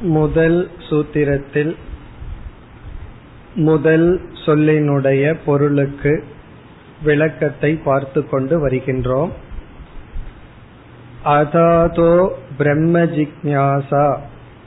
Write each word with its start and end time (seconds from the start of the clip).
முதல் 0.00 0.70
சூத்திரத்தில் 0.78 1.76
முதல் 3.54 4.20
சொல்லினுடைய 4.34 5.36
பொருளுக்கு 5.44 6.24
விளக்கத்தை 7.02 7.80
பார்த்து 7.84 8.28
கொண்டு 8.28 8.68
வருகின்றோம். 8.68 9.30
அதாதோ 11.24 12.28
பிரம்ம 12.58 13.04
ஜிக்யாசா 13.04 14.18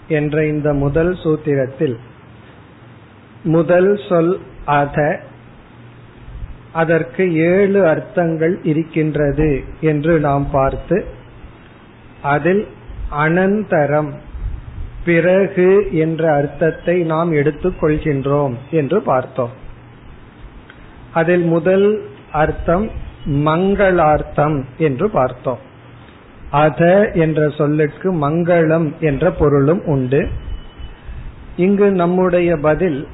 என்ற 0.08 0.46
இந்த 0.46 0.74
முதல் 0.74 1.14
சூத்திரத்தில் 1.14 1.98
முதல் 3.44 4.00
சொல் 4.10 4.40
அத. 4.66 5.22
அதற்கு 6.74 7.36
ஏழு 7.36 7.86
அர்த்தங்கள் 7.86 8.60
இருக்கின்றது 8.64 9.64
என்று 9.82 10.20
நாம் 10.20 10.48
பார்த்து 10.52 11.06
அதில் 12.22 12.68
அனந்தரம் 13.12 14.14
பிறகு 15.06 15.88
என்ற 15.92 16.34
அர்த்தத்தை 16.34 17.04
நாம் 17.04 17.32
எடுத்துக் 17.32 17.84
கொள்கின்றோம் 17.84 18.54
என்று 18.72 19.02
பார்த்தோம். 19.02 19.50
அதில் 21.14 21.44
முதல் 21.44 22.10
அர்த்தம் 22.32 22.90
மங்களார்த்தம் 23.26 24.64
என்று 24.78 25.10
பார்த்தோம். 25.10 25.58
அத 26.52 27.12
என்ற 27.14 27.50
சொல்லுக்கு 27.50 28.14
மங்களம் 28.14 29.00
என்ற 29.00 29.32
பொருளும் 29.32 29.86
உண்டு. 29.86 30.28
இங்கு 31.56 31.92
நம்முடைய 31.92 32.56
பதில் 32.58 33.08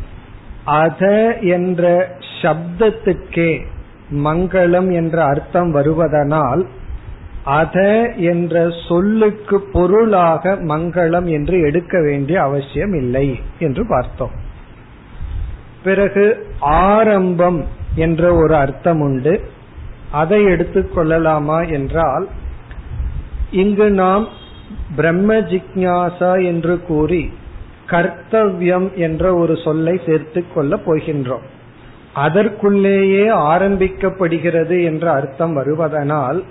அத 0.65 1.37
என்ற 1.41 2.15
சப்தத்துக்கே 2.41 3.65
மங்களம் 4.11 4.93
என்ற 4.93 5.23
அர்த்தம் 5.23 5.75
வருவதனால் 5.75 6.65
அத 7.45 8.09
என்ற 8.15 8.73
சொல்லுக்கு 8.87 9.61
பொருளாக 9.61 10.55
மங்களம் 10.55 11.25
என்று 11.25 11.61
எடுக்க 11.61 12.01
வேண்டிய 12.01 12.41
அவசியம் 12.41 12.93
இல்லை 12.93 13.39
என்று 13.59 13.85
பார்த்தோம். 13.87 14.31
பிறகு 15.83 16.47
ஆரம்பம் 16.59 17.65
என்ற 17.95 18.35
ஒரு 18.35 18.55
அர்த்தம் 18.55 18.99
உண்டு. 18.99 19.41
அதை 20.11 20.45
எடுத்துக்கொள்ளலாமா 20.45 21.71
என்றால் 21.71 22.27
இங்கு 23.51 23.91
நாம் 23.91 24.27
பிரம்ம 24.95 25.35
ஜிக்யாசா 25.35 26.45
என்று 26.45 26.81
கூறி 26.81 27.33
கர்த்தவ்யம் 27.87 28.93
என்ற 28.93 29.33
ஒரு 29.35 29.57
சொல்லை 29.63 30.01
சேர்த்து 30.05 30.43
கொள்ளப் 30.53 30.91
போகின்றோம். 30.91 31.45
அதற்குள்ளேயே 32.15 33.27
ஆரம்பிக்கப்படுகிறது 33.29 34.83
என்ற 34.83 35.11
அர்த்தம் 35.11 35.57
வருவதனால் 35.57 36.43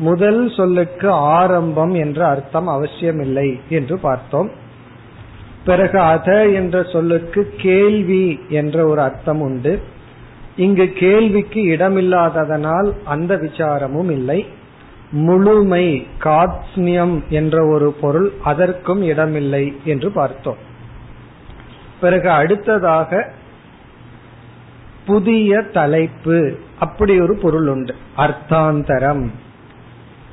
முதல் 0.00 0.50
சொல்லுக்கு 0.50 1.10
ஆரம்பம் 1.10 1.94
என்ற 1.94 2.26
அர்த்தம் 2.26 2.66
அவசியமில்லை 2.66 3.60
என்று 3.68 3.98
பார்த்தோம். 3.98 4.50
பிறகு 5.64 6.00
அத 6.00 6.48
என்ற 6.48 6.82
சொல்லுக்கு 6.82 7.54
கேள்வி 7.56 8.40
என்ற 8.48 8.86
ஒரு 8.86 9.00
அர்த்தம் 9.00 9.40
உண்டு. 9.40 9.80
இங்கு 10.56 10.92
கேள்விக்கு 10.92 11.62
இடமில்லாததனால் 11.64 12.92
அந்த 13.04 13.36
விசாரமும் 13.36 14.10
இல்லை. 14.10 14.46
முழுமை 15.10 16.06
காட்சியம் 16.18 17.24
என்ற 17.28 17.66
ஒரு 17.66 17.92
பொருள் 17.92 18.32
அதற்கும் 18.44 19.02
இடமில்லை 19.02 19.76
என்று 19.84 20.10
பார்த்தோம். 20.10 20.56
பிறகு 22.00 22.30
அடுத்ததாக 22.30 23.32
புதிய 25.06 25.60
தலைப்பு. 25.60 26.56
அப்படி 26.78 27.20
ஒரு 27.20 27.36
பொருள் 27.36 27.68
உண்டு. 27.68 27.94
அர்த்தாந்தரம். 28.16 29.30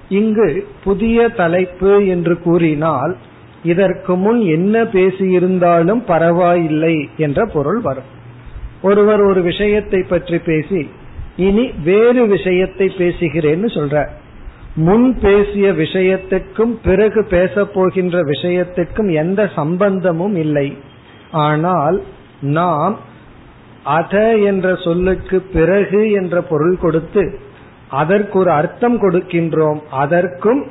இங்கு 0.09 0.67
புதிய 0.83 1.30
தலைப்பு 1.30 2.08
என்று 2.08 2.41
கூறினால் 2.41 3.17
இதற்கு 3.63 4.16
முன் 4.16 4.39
என்ன 4.39 4.83
பேசியிருந்தாலும் 4.83 6.02
பரவாயில்லை 6.05 7.09
என்ற 7.17 7.45
பொருள் 7.45 7.81
வரும். 7.81 8.09
ஒருவர் 8.81 9.22
ஒரு 9.22 9.41
விஷயத்தை 9.41 10.01
பற்றி 10.03 10.38
பேசி 10.38 10.90
இனி 11.35 11.72
வேறு 11.84 12.28
விஷயத்தை 12.28 12.88
பேசுகிறேன்னு 12.97 13.69
சொல்ற 13.73 14.07
முன் 14.75 15.19
பேசிய 15.19 15.72
விஷயத்துக்கும் 15.72 16.73
பிறகு 16.84 17.22
பேசப்போகின்ற 17.29 18.17
விஷயத்துக்கும் 18.23 19.13
எந்த 19.13 19.50
சம்பந்தமும் 19.56 20.35
இல்லை. 20.35 20.78
ஆனால் 21.31 22.03
நாம் 22.41 22.97
அத 23.84 24.38
என்ற 24.38 24.75
சொல்லுக்கு 24.75 25.40
பிறகு 25.40 26.12
என்ற 26.12 26.41
பொருள் 26.41 26.78
கொடுத்து 26.78 27.40
அதற்கு 27.90 28.40
ஒரு 28.40 28.52
அர்த்தம் 28.52 29.02
கொடுக்கின்றோம். 29.02 29.80
அதற்கும் 29.92 30.66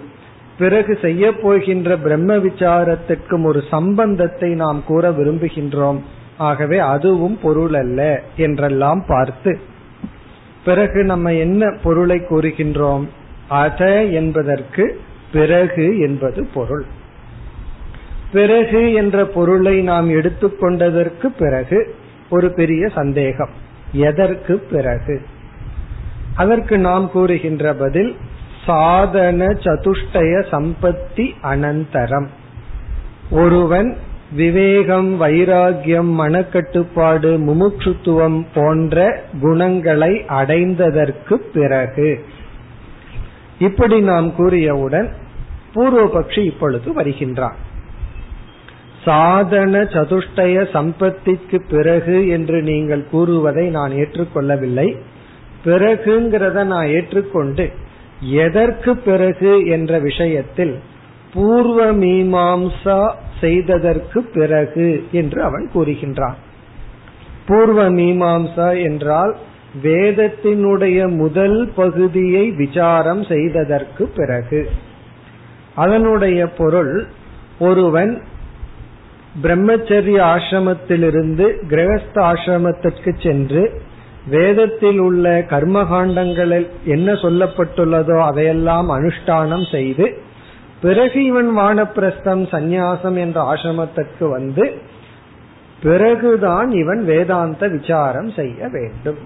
பிறகு 0.58 0.98
செய்ய 1.02 1.32
போகின்ற 1.32 1.96
பிரம்ம 1.96 2.36
விசாரத்திற்கும் 2.36 3.44
ஒரு 3.44 3.62
சம்பந்தத்தை 3.70 4.54
நாம் 4.54 4.82
கூற 4.84 5.10
விரும்புகின்றோம். 5.10 6.00
ஆகவே 6.36 6.78
அதுவும் 6.78 7.38
பொருள் 7.42 7.74
அல்ல 7.74 8.22
என்றெல்லாம் 8.36 9.04
பார்த்து 9.08 9.58
பிறகு 10.64 11.04
நம்ம 11.04 11.32
என்ன 11.32 11.78
பொருளை 11.82 12.18
கூறுகின்றோம்? 12.18 13.08
அத 13.48 14.04
என்பதற்கு 14.04 15.00
பிறகு 15.32 15.98
என்பது 15.98 16.48
பொருள். 16.54 16.84
பிறகு 18.32 18.92
என்ற 18.92 19.24
பொருளை 19.24 19.80
நாம் 19.80 20.10
எடுத்துக்கொண்டதற்கு 20.10 21.26
பிறகு 21.38 21.94
ஒரு 22.30 22.52
பெரிய 22.52 22.88
சந்தேகம். 22.88 23.50
எதற்கு 23.92 24.58
பிறகு? 24.58 25.22
அதற்கு 26.36 26.78
நாம் 26.78 27.10
கூறுகின்ற 27.10 27.74
பதில் 27.74 28.16
சாதன 28.66 29.44
சதுஷ்டய 29.44 30.32
சம்பத்தி 30.52 31.26
அனந்தரம். 31.42 32.28
ஒருவன் 33.30 33.96
விவேகம் 34.32 35.20
வைராகியம் 35.20 36.10
மனக்கட்டுப்பாடு 36.20 37.30
முமுட்சுத்துவம் 37.48 38.46
போன்ற 38.54 39.24
குணங்களை 39.40 40.12
அடைந்ததற்கு 40.40 41.34
பிறகு 41.34 42.24
இப்படி 43.58 44.00
நாம் 44.00 44.28
கூறியவுடன் 44.38 45.08
பூர்வபக்ஷி 45.74 46.44
இப்பொழுது 46.44 46.92
வருகின்றான். 46.92 47.58
சாதன 49.04 49.82
சதுஷ்டய 49.82 50.70
சம்பத்திக்கு 50.72 51.62
பிறகு 51.70 52.28
என்று 52.28 52.62
நீங்கள் 52.62 53.04
கூறுவதை 53.10 53.68
நான் 53.68 53.92
ஏற்றுக்கொள்ளவில்லை. 53.92 54.88
பிறகுங்கிறத 55.66 56.64
நான் 56.64 56.88
ஏற்றுக்கொண்டு 56.88 57.70
எதற்கு 58.20 58.96
பிறகு 58.96 59.66
என்ற 59.66 59.98
விஷயத்தில் 59.98 60.74
பூர்வ 61.34 61.92
மீமாம்சா 61.92 63.10
செய்ததற்கு 63.40 64.22
பிறகு 64.22 65.04
என்று 65.12 65.42
அவன் 65.42 65.70
கூறுகின்றான். 65.74 66.38
பூர்வ 67.46 67.90
மீமாம்சா 67.90 68.82
என்றால் 68.82 69.36
வேதத்தினுடைய 69.82 71.16
முதல் 71.16 71.72
பகுதியை 71.76 72.50
விசாரம் 72.50 73.24
செய்ததற்கு 73.24 74.06
பிறகு. 74.16 74.70
அதனுடைய 75.74 76.48
பொருள் 76.48 77.06
ஒருவன் 77.58 78.22
பிரம்மச்சரிய 79.42 80.18
ஆசிரமத்திலிருந்து 80.34 81.46
கிரகஸ்த 81.68 82.14
ஆசிரமத்திற்கு 82.14 83.22
சென்று 83.22 83.80
வேதத்தில் 84.26 84.98
உள்ள 84.98 85.44
கர்மகாண்டங்களில் 85.50 86.68
என்ன 86.84 87.12
சொல்லப்பட்டுள்ளதோ 87.12 88.18
அதையெல்லாம் 88.18 88.90
அனுஷ்டானம் 88.90 89.70
செய்து 89.70 90.18
பிறகு 90.80 91.24
இவன் 91.24 91.58
வானப்பிரஸ்தம் 91.58 92.44
சந்நியாசம் 92.52 93.16
என்ற 93.16 93.54
ஆசிரமத்திற்கு 93.54 94.30
வந்து 94.30 94.78
பிறகுதான் 95.82 96.70
இவன் 96.70 97.04
வேதாந்த 97.04 97.68
விசாரம் 97.68 98.30
செய்ய 98.30 98.68
வேண்டும். 98.68 99.18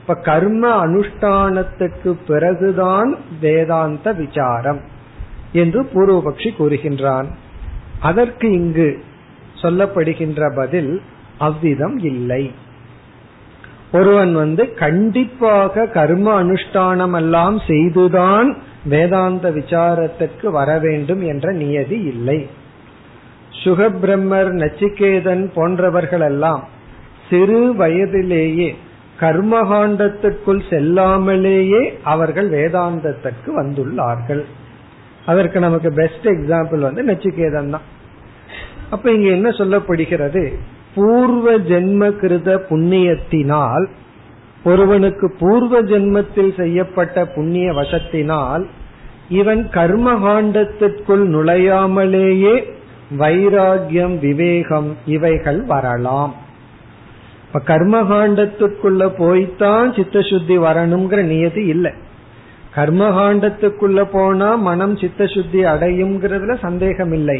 இப்ப 0.00 0.14
கர்ம 0.14 0.86
அனுஷ்டானத்துக்கு 0.86 2.16
பிறகுதான் 2.26 3.16
வேதாந்த 3.40 4.12
விசாரம் 4.12 4.80
என்று 5.52 5.82
பூர்வபக்ஷி 5.94 6.50
கூறுகின்றான். 6.58 7.26
அதற்கு 8.00 8.50
இங்கு 8.50 9.02
சொல்லப்படுகின்ற 9.62 10.54
பதில் 10.54 11.02
அவ்விதம் 11.38 11.98
இல்லை. 11.98 12.52
ஒருவன் 13.92 14.34
வந்து 14.34 14.74
கண்டிப்பாக 14.74 15.86
கர்ம 15.86 16.42
அனுஷ்டானம் 16.42 17.14
எல்லாம் 17.14 17.58
செய்துதான் 17.66 18.56
வேதாந்த 18.84 19.50
விசாரத்திற்கு 19.50 20.46
வர 20.46 20.78
வேண்டும் 20.78 21.22
என்ற 21.22 21.52
நியதி 21.52 22.00
இல்லை. 22.02 22.46
சுகபிரம்மர் 23.64 24.50
நச்சிகேதன் 24.52 25.50
போன்றவர்கள் 25.54 26.20
எல்லாம் 26.20 26.68
சிறு 27.30 27.74
வயதிலேயே 27.74 28.76
கர்மகாண்டத்திற்குள் 29.20 30.62
செல்லாமலேயே 30.70 31.92
அவர்கள் 32.02 32.50
வேதாந்தத்திற்கு 32.50 33.46
வந்துள்ளார்கள். 33.46 34.44
அதற்கு 35.26 35.60
நமக்கு 35.60 35.92
பெஸ்ட் 35.92 36.26
எக்ஸாம்பிள் 36.26 36.78
வந்து 36.78 37.02
நச்சிகேதன் 37.04 37.70
தான். 37.70 37.82
அப்ப 38.90 39.12
இங்க 39.12 39.28
என்ன 39.30 39.48
சொல்லப்படுகிறது? 39.48 40.52
பூர்வ 40.96 41.52
ஜென்ம 41.70 42.08
கிருத 42.20 42.50
புண்ணியத்தினால் 42.68 43.86
ஒருவனுக்கு 44.64 45.26
பூர்வ 45.38 45.80
ஜென்மத்தில் 45.82 46.52
செய்யப்பட்ட 46.56 47.26
புண்ணிய 47.26 47.72
வசத்தினால் 47.72 48.64
இவன் 49.28 49.62
கர்மகாண்டத்திற்குள் 49.72 51.22
நுழையாமலேயே 51.34 52.54
வைராகியம் 53.18 54.16
விவேகம் 54.18 54.90
இவைகள் 55.06 55.60
வரலாம். 55.64 56.34
இப்ப 57.46 57.60
கர்மகாண்டத்துக்குள்ள 57.66 59.02
போய்தான் 59.18 59.88
சித்தசுத்தி 59.98 60.56
வரணுங்கிற 60.66 61.20
நியதி 61.24 61.64
இல்லை. 61.64 61.92
கர்மகாண்டத்துக்குள்ள 62.74 64.00
போனா 64.12 64.50
மனம் 64.68 64.96
சித்தசுத்தி 64.96 65.60
அடையுங்கிறதுல 65.72 66.56
சந்தேகம் 66.60 67.12
இல்லை 67.12 67.38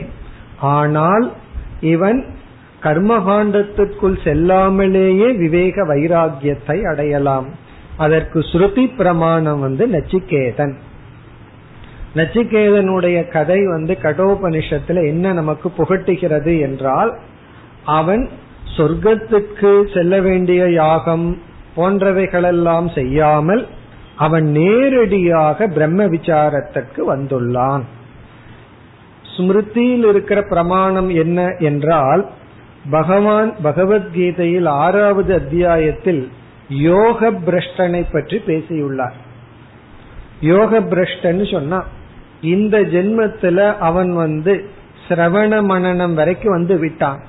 ஆனால் 0.58 1.26
இவன் 1.80 2.20
கர்மகாண்டத்துக்குள் 2.86 4.18
செல்லாமலேயே 4.24 5.28
விவேக 5.36 5.84
வைராகியத்தை 5.84 6.76
அடையலாம். 6.86 7.48
அதற்கு 7.96 8.38
ஸ்ருதி 8.40 8.84
பிரமாணம் 8.96 9.60
வந்து 9.60 9.86
நச்சிகேதன். 9.86 10.74
நச்சிகேதனுடைய 12.14 13.18
கதை 13.30 13.66
வந்து 13.66 13.94
கடோபனிஷத்துல 14.02 15.02
என்ன 15.06 15.32
நமக்கு 15.32 15.68
புகட்டுகிறது 15.78 16.60
என்றால் 16.60 17.12
அவன் 17.84 18.28
சொர்க்கத்துக்கு 18.76 19.72
செல்ல 19.94 20.20
வேண்டிய 20.20 20.62
யாகம் 20.70 21.26
போன்றவைகளெல்லாம் 21.76 22.88
செய்யாமல் 22.94 23.62
அவன் 24.16 24.46
நேரடியாக 24.50 25.66
பிரம்ம 25.66 26.04
விசாரத்திற்கு 26.04 27.00
வந்துள்ளான். 27.14 27.84
ஸ்மிருதியில் 29.32 30.06
இருக்கிற 30.08 30.42
பிரமாணம் 30.42 31.08
என்ன 31.08 31.40
என்றால் 31.58 32.22
பகவான் 32.90 33.54
பகவத்கீதையில் 33.64 34.68
ஆறாவது 34.68 35.34
அத்தியாயத்தில் 35.34 36.30
யோக 36.68 37.30
பிரஷ்டனை 37.30 38.04
பற்றி 38.12 38.38
பேசியுள்ளார். 38.38 39.14
யோக 40.40 40.80
பிரஷ்டன் 40.80 41.52
சொன்னா 41.52 41.84
இந்த 42.40 42.80
ஜென்மத்துல 42.80 43.78
அவன் 43.78 44.14
வந்து 44.14 44.68
சிரவண 45.08 45.52
மனநம் 45.62 46.14
வரைக்கும் 46.14 46.52
வந்து 46.52 46.78
விட்டான். 46.78 47.20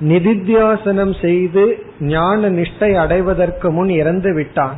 நிதித்தியாசனம் 0.00 1.20
செய்து 1.20 1.84
ஞான 2.00 2.50
நிஷ்டை 2.50 2.94
அடைவதற்கு 2.94 3.70
முன் 3.70 3.88
இறந்து 3.88 4.34
விட்டான். 4.34 4.76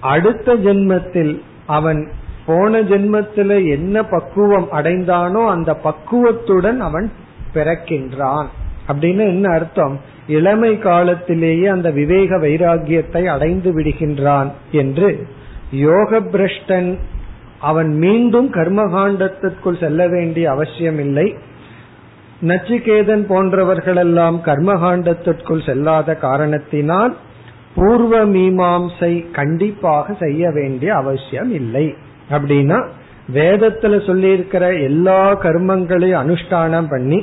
அடுத்த 0.00 0.54
ஜென்மத்தில் 0.54 1.40
அவன் 1.66 2.10
போன 2.46 2.80
ஜென்மத்தில் 2.80 3.68
என்ன 3.70 4.02
பக்குவம் 4.02 4.68
அடைந்தானோ 4.72 5.46
அந்த 5.46 5.74
பக்குவத்துடன் 5.74 6.80
அவன் 6.80 7.12
பிறக்கின்றான். 7.54 8.48
அப்படின்னு 8.90 9.24
என்ன 9.34 9.46
அர்த்தம்? 9.50 9.94
இளமை 10.26 10.78
காலத்திலேயே 10.78 11.66
அந்த 11.66 11.90
விவேக 11.90 12.36
வைராகியத்தை 12.36 13.22
அடைந்து 13.26 13.70
விடுகின்றான் 13.78 14.50
என்று 14.70 15.10
யோக 15.70 16.20
பிரஷ்டன் 16.20 16.90
அவன் 17.60 17.90
மீண்டும் 17.96 18.48
கர்மகாண்டத்திற்குள் 18.52 19.80
செல்ல 19.80 20.08
வேண்டிய 20.08 20.50
அவசியம் 20.50 20.98
இல்லை. 20.98 21.26
நச்சிகேதன் 22.42 23.24
போன்றவர்களெல்லாம் 23.32 24.38
கர்மகாண்டத்திற்குள் 24.44 25.66
செல்லாத 25.66 26.14
காரணத்தினால் 26.18 27.16
பூர்வ 27.74 28.26
மீமாம்சை 28.26 29.12
கண்டிப்பாக 29.30 30.14
செய்ய 30.14 30.50
வேண்டிய 30.50 30.94
அவசியம் 30.94 31.52
இல்லை. 31.54 31.86
அப்படின்னா 32.30 32.78
வேதத்துல 33.32 33.94
சொல்லியிருக்கிற 34.06 34.64
எல்லா 34.82 35.20
கர்மங்களையும் 35.42 36.22
அனுஷ்டானம் 36.22 36.88
பண்ணி 36.88 37.18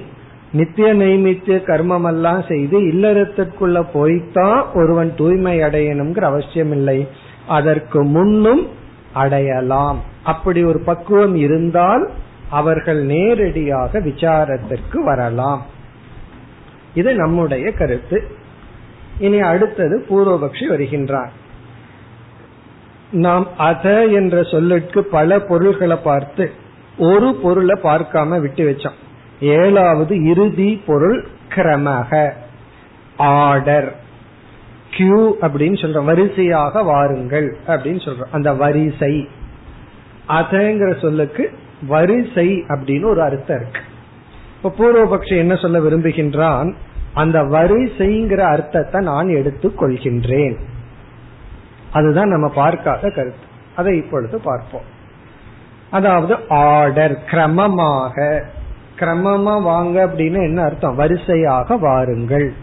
நித்திய 0.52 0.94
நைமித்திய 0.94 1.58
கர்மம் 1.66 2.08
எல்லாம் 2.08 2.44
செய்து 2.48 2.80
இல்லறத்திற்குள்ள 2.80 3.86
போய்தான் 3.94 4.64
ஒருவன் 4.74 5.14
தூய்மை 5.16 5.60
அடையணுங்கிற 5.60 6.20
அவசியம் 6.20 6.72
இல்லை 6.72 7.08
அதற்கு 7.48 8.04
முன்னும் 8.04 8.68
அடையலாம். 9.14 10.02
அப்படி 10.24 10.64
ஒரு 10.64 10.80
பக்குவம் 10.80 11.36
இருந்தால் 11.36 12.10
அவர்கள் 12.50 13.04
நேரடியாக 13.04 14.00
விசாரத்திற்கு 14.00 15.04
வரலாம். 15.04 15.66
இது 16.94 17.16
நம்முடைய 17.16 17.72
கருத்து. 17.72 18.24
இனி 19.20 19.40
அடுத்தது 19.40 20.06
பூர்வபக்ஷி 20.10 20.70
வருகின்றார். 20.70 21.30
நாம் 23.12 23.48
அத 23.58 24.06
என்ற 24.06 24.44
சொல்லுக்கு 24.44 25.04
பல 25.04 25.40
பொருள்களை 25.40 25.98
பார்த்து 26.04 26.52
ஒரு 26.98 27.34
பொருளை 27.34 27.80
பார்க்காம 27.84 28.40
விட்டு 28.40 28.70
வச்சோம். 28.70 29.06
ஏழாவது 29.40 30.24
இறுதி 30.24 30.84
பொருள் 30.86 31.28
கிரமக. 31.50 32.32
ஆர்டர் 33.18 33.96
கியூ 34.92 35.36
அப்படின்னு 35.42 35.82
சொல்ற 35.82 36.04
வரிசையாக 36.04 36.84
வாருங்கள் 36.84 37.58
அப்படின்னு 37.68 38.06
சொல்றோம். 38.06 38.32
அந்த 38.32 38.54
வரிசை. 38.54 39.30
அதங்கிற 40.30 41.02
சொல்லுக்கு 41.02 41.52
வரிசை 41.88 42.64
அப்படின்னு 42.68 43.06
ஒரு 43.06 43.22
அர்த்தம் 43.22 43.62
இருக்கு. 43.62 43.82
இப்ப 44.64 44.74
பூர்வபக்ஷம் 44.78 45.38
என்ன 45.38 45.56
சொல்ல 45.56 45.80
விரும்புகின்றான்? 45.80 46.74
அந்த 47.14 47.42
வரிசைங்கிற 47.44 48.38
அர்த்தத்தை 48.38 49.04
நான் 49.04 49.28
எடுத்துக் 49.28 49.82
கொள்கின்றேன். 49.82 50.58
அதுதான் 51.92 52.30
நம்ம 52.30 52.50
பார்க்காத 52.50 53.10
கருத்து. 53.10 53.46
அதை 53.76 53.98
இப்பொழுது 53.98 54.40
பார்ப்போம். 54.40 54.96
அதாவது 55.92 56.38
ஆர்டர் 56.50 57.24
கிரமமாக. 57.26 58.44
கிரமமா 59.00 59.62
வாங்க 59.62 60.06
அப்படின்னு 60.06 60.42
என்ன 60.44 60.62
அர்த்தம்? 60.62 60.96
வரிசையாக 60.96 61.78
வாருங்கள். 61.78 62.54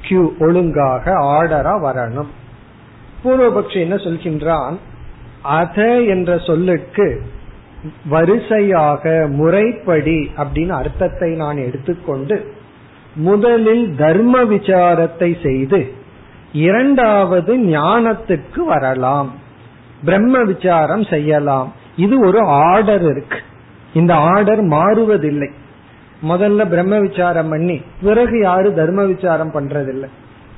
கியூ 0.00 0.32
ஒழுங்காக 0.38 1.12
ஆர்டரா 1.12 1.74
வரணும். 1.86 2.30
பூர்வபக்ஷி 3.24 3.78
என்ன 3.80 3.94
சொல்கின்றான்? 3.94 4.76
அத 5.42 6.00
என்ற 6.00 6.38
சொல்லுக்கு 6.38 7.22
வரிசையாக 8.08 9.26
முறைப்படி 9.30 10.30
அப்படின்னு 10.36 10.68
அர்த்தத்தை 10.68 11.34
நான் 11.34 11.56
எடுத்துக்கொண்டு 11.56 12.54
முதலில் 13.14 13.96
தர்ம 13.96 14.42
விசாரத்தை 14.44 15.42
செய்து 15.42 15.92
இரண்டாவது 16.52 17.56
ஞானத்துக்கு 17.56 18.60
வரலாம். 18.66 19.30
பிரம்ம 20.04 20.42
விசாரம் 20.42 21.04
செய்யலாம். 21.04 21.72
இது 21.96 22.26
ஒரு 22.26 22.40
ஆர்டர் 22.44 23.02
இருக்கு. 23.02 23.40
இந்த 23.94 24.14
ஆர்டர் 24.14 24.64
மாறுவதில்லை. 24.64 25.50
முதல்ல 26.28 26.68
பிரம்ம 26.68 26.98
விசாரம் 26.98 27.48
பண்ணி 27.48 27.82
பிறகு 28.02 28.40
யாரு 28.40 28.74
தர்ம 28.74 29.04
விசாரம் 29.04 29.52
பண்றதில்லை. 29.52 30.06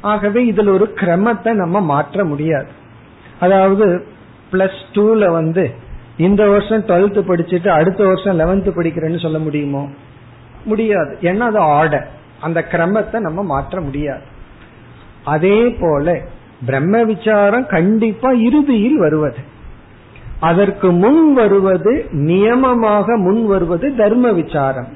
ஆகவே 0.00 0.50
இதுல 0.50 0.69
ஒரு 0.69 0.93
கிரமத்தை 0.94 1.52
நம்ம 1.52 1.81
மாற்ற 1.81 2.25
முடியாது. 2.25 2.67
அதாவது 3.40 4.06
பிளஸ் 4.52 4.82
டூல 4.93 5.31
வந்து 5.31 5.70
இந்த 6.17 6.49
வருஷம் 6.49 6.87
டுவெல்த் 6.87 7.19
படிச்சுட்டு 7.19 7.69
அடுத்த 7.69 8.05
வருஷம் 8.05 8.38
லெவன்த் 8.38 8.69
படிக்கிறேன்னு 8.69 9.23
சொல்ல 9.23 9.38
முடியுமோ? 9.38 9.88
முடியாது. 10.64 11.19
ஏன்னா 11.20 11.38
அது 11.38 11.58
ஆர்டர் 11.58 12.10
அந்த 12.41 12.65
கிரமத்தை 12.70 13.19
நம்ம 13.20 13.43
மாற்ற 13.43 13.81
முடியாது. 13.81 14.22
அதே 15.24 15.77
போல 15.81 16.20
பிரம்ம 16.67 17.03
விசாரம் 17.03 17.67
கண்டிப்பா 17.67 18.31
இறுதியில் 18.31 18.96
வருவது. 18.96 19.36
அதற்கு 20.43 20.91
முன் 20.93 21.34
வருவது 21.34 22.06
நியமமாக 22.13 23.17
முன் 23.17 23.46
வருவது 23.46 23.96
தர்ம 23.96 24.32
விசாரம். 24.32 24.89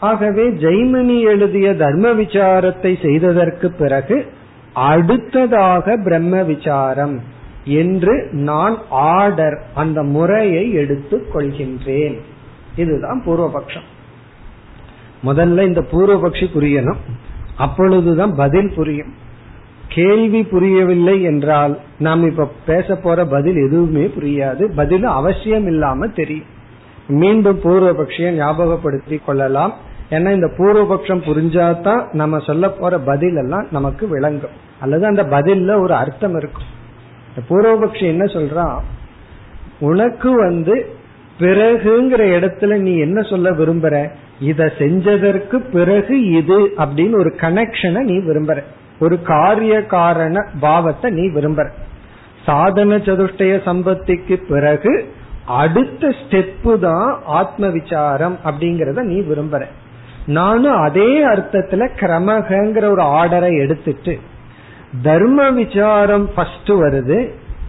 ஆகவே 0.00 0.48
ஜெய்மினி 0.50 1.20
எழுதிய 1.20 1.76
தர்ம 1.76 2.12
விசாரத்தை 2.12 3.02
செய்ததற்கு 3.02 3.70
பிறகு 3.70 4.26
அடுத்ததாக 4.72 5.96
பிரம்ம 5.96 6.42
விசாரம் 6.42 7.20
என்று 7.64 8.28
நான் 8.32 8.76
ஆர்டர் 8.90 9.62
அந்த 9.74 10.02
முறையை 10.02 10.72
எடுத்துக் 10.72 11.36
கொள்கின்றேன். 11.36 12.18
இதுதான் 12.76 13.22
பூர்வபக்ஷம். 13.26 13.88
முதல்ல 15.24 15.66
இந்த 15.66 15.84
பூர்வபக்ஷி 15.92 16.46
புரியணும். 16.54 17.02
அப்பொழுதுதான் 17.56 18.34
பதில் 18.34 18.72
புரியும். 18.74 19.21
கேள்வி 19.94 20.42
புரியவில்லை 20.42 21.22
என்றால் 21.22 21.78
நாம் 21.98 22.26
இப்ப 22.26 22.50
பேச 22.66 22.96
போற 22.96 23.24
பதில் 23.24 23.56
எதுவுமே 23.56 24.04
புரியாது. 24.04 24.72
பதில் 24.74 25.04
அவசியம் 25.04 25.66
இல்லாம 25.66 26.06
தெரியும். 26.06 26.50
மீண்டும் 27.08 27.60
பூர்வபக்ஷிய 27.64 28.30
ஞாபகப்படுத்தி 28.30 29.20
கொள்ளலாம். 29.26 29.74
ஏன்னா 30.10 30.30
இந்த 30.30 30.50
பூர்வபக்ஷம் 30.58 31.22
புரிஞ்சாதான் 31.26 32.12
நம்ம 32.12 32.38
சொல்ல 32.38 32.68
போற 32.68 32.98
பதில் 32.98 33.36
எல்லாம் 33.36 33.66
நமக்கு 33.70 34.08
விளங்கும். 34.08 34.56
அல்லது 34.80 35.06
அந்த 35.06 35.22
பதில்ல 35.22 35.80
ஒரு 35.80 35.94
அர்த்தம் 35.94 36.36
இருக்கும். 36.36 36.70
இந்த 37.28 37.42
பூர்வபக்ஷி 37.48 38.02
என்ன 38.02 38.24
சொல்றான் 38.24 38.78
உனக்கு 39.80 40.36
வந்து 40.36 40.86
பிறகுங்கிற 41.38 42.22
இடத்துல 42.38 42.76
நீ 42.76 42.98
என்ன 42.98 43.22
சொல்ல 43.22 43.50
விரும்புற? 43.50 44.08
இத 44.40 44.72
செஞ்சதற்கு 44.78 45.56
பிறகு 45.72 46.22
இது 46.24 46.58
அப்படின்னு 46.58 47.14
ஒரு 47.14 47.34
கனெக்ஷனை 47.40 48.00
நீ 48.00 48.16
விரும்புற. 48.18 48.62
ஒரு 49.02 49.16
காரிய 49.22 49.74
காரண 49.86 50.36
பாவத்தை 50.60 51.08
நீ 51.10 51.24
விரும்புற. 51.28 51.66
சாதன 52.46 52.96
சதுஷ்டய 53.06 53.54
சம்பத்திக்கு 53.64 54.36
பிறகு 54.48 54.92
அடுத்த 55.60 56.08
ஸ்டெப்பு 56.20 56.72
தான் 56.78 57.08
ஆத்ம 57.38 57.68
விசாரம் 57.68 58.36
அப்படிங்கறத 58.44 59.02
நீ 59.02 59.18
விரும்புற. 59.20 59.62
நானும் 60.26 60.78
அதே 60.78 61.10
அர்த்தத்துல 61.26 61.88
கிரமகங்கிற 62.00 62.84
ஒரு 62.90 63.04
ஆர்டரை 63.18 63.52
எடுத்துட்டு 63.64 64.14
தர்ம 65.02 65.48
விசாரம் 65.50 66.26
ஃபர்ஸ்ட் 66.34 66.72
வருது 66.82 67.18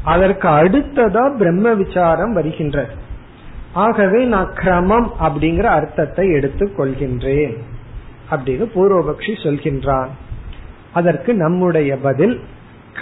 அதற்கு 0.04 0.48
அடுத்ததா 0.60 1.24
பிரம்ம 1.38 1.68
விசாரம் 1.74 2.34
வருகின்றது. 2.34 2.94
ஆகவே 3.86 4.20
நான் 4.34 4.50
கிரமம் 4.54 5.08
அப்படிங்கிற 5.26 5.68
அர்த்தத்தை 5.78 6.26
எடுத்துக் 6.38 6.76
கொள்கின்றேன் 6.78 7.56
அப்படின்னு 8.32 8.66
பூர்வபக்ஷி 8.76 9.34
சொல்கின்றான். 9.46 10.12
அதற்கு 10.94 11.34
நம்முடைய 11.34 11.98
பதில் 11.98 12.42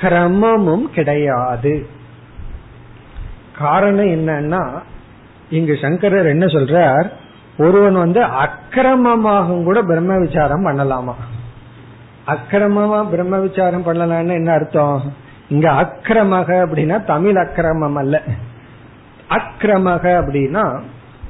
கிரமமும் 0.01 0.83
கிடையாது. 0.83 1.87
காரணம் 3.57 4.05
என்னன்னா 4.05 4.79
இங்கு 5.49 5.77
சங்கரர் 5.81 6.25
என்ன 6.25 6.45
சொல்றார்? 6.45 7.09
ஒருவன் 7.57 7.93
வந்து 7.93 8.23
அக்கிரமமாக 8.23 9.63
கூட 9.63 9.81
பிரம்ம 9.81 10.17
விசாரம் 10.17 10.65
பண்ணலாமா? 10.65 11.13
அக்கிரமமா 12.27 13.09
பிரம்ம 13.09 13.37
விசாரம் 13.37 13.85
பண்ணலாம்னு 13.85 14.33
என்ன 14.33 14.51
அர்த்தம்? 14.51 15.13
இங்க 15.49 15.71
அக்கிரமக 15.71 16.49
அப்படின்னா 16.65 17.05
தமிழ் 17.05 17.35
அக்கிரமம் 17.35 17.95
அல்ல. 17.95 18.21
அக்கிரமக 19.29 20.03
அப்படின்னா 20.21 20.81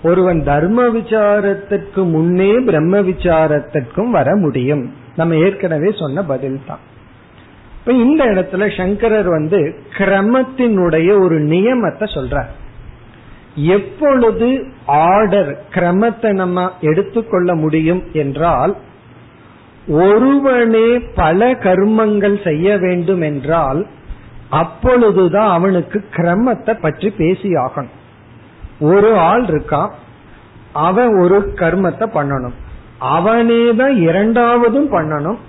ஒருவன் 0.03 0.44
தர்ம 0.44 0.88
விசாரத்திற்கு 0.88 2.10
முன்னே 2.10 2.51
பிரம்ம 2.60 3.00
விசாரத்திற்கும் 3.00 4.10
வர 4.10 4.36
முடியும். 4.36 4.94
நம்ம 5.15 5.36
ஏற்கனவே 5.36 5.89
சொன்ன 5.91 6.24
பதில் 6.24 6.65
தான் 6.68 6.84
இப்ப 7.77 7.94
இந்த 8.06 8.24
இடத்துல 8.25 8.63
சங்கரர் 8.77 9.30
வந்து 9.30 9.60
கிரமத்தினுடைய 9.98 11.10
ஒரு 11.20 11.38
நியமத்தை 11.39 12.08
சொல்றார். 12.15 12.51
எப்பொழுது 13.75 14.48
ஆர்டர் 14.86 15.51
கிரமத்தை 15.72 16.30
நம்ம 16.34 16.65
எடுத்துக்கொள்ள 16.82 17.56
முடியும் 17.56 18.03
என்றால் 18.13 18.74
ஒருவனே 19.88 20.88
பல 21.15 21.50
கர்மங்கள் 21.63 22.38
செய்ய 22.44 22.77
வேண்டும் 22.77 23.22
என்றால் 23.22 23.82
அப்பொழுதுதான் 24.62 25.51
அவனுக்கு 25.51 26.00
கிரமத்தை 26.12 26.74
பற்றி 26.80 27.10
பேசி 27.12 27.50
ஆகணும். 27.65 27.98
ஒரு 28.94 29.10
ஆள் 29.30 29.44
இருக்கான் 29.44 29.91
அவன் 30.88 31.13
ஒரு 31.24 31.38
கர்மத்தை 31.62 32.08
பண்ணணும். 32.18 32.58
அவனே 33.01 33.74
தான் 33.74 33.96
இரண்டாவதும் 34.08 34.89
பண்ணணும். 34.91 35.39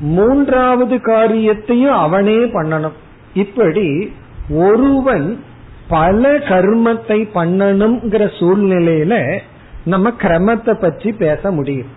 மூன்றாவது 0.00 1.00
காரியத்தையும் 1.00 1.96
அவனே 1.96 2.38
பண்ணணும். 2.44 2.96
இப்படி 3.34 4.12
ஒருவன் 4.50 5.40
பல 5.88 6.30
கர்மத்தை 6.30 7.18
பண்ணணுங்கிற 7.34 8.24
சூழ்நிலையில 8.38 9.40
நம்ம 9.84 10.12
கிரமத்தை 10.18 10.74
பற்றி 10.80 11.12
பேச 11.12 11.50
முடியும். 11.50 11.92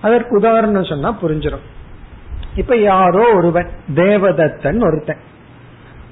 அதற்கு 0.00 0.36
உதாரணம் 0.36 0.84
சொன்னா 0.84 1.10
புரிஞ்சிடும் 1.22 1.66
இப்ப 2.56 2.76
யாரோ 2.76 3.24
ஒருவன் 3.34 3.68
தேவதத்தன் 3.94 4.80
ஒருத்தன். 4.86 5.20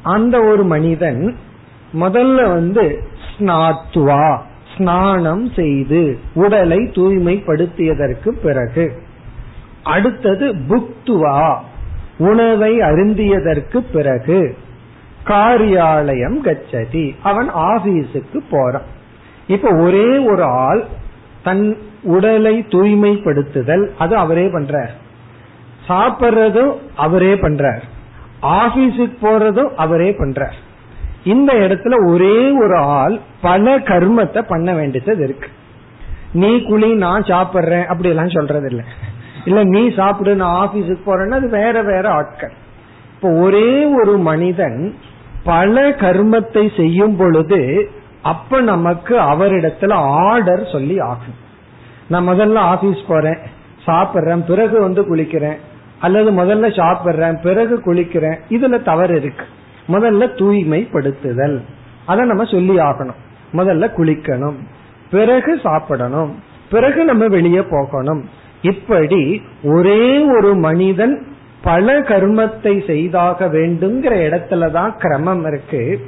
அந்த 0.02 0.36
ஒரு 0.40 0.64
மனிதன் 0.64 1.36
முதல்ல 1.94 2.48
வந்து 2.48 2.84
ஸ்நாத்வா 3.28 4.24
ஸ்நானம் 4.78 5.50
செய்து 5.56 6.18
உடலை 6.34 6.78
தூய்மைப்படுத்தியதற்கு 6.78 8.28
பிறகு. 8.28 9.02
அடுத்தது 9.82 10.54
புக்துவா 10.54 11.56
உணவை 12.18 12.78
அருந்தியதற்கு 12.78 13.78
பிறகு 13.92 14.56
காரியாலயம் 15.24 16.38
கச்சதி. 16.44 17.14
அவன் 17.22 17.50
ஆபீஸுக்கு 17.54 18.40
போறான். 18.50 18.86
இப்ப 19.46 19.74
ஒரே 19.74 20.18
ஒரு 20.18 20.42
ஆள் 20.42 20.84
தன் 21.42 21.76
உடலை 22.02 22.66
தூய்மைப்படுத்துதல் 22.68 23.90
அது 23.98 24.16
அவரே 24.16 24.46
பண்றார். 24.46 24.90
சாப்பிட்றதும் 25.88 26.76
அவரே 26.96 27.34
பண்றார். 27.34 27.80
ஆபீஸுக்கு 28.42 29.16
போறதும் 29.22 29.74
அவரே 29.76 30.10
பண்றார். 30.10 30.58
இந்த 31.24 31.52
இடத்துல 31.52 32.10
ஒரே 32.10 32.50
ஒரு 32.50 32.76
ஆள் 32.78 33.20
பல 33.40 33.78
கர்மத்தை 33.78 34.42
பண்ண 34.42 34.74
வேண்டியது 34.74 35.24
இருக்கு. 35.24 35.48
நீ 36.32 36.62
குழி 36.62 36.94
நான் 36.94 37.22
சாப்பிடுறேன் 37.22 37.86
அப்படி 37.86 38.08
எல்லாம் 38.08 38.28
சொல்றது 38.28 38.68
இல்ல 38.70 38.84
இல்ல 39.44 39.64
நீ 39.64 39.90
சாப்பிடு 39.90 40.36
நான் 40.36 40.68
ஆபீஸுக்கு 40.68 41.02
போறேன்னா 41.06 41.30
அது 41.30 41.48
வேற 41.48 41.82
வேற 41.82 42.10
ஆட்கள். 42.10 42.52
இப்போ 43.14 43.28
ஒரே 43.30 43.84
ஒரு 43.84 44.18
மனிதன் 44.18 44.94
பல 45.44 45.90
கர்மத்தை 45.90 46.76
செய்யும் 46.76 47.16
பொழுது 47.16 47.90
அப்ப 48.22 48.60
நமக்கு 48.60 49.18
அவரிடத்துல 49.18 49.94
ஆர்டர் 49.94 50.72
சொல்லி 50.72 51.00
ஆகும் 51.00 51.38
நான் 52.08 52.28
முதல்ல 52.28 52.54
ஆபீஸ் 52.54 53.06
போறேன் 53.06 53.38
சாப்பிடுறேன் 53.86 54.46
பிறகு 54.46 54.80
வந்து 54.80 55.02
குளிக்கிறேன் 55.02 55.56
அல்லது 55.98 56.30
முதல்ல 56.30 56.76
சாப்பிடுறேன் 56.76 57.42
பிறகு 57.42 57.82
குளிக்கிறேன் 57.86 58.38
இதுல 58.50 58.82
தவறு 58.82 59.16
இருக்கு. 59.16 59.44
முதல்ல 59.88 60.26
தூய்மைப்படுத்துதல். 60.34 61.60
அதை 62.06 62.26
நம்ம 62.26 62.44
சொல்லி 62.44 62.76
ஆகணும். 62.76 63.16
முதல்ல 63.52 63.90
குளிக்கணும். 63.96 64.56
பிறகு 65.10 65.60
சாப்பிடணும். 65.62 66.34
பிறகு 66.70 67.04
நம்ம 67.04 67.26
வெளியே 67.26 67.62
போகணும். 67.70 68.28
இப்படி 68.62 69.42
ஒரே 69.62 70.18
ஒரு 70.18 70.56
மனிதன் 70.56 71.26
பல 71.62 72.00
கர்மத்தை 72.00 72.86
செய்தாக 72.86 73.46
வேண்டுங்கிற 73.46 74.14
இடத்துலதான் 74.30 74.98
கிரமம் 74.98 75.46
இருக்கு. 75.46 76.00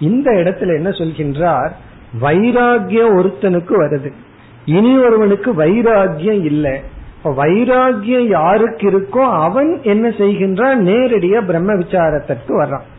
இந்த 0.00 0.30
இடத்துல 0.30 0.74
என்ன 0.74 0.88
சொல்கின்றார்? 0.88 1.70
வைராகியம் 2.20 3.16
ஒருத்தனுக்கு 3.16 3.70
வருது. 3.70 4.12
இனி 4.64 4.98
ஒருவனுக்கு 4.98 5.54
வைராகியம் 5.54 6.44
இல்லை. 6.44 6.80
வைராகியம் 7.24 8.28
யாருக்கு 8.28 8.90
இருக்கோ 8.90 9.30
அவன் 9.30 9.80
என்ன 9.82 10.08
செய்கின்றான்? 10.08 10.78
நேரடியா 10.78 11.46
பிரம்ம 11.46 11.74
விசாரத்திற்கு 11.74 12.48
வர்றான். 12.48 12.90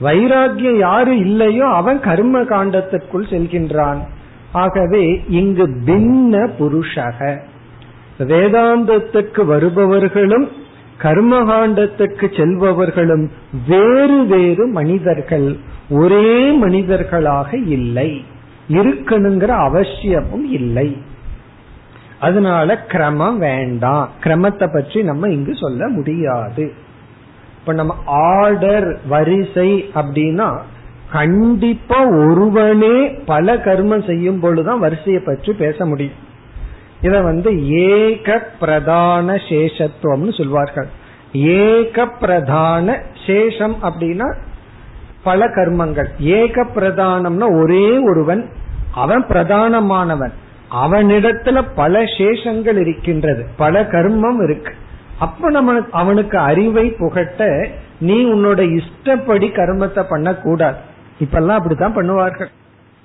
வைராகியம் 0.00 0.78
யாரு 0.78 1.18
இல்லையோ 1.18 1.66
அவன் 1.66 2.00
கர்ம 2.00 2.40
காண்டத்திற்குள் 2.42 3.28
செல்கின்றான். 3.30 3.98
ஆகவே 4.52 5.24
இங்கு 5.28 5.66
பின்ன 5.66 6.50
புருஷக. 6.58 7.38
வேதாந்தத்துக்கு 8.18 9.44
வருபவர்களும் 9.44 10.48
கர்மகாண்டத்துக்கு 11.02 12.26
செல்பவர்களும் 12.36 13.28
வேறு 13.68 14.26
வேறு 14.26 14.66
மனிதர்கள். 14.66 15.56
ஒரே 15.90 16.50
மனிதர்களாக 16.50 17.56
இல்லை. 17.56 18.24
இருக்கணுங்கிற 18.68 19.48
அவசியமும் 19.48 20.52
இல்லை. 20.52 20.96
அதனால 22.20 22.84
கிரமம் 22.88 23.38
வேண்டாம். 23.38 24.10
கிரமத்தை 24.22 24.72
பற்றி 24.72 25.02
நம்ம 25.02 25.28
இங்கு 25.28 25.54
சொல்ல 25.54 25.88
முடியாது. 25.88 26.72
இப்ப 27.66 27.78
நம்ம 27.78 27.94
ஆர்டர் 28.06 28.98
வரிசை 29.08 29.90
அப்படின்னா 29.94 30.58
கண்டிப்பா 31.12 32.04
ஒருவனே 32.04 33.08
பல 33.26 33.56
கர்மம் 33.56 34.06
செய்யும் 34.06 34.40
பொழுதுதான் 34.40 34.78
வரிசையை 34.78 35.22
பற்றி 35.26 35.52
பேச 35.52 35.86
முடியும். 35.86 36.14
இத 37.00 37.20
வந்து 37.20 37.68
ஏக 37.68 38.38
பிரதான 38.60 39.34
சேஷத்துவம்னு 39.34 40.36
சொல்வார்கள். 40.36 40.86
ஏக 41.32 42.06
பிரதான 42.06 43.02
சேஷம் 43.26 43.76
அப்படின்னா 43.82 44.34
பல 45.22 45.48
கர்மங்கள். 45.48 46.08
ஏக 46.18 46.64
பிரதானம்னா 46.64 47.60
ஒரே 47.62 47.98
ஒருவன் 47.98 48.48
அவன் 48.94 49.24
பிரதானமானவன். 49.24 50.32
அவனிடத்துல 50.84 51.68
பல 51.74 52.02
சேஷங்கள் 52.02 52.80
இருக்கின்றது 52.80 53.46
பல 53.56 53.82
கர்மம் 53.82 54.42
இருக்கு. 54.42 54.72
அப்ப 55.18 55.50
நம்ம 55.50 55.80
அவனுக்கு 55.90 56.38
அறிவை 56.38 56.86
புகட்ட 56.90 57.68
நீ 58.00 58.24
உன்னோட 58.24 58.60
இஷ்டப்படி 58.78 59.48
கர்மத்தை 59.48 60.02
பண்ணக்கூடாது. 60.08 60.76
இப்பெல்லாம் 61.20 61.58
அப்படித்தான் 61.58 61.96
பண்ணுவார்கள். 61.96 62.50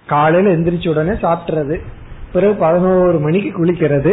காலையில 0.07 0.53
எந்திரிச்ச 0.55 0.89
உடனே 0.89 1.11
சாப்பிட்றது 1.11 1.75
பிறகு 2.33 2.53
பதினோரு 2.53 3.19
மணிக்கு 3.19 3.51
குளிக்கிறது 3.57 4.11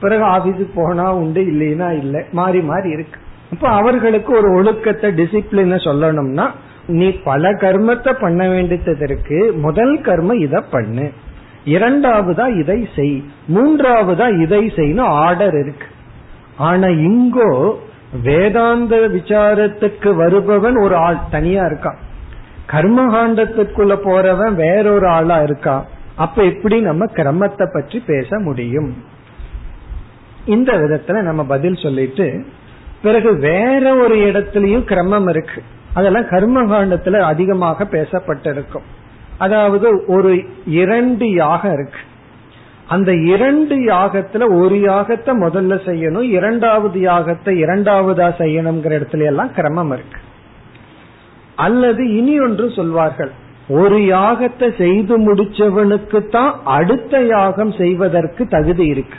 பிறகு 0.00 0.24
ஆபீஸுக்கு 0.24 0.74
போனா 0.74 1.14
உண்டு 1.14 1.40
இல்லைன்னா 1.40 1.88
இல்லை 1.98 2.20
மாறி 2.32 2.60
மாறி 2.60 2.90
இருக்கு. 2.90 3.18
அப்ப 3.52 3.68
அவர்களுக்கு 3.68 4.30
ஒரு 4.36 4.48
ஒழுக்கத்தை 4.52 5.10
டிசிப்ளின 5.10 5.78
சொல்லணும்னா 5.86 6.46
நீ 6.86 7.10
பல 7.10 7.50
கர்மத்தை 7.50 8.12
பண்ண 8.20 8.48
வேண்டியதற்கு 8.48 9.52
முதல் 9.56 10.00
கர்மம் 10.00 10.40
இத 10.40 10.60
பண்ணு. 10.60 11.12
இரண்டாவதா 11.64 12.58
இதை 12.58 12.88
செய். 12.94 13.24
மூன்றாவதா 13.54 14.40
இதை 14.42 14.72
செய்யணும் 14.76 15.12
ஆர்டர் 15.24 15.56
இருக்கு. 15.60 15.86
ஆனா 16.56 16.86
இங்கோ 16.86 17.74
வேதாந்த 18.22 18.96
விசாரத்துக்கு 18.96 20.16
வருபவன் 20.16 20.76
ஒரு 20.80 20.96
ஆள் 20.96 21.18
தனியா 21.30 21.64
இருக்கான் 21.64 21.96
கர்மகாண்டத்துக்குள்ள 22.70 23.94
போறவன் 24.04 24.54
வேறொரு 24.54 25.06
ஆளா 25.08 25.38
இருக்கான் 25.38 25.82
அப்ப 26.16 26.44
எப்படி 26.44 26.80
நம்ம 26.80 27.04
கிரமத்தை 27.04 27.72
பற்றி 27.72 27.98
பேச 28.06 28.38
முடியும்? 28.38 29.02
இந்த 30.44 30.72
விதத்துல 30.72 31.22
நம்ம 31.22 31.44
பதில் 31.44 31.74
சொல்லிட்டு 31.74 32.44
பிறகு 33.02 33.38
வேற 33.38 33.94
ஒரு 33.94 34.16
இடத்துலயும் 34.16 34.84
கிரமம் 34.84 35.28
இருக்கு. 35.28 35.62
அதெல்லாம் 35.94 36.24
கர்மகாண்டத்துல 36.24 37.20
அதிகமாக 37.20 37.84
பேசப்பட்டிருக்கும். 37.84 38.82
அதாவது 39.38 40.04
ஒரு 40.06 40.44
இரண்டு 40.66 41.32
யாகம் 41.32 41.72
இருக்கு. 41.72 41.98
அந்த 42.88 43.12
இரண்டு 43.14 43.76
யாகத்துல 43.76 44.60
ஒரு 44.60 44.76
யாகத்தை 44.76 45.32
முதல்ல 45.42 45.74
செய்யணும் 45.84 46.22
இரண்டாவது 46.22 47.00
யாகத்தை 47.00 47.52
இரண்டாவதா 47.64 48.28
செய்யணுங்கிற 48.38 48.92
இடத்துல 48.98 49.24
எல்லாம் 49.24 49.52
கிரமம் 49.52 49.92
இருக்கு. 49.92 50.18
அல்லது 51.54 52.16
இனி 52.16 52.40
ஒன்று 52.40 52.70
சொல்வார்கள் 52.70 53.30
ஒரு 53.68 53.98
யாகத்தை 53.98 54.76
செய்து 54.78 55.18
முடிச்சவனுக்கு 55.18 56.28
தான் 56.28 56.60
அடுத்த 56.64 57.24
யாகம் 57.24 57.72
செய்வதற்கு 57.72 58.48
தகுதி 58.48 58.86
இருக்கு. 58.86 59.18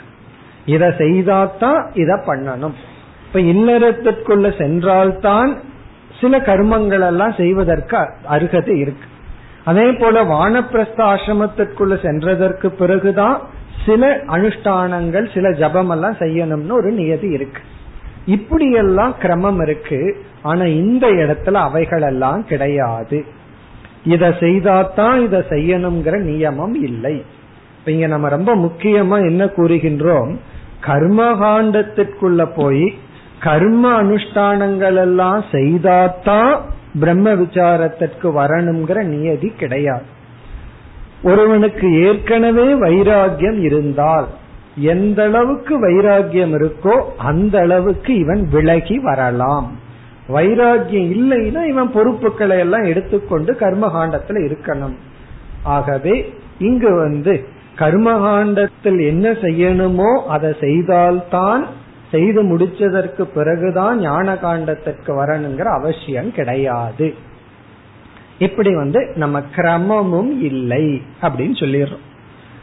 இத 0.66 0.94
செய்தாதான் 0.98 1.86
இத 1.94 2.14
பண்ணணும். 2.26 2.72
இப்ப 3.26 3.40
இல்லறத்திற்குள்ள 3.40 4.58
சென்றால்தான் 4.58 5.56
சில 6.20 6.38
கர்மங்கள் 6.38 7.06
எல்லாம் 7.06 7.32
செய்வதற்கு 7.32 7.96
அருகதை 8.24 8.78
இருக்கு. 8.78 9.06
அதே 9.64 9.92
போல 9.92 10.24
வானப்பிரஸ்த 10.24 10.98
ஆசிரமத்திற்குள்ள 10.98 11.94
சென்றதற்கு 12.02 12.66
பிறகுதான் 12.66 13.40
சில 13.86 14.16
அனுஷ்டானங்கள் 14.16 15.34
சில 15.34 15.52
ஜபம் 15.52 15.88
எல்லாம் 15.88 16.14
செய்யணும்னு 16.14 16.72
ஒரு 16.72 16.90
நியதி 16.90 17.28
இருக்கு. 17.28 17.60
இப்படியெல்லாம் 18.26 19.14
கிரமம் 19.18 19.60
இருக்கு. 19.60 20.16
ஆனா 20.42 20.62
இந்த 20.62 21.06
இடத்துல 21.06 21.52
அவைகள் 21.52 22.02
எல்லாம் 22.02 22.44
கிடையாது. 22.44 23.24
இத 24.04 24.28
செய்தாதான் 24.28 25.22
இத 25.22 25.44
செய்யணுங்கிற 25.48 26.20
நியமம் 26.22 26.74
இல்லை. 26.74 27.24
இப்ப 27.78 27.90
இங்க 27.90 28.06
நம்ம 28.06 28.28
ரொம்ப 28.28 28.56
முக்கியமா 28.56 29.28
என்ன 29.28 29.44
கூறுகின்றோம்? 29.44 30.36
கர்மகாண்டத்திற்குள்ள 30.86 32.48
போய் 32.56 32.94
கர்ம 33.40 34.02
அனுஷ்டானங்கள் 34.02 34.94
எல்லாம் 34.94 35.44
செய்தாதான் 35.52 36.60
பிரம்ம 36.98 37.34
விசாரத்திற்கு 37.34 38.22
வரணுங்கிற 38.22 39.04
நியதி 39.04 39.48
கிடையாது. 39.48 40.14
ஒருவனுக்கு 41.22 42.02
ஏற்கனவே 42.02 42.74
வைராகியம் 42.74 43.58
இருந்தால் 43.58 44.26
எந்த 44.76 45.22
அளவுக்கு 45.22 45.88
வைராகியம் 45.88 46.54
இருக்கோ 46.54 47.02
அந்த 47.16 47.60
அளவுக்கு 47.60 48.14
இவன் 48.14 48.48
விலகி 48.52 48.98
வரலாம். 48.98 49.72
வைராகியம் 50.28 51.10
இல்லைன்னா 51.12 51.64
இவன் 51.64 51.92
பொறுப்புகளை 51.92 52.58
எல்லாம் 52.58 52.82
எடுத்துக்கொண்டு 52.82 53.52
கர்மகாண்டத்துல 53.52 54.52
இருக்கணும். 54.52 54.94
ஆகவே 55.62 56.34
இங்கு 56.58 56.94
வந்து 56.94 57.44
கர்மகாண்டத்தில் 57.78 59.06
என்ன 59.06 59.30
செய்யணுமோ 59.30 60.26
அதை 60.26 60.56
செய்தால்தான் 60.60 61.66
செய்து 62.10 62.42
முடிச்சதற்கு 62.42 63.22
பிறகுதான் 63.22 64.00
ஞான 64.00 64.34
காண்டத்திற்கு 64.34 65.06
வரணுங்கிற 65.06 65.62
அவசியம் 65.62 66.32
கிடையாது. 66.32 67.14
இப்படி 68.38 68.74
வந்து 68.74 69.12
நம்ம 69.14 69.40
கிரமமும் 69.56 70.38
இல்லை 70.40 71.02
அப்படின்னு 71.22 71.56
சொல்லிடுறோம். 71.62 72.04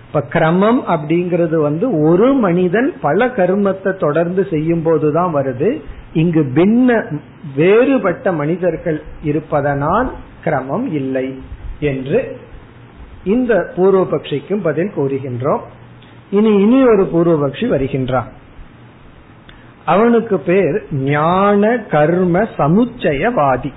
இப்ப 0.08 0.22
கிரமம் 0.30 0.82
அப்படிங்கிறது 0.88 1.56
வந்து 1.56 2.02
ஒரு 2.02 2.34
மனிதன் 2.34 2.94
பல 3.02 3.28
கர்மத்தை 3.28 3.94
தொடர்ந்து 3.94 4.48
செய்யும் 4.50 4.82
போதுதான் 4.82 5.36
வருது. 5.36 5.82
இங்கு 6.14 6.52
பின்ன 6.54 7.20
வேறுபட்ட 7.56 8.32
மனிதர்கள் 8.32 9.02
இருப்பதனால் 9.24 10.12
கிரமம் 10.44 10.94
இல்லை 10.94 11.42
என்று 11.80 12.40
இந்த 13.24 13.74
பூர்வபக்ஷிக்கும் 13.76 14.62
பதில் 14.64 14.92
கூறுகின்றோம். 14.96 15.62
இனி 16.30 16.62
இனி 16.62 16.84
ஒரு 16.84 17.10
பூர்வபக்ஷி 17.14 17.68
வருகின்றான். 17.68 18.30
அவனுக்கு 19.86 20.40
பேர் 20.40 20.84
ஞான 20.92 21.78
கர்ம 21.78 22.48
சமுச்சயவாதி. 22.58 23.72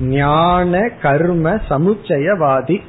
ஞான 0.00 0.90
கர்ம 1.02 1.50
சமுச்சயவாதி. 1.50 2.82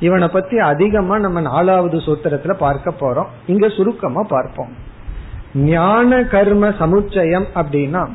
இவனை 0.00 0.28
பத்தி 0.28 0.58
அதிகமா 0.58 1.18
நம்ம 1.18 1.40
நாலாவது 1.40 1.96
சூத்திரத்துல 1.96 2.52
பார்க்க 2.52 2.94
போறோம். 3.00 3.26
இங்க 3.46 3.68
சுருக்கமா 3.68 4.22
பார்ப்போம். 4.22 4.90
ஞான 5.54 6.22
கர்ம 6.24 6.68
சமுச்சயம் 6.68 7.44
அப்படின்னா 7.54 8.08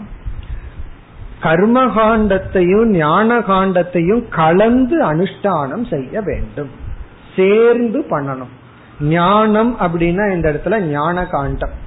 கர்மகாண்டத்தையும் 1.43 2.85
ஞான 2.85 3.39
காண்டத்தையும் 3.39 4.29
கலந்து 4.29 5.05
அனுஷ்டானம் 5.13 5.89
செய்ய 5.89 6.21
வேண்டும். 6.21 6.69
சேர்ந்து 7.35 8.05
பண்ணணும். 8.09 8.53
ஞானம் 8.99 9.79
அப்படின்னா 9.79 10.33
இந்த 10.33 10.51
இடத்துல 10.51 10.79
ஞான 10.79 11.25
காண்டம் 11.25 11.85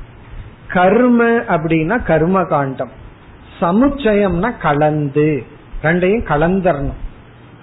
கர்ம 0.68 1.24
அப்படின்னா 1.24 2.02
கர்ம 2.02 2.44
காண்டம் 2.44 2.90
சமுச்சயம்னா 3.60 4.52
கலந்து. 4.60 5.58
ரெண்டையும் 5.82 6.26
கலந்தரணும். 6.28 7.00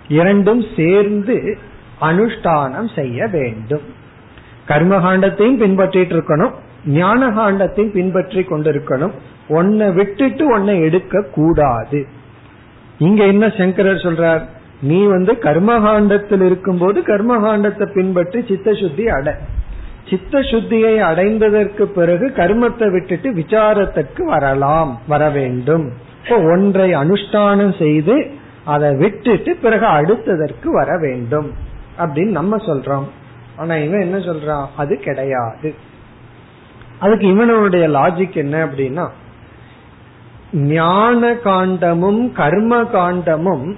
இரண்டும் 0.08 0.64
சேர்ந்து 0.76 1.58
அனுஷ்டானம் 2.02 2.94
செய்ய 2.96 3.28
வேண்டும். 3.28 3.82
கர்மகாண்டத்தையும் 4.68 5.62
பின்பற்றிட்டு 5.62 6.16
இருக்கணும். 6.16 6.54
ஞான 6.86 7.30
காண்டத்தையும் 7.30 7.92
பின்பற்றி 7.92 8.42
கொண்டிருக்கணும். 8.42 9.12
ஒன்னை 9.50 9.94
விட்டுட்டு 9.94 10.58
ஒன்னை 10.58 10.82
எடுக்க 10.82 11.22
கூடாது. 11.22 12.08
இங்க 12.98 13.24
என்ன 13.24 13.50
சங்கரர் 13.50 14.06
சொல்றார்? 14.06 14.44
நீ 14.82 15.04
வந்து 15.04 15.34
கர்மகாண்டத்தில் 15.34 16.42
இருக்கும்போது 16.42 17.02
கர்மகாண்டத்தை 17.02 17.86
பின்பற்றி 17.94 18.44
சித்த 18.48 18.74
சுத்தி 18.74 19.08
அடை. 19.08 19.34
சித்த 20.10 20.40
சுத்தியை 20.40 20.96
அடைந்ததற்கு 21.02 21.84
பிறகு 21.84 22.32
கர்மத்தை 22.36 22.92
விட்டுட்டு 22.92 23.32
விசாரத்துக்கு 23.32 24.24
வரலாம் 24.24 25.00
வர 25.08 25.30
வேண்டும். 25.30 26.06
ஒன்றை 26.30 26.96
அனுஷ்டானம் 26.96 27.78
செய்து 27.78 28.32
அதை 28.66 28.96
விட்டுட்டு 28.96 29.56
பிறகு 29.56 29.86
அடுத்ததற்கு 29.86 30.66
வர 30.66 30.98
வேண்டும். 30.98 31.52
அப்படின்னு 31.98 32.30
நம்ம 32.30 32.58
சொல்றோம். 32.58 33.08
ஆனா 33.58 33.76
இவன் 33.76 34.02
என்ன 34.02 34.18
சொல்றான்? 34.18 34.66
அது 34.78 34.98
கிடையாது. 34.98 35.76
அதுக்கு 37.00 37.28
இவனுடைய 37.28 37.88
லாஜிக் 37.88 38.36
என்ன 38.36 38.66
அப்படின்னா 38.66 39.10
ஞான 40.54 41.34
காண்டமும் 41.34 42.32
கர்ம 42.32 42.82
காண்டமும் 42.82 43.76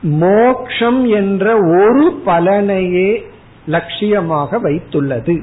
மோக்ஷம் 0.00 1.06
என்ற 1.06 1.54
ஒரு 1.54 2.22
பலனையே 2.26 3.22
லட்சியமாக 3.68 4.58
வைத்துள்ளது. 4.62 5.42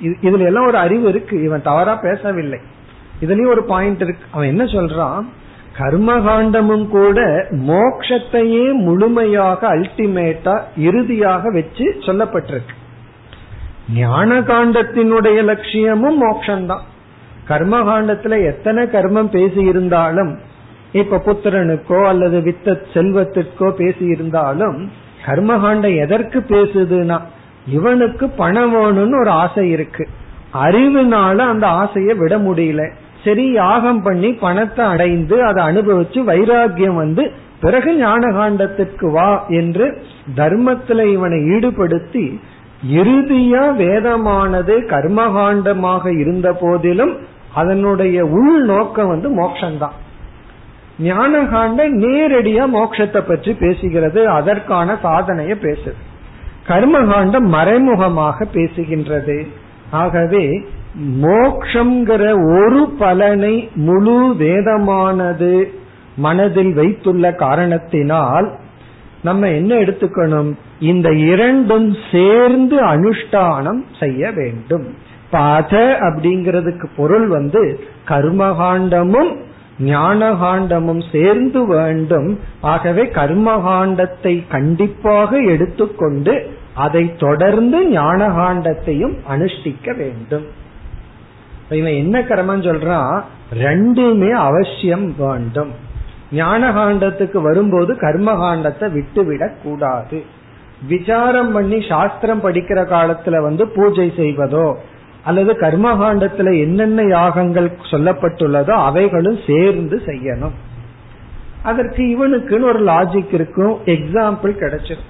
இதுல 0.00 0.38
எல்லாம் 0.38 0.66
ஒரு 0.66 0.78
அறிவு 0.78 1.08
இருக்கு. 1.08 1.42
இவன் 1.42 1.62
தவறா 1.62 1.94
பேசவில்லை. 1.94 2.60
இதுலயும் 3.20 3.48
ஒரு 3.48 3.64
பாயிண்ட் 3.64 4.00
இருக்கு. 4.00 4.24
அவன் 4.30 4.48
என்ன 4.48 4.64
சொல்றான்? 4.64 5.24
கர்மகாண்டமும் 5.78 6.88
கூட 6.88 7.46
மோக்ஷத்தையே 7.50 8.72
முழுமையாக 8.72 9.76
அல்டிமேட்டா 9.76 10.60
இறுதியாக 10.76 11.50
வச்சு 11.50 11.84
சொல்லப்பட்டிருக்கு. 12.00 12.74
ஞான 13.94 14.40
காண்டத்தினுடைய 14.40 15.44
லட்சியமும் 15.44 16.22
மோக்ஷந்தான். 16.22 16.80
கர்மகாண்டத்துல 17.48 18.46
எத்தனை 18.46 18.84
கர்மம் 18.84 19.30
பேசி 19.30 19.60
இருந்தாலும் 19.60 20.38
இப்ப 20.92 21.22
புத்திரனுக்கோ 21.26 22.06
அல்லது 22.06 22.40
வித்த 22.40 22.78
செல்வத்திற்கோ 22.94 23.70
பேசி 23.70 24.04
இருந்தாலும் 24.04 24.90
கர்மகாண்டம் 25.26 25.96
எதற்கு 25.96 26.44
பேசுதுன்னா 26.48 27.20
இவனுக்கு 27.68 28.28
பணம் 28.28 28.74
வேணும்னு 28.74 29.20
ஒரு 29.20 29.30
ஆசை 29.30 29.70
இருக்கு. 29.70 30.08
அறிவுனால 30.54 31.38
அந்த 31.38 31.66
ஆசையை 31.66 32.14
விட 32.14 32.38
முடியல. 32.38 32.92
சரி 33.26 33.44
யாகம் 33.52 34.02
பண்ணி 34.02 34.30
பணத்தை 34.32 34.84
அடைந்து 34.86 35.36
அதை 35.44 35.60
அனுபவிச்சு 35.64 36.20
வைராகியம் 36.30 37.00
வந்து 37.02 37.24
பிறகு 37.60 37.90
ஞான 37.96 38.22
காண்டத்திற்கு 38.36 39.06
வா 39.12 39.30
என்று 39.48 39.86
தர்மத்துல 40.36 41.04
இவனை 41.12 41.38
ஈடுபடுத்தி 41.50 42.24
இறுதியா 42.92 43.62
வேதமானது 43.82 44.74
கர்மகாண்டமாக 44.92 46.04
இருந்த 46.20 46.48
போதிலும் 46.52 47.14
அதனுடைய 47.54 48.16
உள் 48.38 48.58
நோக்கம் 48.64 49.08
வந்து 49.08 49.28
மோக்ஷந்தான். 49.36 49.96
ஞான 50.98 51.40
காண்டம் 51.44 51.94
நேரடியா 52.02 52.64
மோட்சத்தை 52.74 53.20
பற்றி 53.20 53.52
பேசுகிறது 53.60 54.24
அதற்கான 54.24 54.98
சாதனைய 55.04 55.54
பேசுது. 55.62 56.00
கர்மகாண்டம் 56.68 57.48
மறைமுகமாக 57.56 58.46
பேசுகின்றது. 58.54 59.38
ஆகவே 59.90 60.44
மோக்ஷங்கிற 60.98 62.22
ஒரு 62.58 62.88
பலனை 62.98 63.70
முழு 63.74 64.34
வேதமானது 64.38 65.68
மனதில் 66.16 66.74
வைத்துள்ள 66.74 67.34
காரணத்தினால் 67.34 68.58
நம்ம 69.22 69.48
என்ன 69.48 69.74
எடுத்துக்கணும்? 69.74 70.52
இந்த 70.80 71.12
இரண்டும் 71.12 71.96
சேர்ந்து 72.12 72.76
அனுஷ்டானம் 72.84 73.82
செய்ய 73.98 74.30
வேண்டும். 74.30 74.94
பாத 75.30 75.98
அப்படிங்கிறதுக்கு 76.00 76.86
பொருள் 76.96 77.26
வந்து 77.26 77.80
கர்மகாண்டமும் 78.08 79.36
ஞானகாண்டமும் 79.78 81.02
சேர்ந்து 81.12 81.66
வேண்டும். 81.66 82.38
ஆகவே 82.60 83.04
கர்மகாண்டத்தை 83.04 84.48
கண்டிப்பாக 84.48 85.38
எடுத்துக்கொண்டு 85.38 86.50
அதை 86.74 87.16
தொடர்ந்து 87.16 87.88
ஞானகாண்டத்தையும் 87.90 89.16
அனுஷ்டிக்க 89.28 89.96
வேண்டும். 89.96 90.46
இவன் 91.70 91.92
என்ன 91.92 92.20
கர்மம் 92.20 92.62
சொல்றான்? 92.62 93.22
ரெண்டுமே 93.54 94.30
அவசியம் 94.30 95.14
வேண்டும் 95.18 95.72
ஞானகாண்டத்துக்கு 96.32 97.42
வரும்போது 97.42 97.94
கர்மகாண்டத்தை 97.94 98.90
விட்டுவிடக் 98.90 99.56
கூடாது. 99.62 100.24
விசாரம் 100.88 101.52
பண்ணி 101.52 101.86
சாஸ்திரம் 101.88 102.42
படிக்கிற 102.44 102.80
காலத்துல 102.84 103.42
வந்து 103.42 103.68
பூஜை 103.68 104.12
செய்வதோ 104.16 104.74
அல்லது 105.24 105.52
கர்மகாண்டத்துல 105.52 106.60
என்னென்ன 106.60 107.02
யாகங்கள் 107.02 107.76
சொல்லப்பட்டுள்ளதோ 107.90 108.70
அவைகளும் 108.70 109.38
சேர்ந்து 109.46 110.02
செய்யணும். 110.06 110.52
அதற்கு 111.62 112.02
இவனுக்குன்னு 112.02 112.62
ஒரு 112.62 112.84
லாஜிக் 112.84 113.34
இருக்கும் 113.34 113.78
எக்ஸாம்பிள் 113.84 114.58
கிடைச்சிடும் 114.60 115.06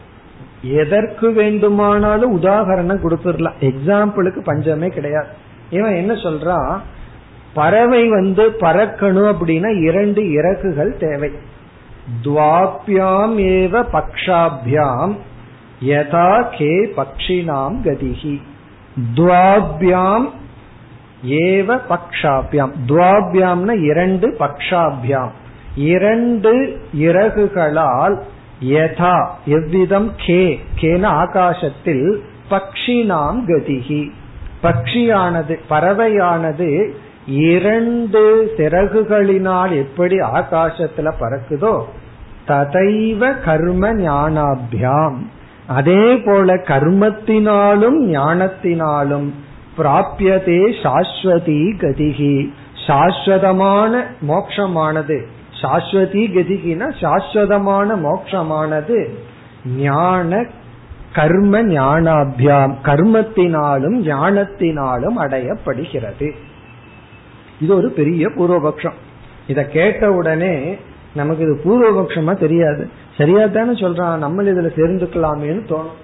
எதற்கு 0.63 1.33
வேண்டுமானாலும் 1.33 2.43
உதாகரணம் 2.43 3.03
கொடுத்துடலாம். 3.03 3.59
எக்ஸாம்பிளுக்கு 3.61 4.39
பஞ்சமே 4.45 4.89
கிடையாது. 4.89 5.45
இவன் 5.71 5.95
என்ன 5.95 6.13
சொல்றான் 6.13 6.79
பறவை 7.55 8.09
வந்து 8.09 8.51
பறக்கணும் 8.61 9.33
அப்படின்னா 9.33 9.83
இரண்டு 9.83 10.33
இறகுகள் 10.33 10.97
தேவை. 10.97 11.31
துவாபியாம் 12.25 13.37
ஏவ 13.39 13.85
பக்ஷாபியாம் 13.93 15.17
யதா 15.85 16.47
கே 16.59 16.93
பக்ஷினாம் 16.97 17.77
கதிகி 17.85 18.43
துவாபியாம் 19.15 20.31
ஏவ 21.27 21.81
பக்ஷாபியாம். 21.89 22.73
துவாபியாம்னா 22.87 23.83
இரண்டு 23.83 24.37
பக்ஷாபியாம். 24.39 25.31
இரண்டு 25.77 26.81
இறகுகளால் 26.99 28.23
யதா 28.63 29.27
எவ்விதம் 29.47 30.13
கே 30.27 30.61
கேன 30.81 31.07
ஆகாசத்தில் 31.07 32.21
பக்ஷினாம் 32.51 33.41
கதிகி 33.47 34.11
பட்சியானது 34.67 35.59
பறவையானது 35.71 36.71
இரண்டு 37.27 38.23
சிறகுகளினால் 38.57 39.73
எப்படி 39.77 40.17
ஆகாசத்துல 40.19 41.13
பறக்குதோ 41.21 41.75
ததைவ 42.49 43.43
கர்ம 43.45 43.95
ஞானாபியாம். 43.95 45.17
அதே 45.67 46.17
போல 46.17 46.55
கர்மத்தினாலும் 46.55 47.99
ஞானத்தினாலும் 48.13 49.27
பிராபியதே 49.79 50.61
சாஸ்வதி 50.83 51.63
கதிகி. 51.81 52.37
சாஸ்வதமான 52.87 54.05
மோட்சமானது. 54.29 55.19
சாஸ்வதி 55.63 56.23
கதிகினா 56.37 56.89
சாஸ்வதமான 57.01 57.97
மோட்சமானது. 57.97 59.01
ஞான 59.79 60.47
கர்ம 61.17 61.63
ஞானாபியாம். 61.63 62.75
கர்மத்தினாலும் 62.83 63.97
ஞானத்தினாலும் 64.05 65.17
அடையப்படுகிறது. 65.17 66.33
இது 67.61 67.77
ஒரு 67.77 67.91
பெரிய 67.91 68.29
பூர்வபக்ஷம். 68.29 68.97
இத 69.47 69.65
கேட்ட 69.65 70.13
உடனே 70.13 70.77
நமக்கு 71.15 71.43
இது 71.43 71.61
பூர்வபக்ஷமா 71.65 72.39
தெரியாது. 72.39 72.89
சரியா 73.17 73.47
தானே 73.47 73.71
சொல்றான். 73.71 74.17
நம்ம 74.17 74.43
இதுல 74.43 74.71
சேர்ந்துக்கலாமேன்னு 74.77 75.69
தோணும். 75.69 75.97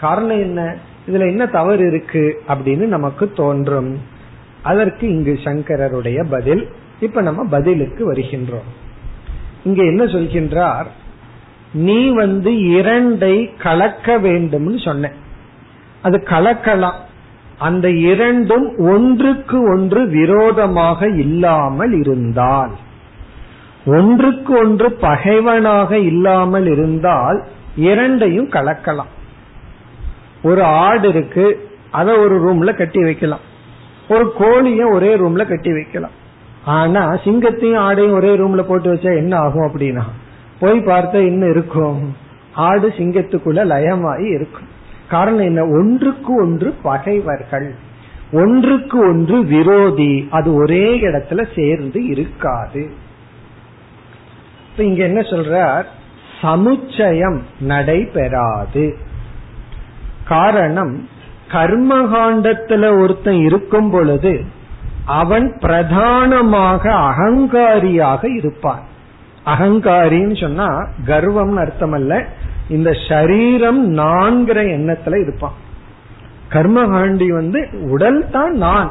காரணம் 0.00 0.38
என்ன? 0.38 0.76
இதுல 1.06 1.20
என்ன 1.20 1.46
தவறு 1.46 1.86
இருக்கு 1.86 2.42
அப்படின்னு 2.48 2.86
நமக்கு 2.86 3.32
தோன்றும். 3.32 3.98
அதற்கு 4.62 5.08
இங்கு 5.08 5.38
சங்கரருடைய 5.44 6.24
பதில். 6.30 6.68
இப்ப 7.00 7.20
நம்ம 7.20 7.44
பதிலுக்கு 7.44 8.12
வருகின்றோம். 8.12 8.68
இங்க 9.64 9.82
என்ன 9.82 10.04
சொல்கின்றார்? 10.04 10.86
நீ 11.72 12.08
வந்து 12.08 12.50
இரண்டை 12.50 13.50
கலக்க 13.58 14.18
வேண்டும்னு 14.18 14.84
சொன்ன. 14.84 15.10
அது 16.02 16.22
கலக்கலாம். 16.24 16.98
அந்த 17.58 17.90
இரண்டும் 17.90 18.76
ஒன்றுக்கு 18.78 19.62
ஒன்று 19.62 20.06
விரோதமாக 20.06 21.08
இல்லாமல் 21.08 21.92
இருந்தால் 21.92 22.70
ஒன்றுக்கு 23.86 24.58
ஒன்று 24.58 24.92
பகைவனாக 24.92 25.98
இல்லாமல் 25.98 26.66
இருந்தால் 26.66 27.44
இரண்டையும் 27.76 28.48
கலக்கலாம். 28.48 29.10
ஒரு 30.42 30.62
ஆடு 30.62 31.08
இருக்கு 31.08 31.68
அதை 31.90 32.16
ஒரு 32.16 32.36
ரூம்ல 32.40 32.76
கட்டி 32.76 33.02
வைக்கலாம். 33.02 33.40
ஒரு 34.08 34.32
கோழிய 34.38 34.92
ஒரே 34.92 35.16
ரூம்ல 35.16 35.48
கட்டி 35.48 35.72
வைக்கலாம். 35.72 36.10
ஆனா 36.64 37.10
சிங்கத்தையும் 37.24 37.80
ஆடையும் 37.80 38.14
ஒரே 38.14 38.36
ரூம்ல 38.36 38.62
போட்டு 38.62 38.94
வச்சா 38.94 39.16
என்ன 39.16 39.36
ஆகும் 39.36 39.72
அப்படின்னா 39.72 40.02
போய் 40.60 40.78
பார்த்தா 40.78 41.14
இன்னும் 41.14 41.50
இருக்கும்? 41.50 42.16
ஆடு 42.54 42.88
சிங்கத்துக்குள்ள 42.88 43.64
லயமாயி 43.64 44.30
இருக்கும். 44.30 44.68
காரணம் 45.08 45.40
என்ன? 45.40 45.64
ஒன்றுக்கு 45.64 46.34
ஒன்று 46.34 46.74
பகைவர்கள். 46.82 47.74
ஒன்றுக்கு 48.32 48.98
ஒன்று 48.98 49.44
விரோதி. 49.44 50.28
அது 50.30 50.54
ஒரே 50.54 51.00
இடத்துல 51.00 51.46
சேர்ந்து 51.54 52.06
இருக்காது. 52.06 52.90
இங்க 54.76 55.04
என்ன 55.04 55.20
சொல்றார்? 55.20 55.84
சமுச்சயம் 56.42 57.40
நடைபெறாது. 57.60 58.96
காரணம் 60.24 61.08
கர்மகாண்டத்துல 61.48 63.00
ஒருத்தன் 63.00 63.34
இருக்கும் 63.34 63.90
பொழுது 63.90 64.44
அவன் 65.04 65.58
பிரதானமாக 65.60 66.90
அகங்காரியாக 66.90 68.36
இருப்பான். 68.36 68.88
அகங்காரின்னு 69.46 70.40
சொன்னா 70.40 70.88
கர்வம்னு 71.06 71.60
அர்த்தம் 71.60 71.92
அல்ல 71.92 72.24
இந்த 72.68 72.96
சரீரம் 73.08 73.96
நான்கிற 73.96 74.62
எண்ணத்துல 74.62 75.22
இருப்பான். 75.22 75.52
கர்மகாண்டி 76.52 77.28
வந்து 77.28 77.68
உடல் 77.90 78.30
தான் 78.30 78.52
நான் 78.56 78.90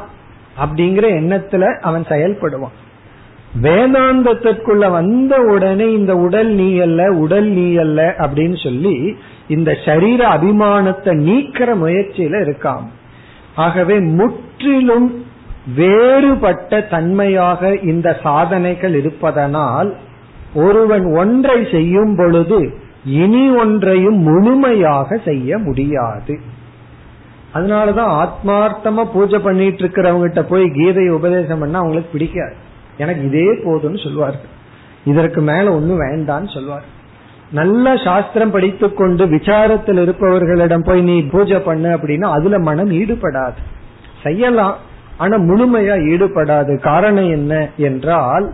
அப்படிங்கிற 0.60 1.06
எண்ணத்துல 1.20 1.78
அவன் 1.80 2.02
செயல்படுவான். 2.02 2.76
வேதாந்தத்திற்குள்ள 3.62 4.90
வந்த 4.90 5.36
உடனே 5.36 5.92
இந்த 5.92 6.16
உடல் 6.16 6.46
நீ 6.46 6.78
அல்ல 6.78 7.10
உடல் 7.10 7.46
நீ 7.46 7.76
அல்ல 7.76 8.14
அப்படின்னு 8.18 8.62
சொல்லி 8.62 9.16
இந்த 9.48 9.78
சரீர 9.84 10.28
அபிமானத்தை 10.28 11.14
நீக்கிற 11.18 11.74
முயற்சியில 11.74 12.40
இருக்காம் 12.40 12.86
ஆகவே 13.54 14.00
முற்றிலும் 14.00 15.24
வேறுபட்ட 15.76 16.80
தன்மையாக 16.80 17.78
இந்த 17.82 18.18
சாதனைகள் 18.22 18.94
இருப்பதனால் 18.94 19.96
ஒருவன் 20.54 21.04
ஒன்றை 21.14 21.68
செய்யும் 21.70 22.16
பொழுது 22.16 22.78
இனி 23.04 23.56
ஒன்றையும் 23.56 24.18
முழுமையாக 24.18 25.16
செய்ய 25.24 25.58
முடியாது. 25.58 26.40
அதனாலதான் 27.54 28.10
ஆத்மார்த்தமா 28.22 29.04
பூஜை 29.12 29.38
பண்ணிட்டு 29.38 29.84
இருக்கிறவங்கிட்ட 29.84 30.42
போய் 30.42 30.62
கீதையை 30.62 31.08
உபதேசம் 31.08 31.58
பண்ணா 31.58 31.78
அவங்களுக்கு 31.78 32.12
பிடிக்காது. 32.12 32.54
எனக்கு 32.98 33.26
இதே 33.26 33.48
போதும்னு 33.64 34.02
சொல்லுவார்கள் 34.02 34.54
இதற்கு 35.04 35.40
மேல 35.40 35.72
ஒன்னும் 35.72 36.00
வேண்டான்னு 36.00 36.54
சொல்லுவார் 36.54 36.88
நல்ல 37.52 37.96
சாஸ்திரம் 37.96 38.50
படித்து 38.50 38.94
கொண்டு 38.94 39.26
விசாரத்தில் 39.26 40.00
இருப்பவர்களிடம் 40.02 40.84
போய் 40.84 41.00
நீ 41.00 41.22
பூஜை 41.22 41.58
பண்ணு 41.58 41.88
அப்படின்னா 41.96 42.28
அதுல 42.36 42.58
மனம் 42.58 42.90
ஈடுபடாது. 42.90 43.60
செய்யலாம் 44.22 44.76
ஆனா 45.16 45.36
முழுமையா 45.36 45.96
ஈடுபடாது. 46.12 46.80
காரணம் 46.80 47.30
என்ன 47.30 47.68
என்றால் 47.76 48.52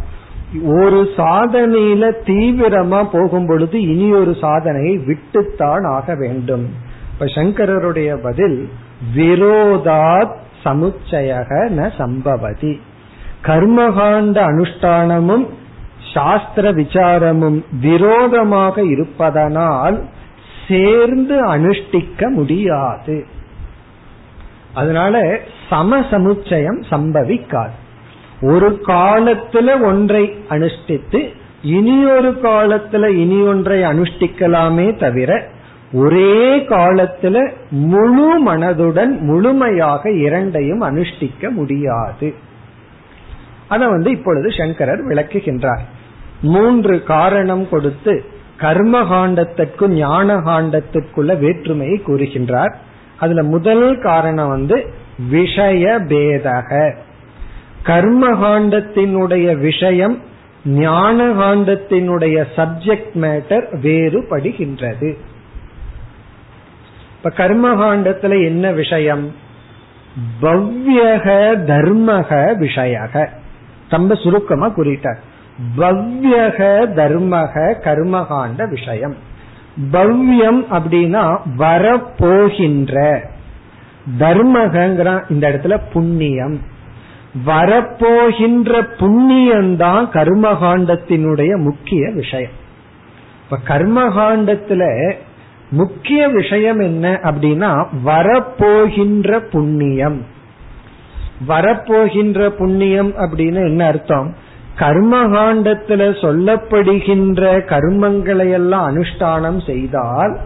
ஒரு 0.64 1.08
சாதனையில 1.16 2.12
தீவிரமா 2.24 3.08
போகும் 3.12 3.46
பொழுது 3.46 3.80
இனி 3.80 4.12
ஒரு 4.12 4.36
சாதனையை 4.40 4.98
விட்டுத்தான் 4.98 5.86
ஆக 5.86 6.14
வேண்டும். 6.14 6.70
இப்ப 7.12 7.24
சங்கரருடைய 7.24 8.22
பதில் 8.22 8.68
விரோதாத் 9.16 10.36
சமுச்சயக 10.64 11.68
ந 11.68 11.96
சம்பவதி. 11.98 12.80
கர்மகாண்ட 13.42 14.42
அனுஷ்டானமும் 14.42 15.46
சாஸ்திர 16.14 16.72
விசாரமும் 16.72 17.64
விரோதமாக 17.80 18.82
இருப்பதனால் 18.82 20.04
சேர்ந்து 20.68 21.46
அனுஷ்டிக்க 21.46 22.28
முடியாது. 22.28 23.26
அதனால 24.74 25.38
சமசமுச்சயம் 25.70 26.82
சம்பவிக்காது. 26.90 27.84
ஒரு 28.40 28.80
காலத்துல 28.86 29.82
ஒன்றை 29.82 30.34
அனுஷ்டித்து 30.48 31.34
இனி 31.62 32.04
ஒரு 32.04 32.38
காலத்துல 32.42 33.08
இனி 33.08 33.42
ஒன்றை 33.42 33.80
அனுஷ்டிக்கலாமே 33.80 34.98
தவிர 34.98 35.46
ஒரே 35.92 36.56
காலத்துல 36.56 37.50
முழு 37.70 38.46
மனதுடன் 38.46 39.18
முழுமையாக 39.18 40.10
இரண்டையும் 40.10 40.80
அனுஷ்டிக்க 40.80 41.50
முடியாது. 41.50 42.34
அத 43.68 43.88
வந்து 43.88 44.10
இப்பொழுது 44.10 44.50
சங்கரர் 44.50 45.06
விளக்குகின்றார். 45.06 45.80
மூன்று 46.42 47.02
காரணம் 47.02 47.68
கொடுத்து 47.68 48.24
கர்ம 48.56 49.02
காண்டத்திற்கும் 49.02 49.88
ஞான 49.88 50.36
காண்டத்திற்குள்ள 50.36 51.38
வேற்றுமையை 51.38 52.02
கூறுகின்றார். 52.06 52.74
அதுல 53.18 53.42
முதல் 53.42 53.98
காரணம் 53.98 54.48
வந்து 54.48 54.86
விஷய 55.30 55.98
பேதக 55.98 56.96
கர்மகாண்டத்தினுடைய 57.86 59.56
விஷயம் 59.56 60.18
ஞான 60.64 61.32
காண்டத்தினுடைய 61.32 62.44
சப்ஜெக்ட் 62.56 63.14
மேட்டர் 63.14 63.64
வேறுபடுகின்றது. 63.82 65.14
இப்ப 67.16 67.30
கர்மகாண்டத்துல 67.30 68.44
என்ன 68.44 68.72
விஷயம்? 68.72 69.34
பவ்யக 70.42 71.54
தர்மக 71.66 72.54
விஷயக. 72.60 73.28
ரொம்ப 73.88 74.14
சுருக்கமா 74.14 74.68
குறிட்டார். 74.68 75.16
பவ்யக 75.76 76.86
தர்மக 76.96 77.74
கர்மகாண்ட 77.84 78.68
விஷயம். 78.68 79.16
பவ்யம் 79.92 80.64
அப்படின்னா 80.70 81.38
வரப்போகின்ற. 81.58 83.24
தர்மகங்கிற 84.18 85.30
இந்த 85.30 85.48
இடத்துல 85.48 85.80
புண்ணியம். 85.92 86.74
வரப்போகின்ற 87.44 88.86
புண்ணியம்தான் 88.98 90.04
கர்மகாண்டத்தினுடைய 90.12 91.56
முக்கிய 91.56 92.10
விஷயம். 92.10 92.50
இப்ப 93.44 93.78
கர்மகாண்டத்துல 93.78 95.12
முக்கிய 95.70 96.28
விஷயம் 96.28 96.78
என்ன 96.78 97.20
அப்படின்னா 97.22 97.86
வரப்போகின்ற 98.06 99.38
புண்ணியம். 99.38 100.24
வரப்போகின்ற 101.48 102.48
புண்ணியம் 102.48 103.12
அப்படின்னு 103.16 103.54
என்ன 103.54 103.86
அர்த்தம்? 103.86 104.34
கர்மகாண்டத்துல 104.78 106.02
சொல்லப்படுகின்ற 106.22 107.42
கர்மங்களை 107.68 108.50
எல்லாம் 108.50 108.96
அனுஷ்டானம் 108.96 109.66
செய்தால் 109.66 110.38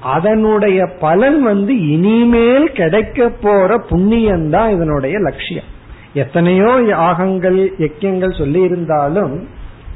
அதனுடைய 0.00 0.86
பலன் 1.00 1.42
வந்து 1.42 1.88
இனிமேல் 1.88 2.72
கிடைக்க 2.72 3.28
போற 3.28 3.78
புண்ணியம் 3.78 4.50
தான் 4.50 4.70
இதனுடைய 4.70 5.18
லட்சியம். 5.18 5.74
எத்தனையோ 6.22 6.72
யாகங்கள் 6.88 7.58
யக்கியங்கள் 7.78 8.38
சொல்லி 8.38 8.60
இருந்தாலும் 8.60 9.34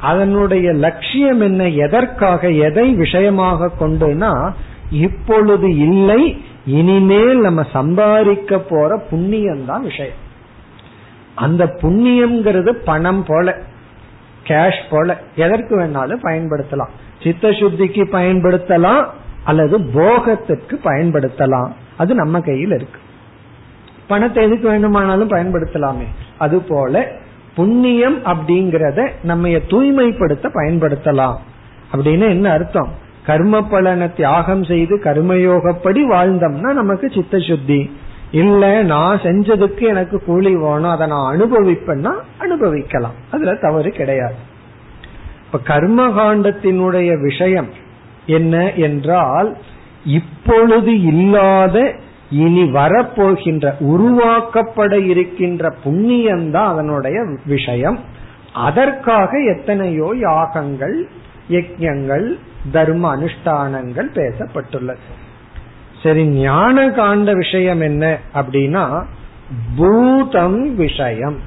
அதனுடைய 0.01 0.67
லட்சியம் 0.85 1.41
என்ன 1.41 1.63
எதற்காக 1.85 2.51
எதை 2.69 2.87
விஷயமாக 2.95 3.71
கொண்டுனா 3.81 4.33
இப்பொழுது 5.07 5.69
இல்லை 5.89 6.23
இனிமேல் 6.79 7.41
நம்ம 7.41 7.61
சம்பாதிக்க 7.73 8.59
போற 8.71 8.91
புண்ணியம் 9.11 9.65
தான் 9.65 9.83
விஷயம். 9.83 10.19
அந்த 11.35 11.63
புண்ணியம்ங்கிறது 11.83 12.73
பணம் 12.89 13.23
போல 13.27 13.57
கேஷ் 14.49 14.83
போல 14.91 15.17
எதற்கு 15.37 15.75
வேணாலும் 15.81 16.25
பயன்படுத்தலாம். 16.25 16.95
சித்த 17.23 17.49
சுத்திக்கு 17.61 18.05
பயன்படுத்தலாம் 18.17 19.05
அல்லது 19.45 19.77
போகத்திற்கு 19.95 20.77
பயன்படுத்தலாம். 20.85 21.71
அது 21.97 22.15
நம்ம 22.15 22.41
கையில் 22.41 22.75
இருக்கு. 22.79 23.01
பணத்தை 24.11 24.45
எதுக்கு 24.45 24.69
வேண்டுமானாலும் 24.69 25.31
பயன்படுத்தலாமே. 25.31 26.09
அது 26.39 26.59
போல 26.61 26.95
புண்ணியம் 27.55 28.19
அப்படிங்கறத 28.25 29.09
நம்ம 29.23 29.59
தூய்மைப்படுத்த 29.69 30.49
பயன்படுத்தலாம். 30.55 31.39
அப்படின்னு 31.93 32.27
என்ன 32.29 32.47
அர்த்தம்? 32.51 32.91
கர்ம 33.27 33.63
பலனை 33.63 34.09
தியாகம் 34.13 34.65
செய்து 34.65 34.95
கர்மயோகப்படி 35.05 36.01
வாழ்ந்தோம்னா 36.13 36.71
நமக்கு 36.73 37.11
சித்த 37.11 37.39
சுத்தி 37.39 37.81
இல்ல 38.31 38.83
நான் 38.83 39.21
செஞ்சதுக்கு 39.21 39.85
எனக்கு 39.93 40.17
கூலி 40.25 40.53
வேணும் 40.57 40.95
அதை 40.95 41.07
நான் 41.07 41.31
அனுபவிப்பேன்னா 41.35 42.13
அனுபவிக்கலாம். 42.39 43.17
அதுல 43.31 43.55
தவறு 43.55 43.91
கிடையாது. 43.91 44.39
இப்ப 45.47 45.59
கர்மகாண்டத்தினுடைய 45.73 47.11
விஷயம் 47.23 47.71
என்ன 48.27 48.57
என்றால் 48.73 49.51
இப்பொழுது 50.05 50.93
இல்லாத 51.03 51.77
இனி 52.31 52.63
வரப்போகின்ற 52.63 53.75
உருவாக்கப்பட 53.81 55.07
இருக்கின்ற 55.07 55.75
புண்ணியம்தான் 55.85 56.69
அதனுடைய 56.73 57.25
விஷயம். 57.47 57.99
அதற்காக 58.53 59.31
எத்தனையோ 59.57 60.15
யாகங்கள் 60.19 61.09
யஜங்கள் 61.49 62.39
தர்ம 62.73 63.17
அனுஷ்டானங்கள் 63.17 64.09
பேசப்பட்டுள்ளது. 64.15 65.05
சரி 66.03 66.27
ஞான 66.27 66.89
காண்ட 66.89 67.37
விஷயம் 67.37 67.81
என்ன 67.81 68.19
அப்படின்னா 68.35 69.05
பூதம் 69.77 70.77
விஷயம். 70.77 71.39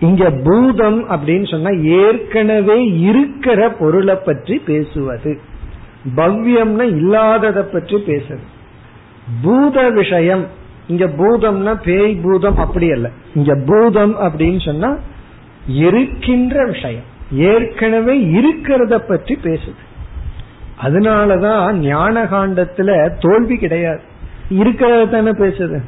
இங்க 0.00 0.30
பூதம் 0.30 1.10
அப்படின்னு 1.10 1.50
சொன்னா 1.50 1.70
ஏற்கனவே 1.82 2.84
இருக்கிற 2.84 3.70
பொருளை 3.70 4.14
பற்றி 4.14 4.58
பேசுவது. 4.58 5.40
பவ்யம்னா 6.16 6.82
இல்லாததை 6.82 7.62
பற்றி 7.62 7.96
பேசுறது. 7.96 8.46
பூத 9.42 9.90
விஷயம். 9.90 10.46
இங்க 10.86 11.06
பூதம்னா 11.06 11.80
பேய் 11.84 12.14
பூதம் 12.14 12.56
அப்படி 12.56 12.90
அல்ல. 12.90 13.10
இங்க 13.34 13.56
பூதம் 13.66 14.20
அப்படின்னு 14.20 14.64
சொன்னா 14.64 14.96
இருக்கின்ற 15.66 16.66
விஷயம். 16.66 17.10
ஏற்கனவே 17.32 18.18
இருக்கிறத 18.18 18.98
பற்றி 18.98 19.38
பேசுது. 19.42 19.74
அதனாலதான் 20.82 21.72
ஞான 21.72 22.24
காண்டத்துல 22.24 23.10
தோல்வி 23.20 23.56
கிடையாது. 23.56 24.00
இருக்கிறத 24.50 25.10
தானே 25.10 25.30
பேசுது. 25.30 25.80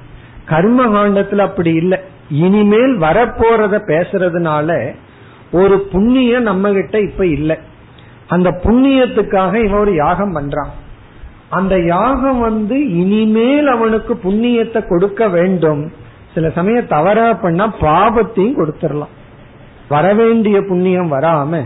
கர்ம 0.44 0.86
காண்டத்துல 0.86 1.38
அப்படி 1.38 1.72
இல்லை. 1.72 1.98
இனிமேல் 2.30 2.98
வரப்போறத 3.00 3.80
பேசுறதுனால 3.86 4.94
ஒரு 5.52 5.80
புண்ணியம் 5.80 6.42
நம்ம 6.42 6.72
கிட்ட 6.72 7.00
இப்ப 7.00 7.26
இல்லை. 7.26 7.56
அந்த 8.26 8.50
புண்ணியத்துக்காக 8.50 9.54
இவன் 9.54 9.80
ஒரு 9.80 9.94
யாகம் 9.94 10.36
பண்றான். 10.36 10.68
அந்த 11.56 11.74
யாகம் 11.94 12.40
வந்து 12.40 12.76
இனிமேல் 13.00 13.68
அவனுக்கு 13.74 14.12
புண்ணியத்தை 14.24 14.80
கொடுக்க 14.88 15.28
வேண்டும். 15.28 15.82
சில 16.34 16.48
சமயம் 16.50 16.92
தவறா 16.94 17.26
பண்ணா 17.42 17.66
பாபத்தையும் 17.80 18.58
கொடுத்துடலாம். 18.58 19.12
வரவேண்டிய 19.88 20.58
புண்ணியம் 20.70 21.10
வராம 21.12 21.62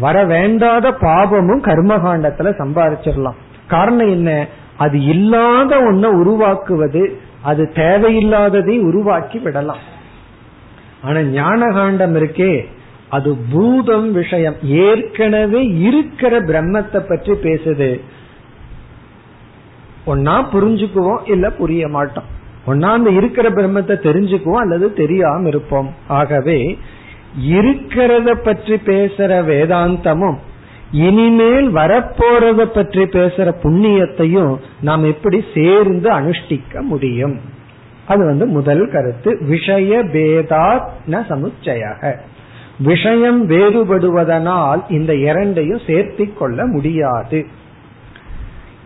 வர 0.00 0.16
வேண்டாத 0.24 0.86
பாபமும் 1.06 1.62
கர்மகாண்டத்துல 1.68 2.50
சம்பாதிச்சிடலாம் 2.60 3.40
காரணம் 3.66 4.12
என்ன? 4.16 4.30
அது 4.76 4.96
இல்லாத 5.04 5.72
ஒன்ன 5.88 6.04
உருவாக்குவது 6.20 7.02
அது 7.50 7.62
தேவையில்லாததை 7.74 8.74
உருவாக்கி 8.88 9.38
விடலாம். 9.38 9.82
ஆனா 11.02 11.20
ஞான 11.36 11.60
காண்டம் 11.72 12.16
இருக்கே 12.20 12.52
அது 13.16 13.30
பூதம் 13.52 14.08
விஷயம். 14.12 14.56
ஏற்கனவே 14.86 15.62
இருக்கிற 15.88 16.34
பிரம்மத்தை 16.50 17.00
பற்றி 17.08 17.32
பேசுது. 17.46 17.90
ஒன்னா 20.06 20.34
புரிஞ்சுக்குவோம் 20.52 21.30
இல்ல 21.30 21.50
புரிய 21.50 21.88
மாட்டோம். 21.88 22.24
ஒன்னா 22.66 22.88
அந்த 22.90 23.10
இருக்கிற 23.10 23.50
பிரம்மத்தை 23.50 23.94
தெரிஞ்சுக்குவோம் 24.08 24.64
அல்லது 24.64 24.92
தெரியாம 24.92 25.48
இருப்போம். 25.48 25.94
ஆகவே 26.08 26.78
இருக்கிறத 27.48 28.32
பற்றி 28.34 28.74
பேசுற 28.74 29.30
வேதாந்தமும் 29.44 30.38
இனிமேல் 30.92 31.74
வரப்போறத 31.74 32.64
பற்றி 32.64 33.02
பேசுற 33.02 33.54
புண்ணியத்தையும் 33.62 34.56
நாம் 34.80 35.04
எப்படி 35.04 35.44
சேர்ந்து 35.54 36.10
அனுஷ்டிக்க 36.10 36.80
முடியும்? 36.80 37.40
அது 38.06 38.24
வந்து 38.24 38.46
முதல் 38.46 38.90
கருத்து. 38.90 39.38
விஷய 39.40 39.98
பேதா 40.04 40.80
ந 41.10 41.20
சமுச்சயாக. 41.28 42.16
விஷயம் 42.78 43.50
வேறுபடுவதனால் 43.50 44.80
இந்த 44.88 45.14
இரண்டையும் 45.14 45.80
சேர்த்தி 45.86 46.34
கொள்ள 46.34 46.66
முடியாது. 46.66 47.46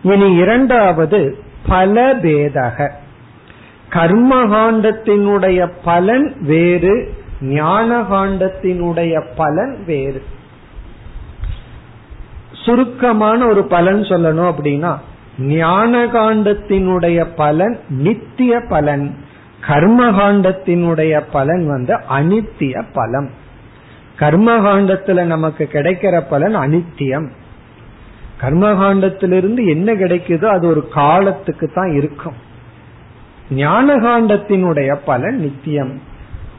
இனி 0.03 0.35
இரண்டாவது 0.35 1.37
பலபேதக. 1.69 2.91
கர்மகாண்டத்தினுடைய 3.89 5.71
பலன் 5.83 6.35
வேறு 6.41 7.13
ஞான 7.41 8.01
காண்டத்தினுடைய 8.01 9.25
பலன் 9.35 9.83
வேறு. 9.85 10.23
சுருக்கமான 12.51 13.47
ஒரு 13.47 13.63
பலன் 13.63 14.01
சொல்லணும் 14.01 14.53
அப்படின்னா 14.53 14.97
ஞான 15.39 16.05
காண்டத்தினுடைய 16.05 17.27
பலன் 17.35 17.79
நித்திய 17.89 18.61
பலன் 18.69 19.15
கர்மகாண்டத்தினுடைய 19.67 21.23
பலன் 21.31 21.67
வந்து 21.67 21.93
அனித்திய 21.93 22.83
பலம். 22.93 23.29
கர்மகாண்டத்துல 24.19 25.23
நமக்கு 25.23 25.69
கிடைக்கிற 25.73 26.23
பலன் 26.29 26.55
அனித்தியம். 26.55 27.29
கர்மகாண்டத்திலிருந்து 28.41 29.67
என்ன 29.67 29.93
கிடைக்குதோ 29.93 30.45
அது 30.45 30.67
ஒரு 30.67 30.87
காலத்துக்கு 30.87 31.71
தான் 31.73 31.91
இருக்கும். 31.93 32.37
ஞான 33.49 33.95
காண்டத்தினுடைய 33.95 34.97
பலன் 35.05 35.37
நித்தியம். 35.37 36.01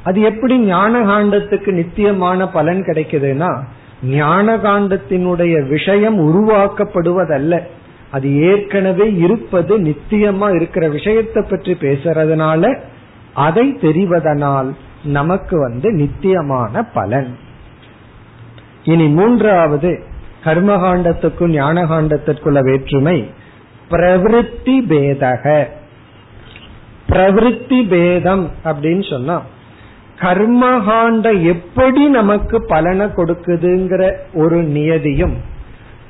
அது 0.04 0.20
எப்படி 0.20 0.58
ஞான 0.58 1.00
காண்டத்துக்கு 1.00 1.70
நித்தியமான 1.72 2.48
பலன் 2.48 2.82
கிடைக்குதுன்னா 2.82 3.62
ஞான 4.02 4.56
காண்டத்தினுடைய 4.56 5.68
விஷயம் 5.68 6.18
உருவாக்கப்படுவதல்ல. 6.28 7.60
அது 8.10 8.28
ஏற்கனவே 8.34 9.12
இருப்பது 9.14 9.78
நித்தியமா 9.78 10.54
இருக்கிற 10.54 10.88
விஷயத்தை 10.88 11.42
பற்றி 11.42 11.72
பேசுறதுனால 11.72 12.78
அதை 13.34 13.76
தெரிவதனால் 13.80 14.70
நமக்கு 15.04 15.58
வந்து 15.58 15.92
நித்தியமான 15.92 16.82
பலன். 16.82 17.36
இனி 18.84 19.06
மூன்றாவது 19.08 19.90
கர்மகாண்டத்துக்கும் 20.44 21.52
ஞான 21.52 21.84
காண்டத்திற்குள்ள 21.84 22.58
வேற்றுமை 22.60 23.30
பிரவிற்த்தி 23.90 24.76
பேதக. 24.90 25.66
பிரவிற்த்தி 27.08 27.88
பேதம் 27.88 28.50
அப்படின்னு 28.64 29.10
சொன்னா 29.10 29.42
கர்மகாண்ட 30.20 31.42
எப்படி 31.42 32.08
நமக்கு 32.08 32.64
பலனை 32.66 33.06
கொடுக்குதுங்கிற 33.06 34.12
ஒரு 34.34 34.62
நியதியும் 34.62 35.36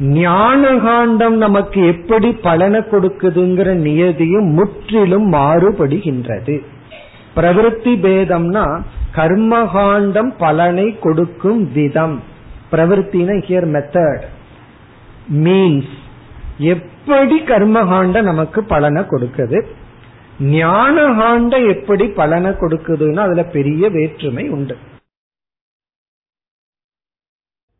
ஞான 0.00 0.76
காண்டம் 0.78 1.36
நமக்கு 1.36 1.86
எப்படி 1.86 2.32
பலனை 2.32 2.80
கொடுக்குதுங்கிற 2.80 3.68
நியதியும் 3.86 4.48
முற்றிலும் 4.52 5.32
மாறுபடுகின்றது. 5.32 6.56
பிரவிற்த்தி 7.36 7.94
பேதம்னா 8.04 8.64
கர்மகாண்டம் 9.16 10.30
பலனை 10.38 10.98
கொடுக்கும் 10.98 11.72
விதம். 11.72 12.22
பிரவருத்தின 12.72 13.36
ஹியர் 13.46 13.68
மெத்தட் 13.74 14.24
மீன்ஸ் 15.46 15.94
எப்படி 16.74 17.36
கர்மகாண்ட 17.40 18.22
நமக்கு 18.22 18.60
பலனை 18.64 19.02
கொடுக்குது? 19.02 19.58
ஞானகாண்ட 20.40 21.54
எப்படி 21.74 22.06
பலனை 22.20 22.50
கொடுக்குதுன்னு 22.50 23.20
அதுல 23.26 23.42
பெரிய 23.56 23.90
வேற்றுமை 23.90 24.44
உண்டு. 24.48 24.76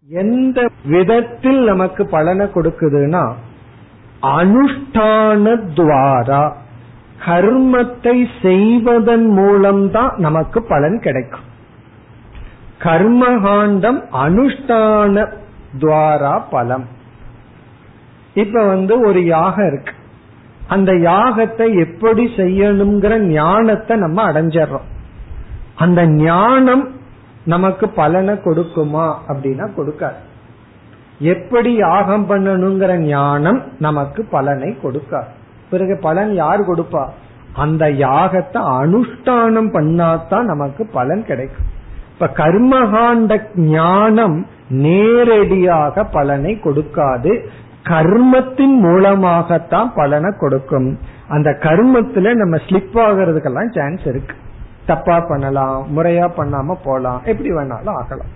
எந்த 0.08 0.58
விதத்தில் 0.84 1.60
நமக்கு 1.64 2.02
பலனை 2.06 2.46
கொடுக்குதுன்னா 2.46 3.24
அனுஷ்டான 4.36 5.44
துவாரா 5.78 6.42
கர்மத்தை 7.26 8.16
செய்வதன் 8.42 9.26
மூலம்தான் 9.38 10.14
நமக்கு 10.16 10.58
பலன் 10.62 10.98
கிடைக்கும். 11.00 11.47
கர்மகாண்டம் 12.78 14.00
அனுஷ்டான 14.12 15.32
துவாரா 15.78 16.42
பலம். 16.50 16.84
இப்ப 18.34 18.66
வந்து 18.66 19.00
ஒரு 19.00 19.24
யாகம் 19.24 19.66
இருக்கு. 19.66 19.92
அந்த 20.68 20.92
யாகத்தை 20.92 21.78
எப்படி 21.78 22.24
செய்யணுங்கிற 22.36 23.18
ஞானத்தை 23.18 23.96
நம்ம 23.96 24.32
அடைஞ்சிடறோம். 24.32 24.88
அந்த 25.76 26.06
ஞானம் 26.06 26.90
நமக்கு 27.44 27.88
பலனை 27.88 28.34
கொடுக்குமா 28.34 29.14
அப்படின்னா 29.28 29.68
கொடுக்காது. 29.76 30.20
எப்படி 31.18 31.74
யாகம் 31.74 32.30
பண்ணணுங்கிற 32.30 32.96
ஞானம் 32.96 33.62
நமக்கு 33.78 34.24
பலனை 34.24 34.76
கொடுக்காது. 34.82 35.30
பிறகு 35.70 35.98
பலன் 36.00 36.34
யார் 36.34 36.60
கொடுப்பா? 36.60 37.08
அந்த 37.52 37.86
யாகத்தை 37.86 38.60
அனுஷ்டானம் 38.82 39.72
பண்ணாதான் 39.72 40.42
நமக்கு 40.42 40.86
பலன் 40.86 41.24
கிடைக்கும். 41.24 41.67
இப்ப 42.20 42.44
கர்மகாண்ட 42.44 43.42
ஞானம் 43.54 44.46
நேரடியாக 44.68 46.04
பலனை 46.04 46.60
கொடுக்காது. 46.64 47.44
கர்மத்தின் 47.82 48.56
மூலமாகத்தான் 48.56 49.94
பலனை 49.94 50.32
கொடுக்கும். 50.38 50.98
அந்த 51.28 51.50
கர்மத்துல 51.50 52.34
நம்ம 52.34 52.56
ஸ்லிப் 52.56 52.94
ஆகிறதுக்கெல்லாம் 52.94 53.78
சான்ஸ் 53.78 54.06
இருக்கு. 54.06 54.34
தப்பா 54.86 55.20
பண்ணலாம் 55.20 55.96
முறையா 55.96 56.30
பண்ணாம 56.36 56.76
போலாம் 56.84 57.20
எப்படி 57.24 57.50
வேணாலும் 57.50 57.72
ஆகலாம். 57.72 58.28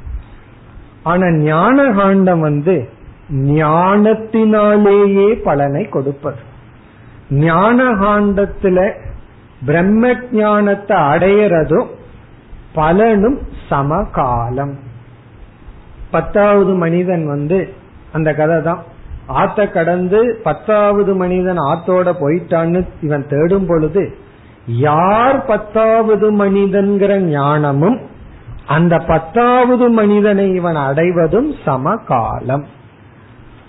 ஆனா 1.02 1.30
ஞான 1.30 1.92
காண்டம் 1.92 2.40
வந்து 2.40 2.88
ஞானத்தினாலேயே 3.32 5.44
பலனை 5.44 5.88
கொடுப்பது. 5.88 6.36
ஞான 7.30 7.84
காண்டத்துல 7.84 8.92
பிரம்ம 9.64 10.14
ஞானத்தை 10.32 10.96
அடையறதும் 10.96 11.86
பலனும் 12.74 13.38
சமகாலம். 13.70 14.74
பத்தாவது 16.10 16.74
மனிதன் 16.74 17.26
வந்து 17.26 17.74
அந்த 18.12 18.34
கதை 18.34 18.62
தான் 18.62 18.82
ஆத்த 19.28 19.72
கடந்து 19.72 20.40
பத்தாவது 20.42 21.14
மனிதன் 21.14 21.56
ஆத்தோட 21.56 22.08
போயிட்டான்னு 22.20 22.86
இவன் 23.00 23.26
தேடும் 23.28 23.66
பொழுது 23.66 24.16
யார் 24.66 25.46
பத்தாவது 25.46 26.32
மனிதன்கிற 26.32 27.18
ஞானமும் 27.18 28.00
அந்த 28.66 28.98
பத்தாவது 28.98 29.90
மனிதனை 29.90 30.54
இவன் 30.54 30.74
அடைவதும் 30.74 31.54
சமகாலம். 31.64 32.64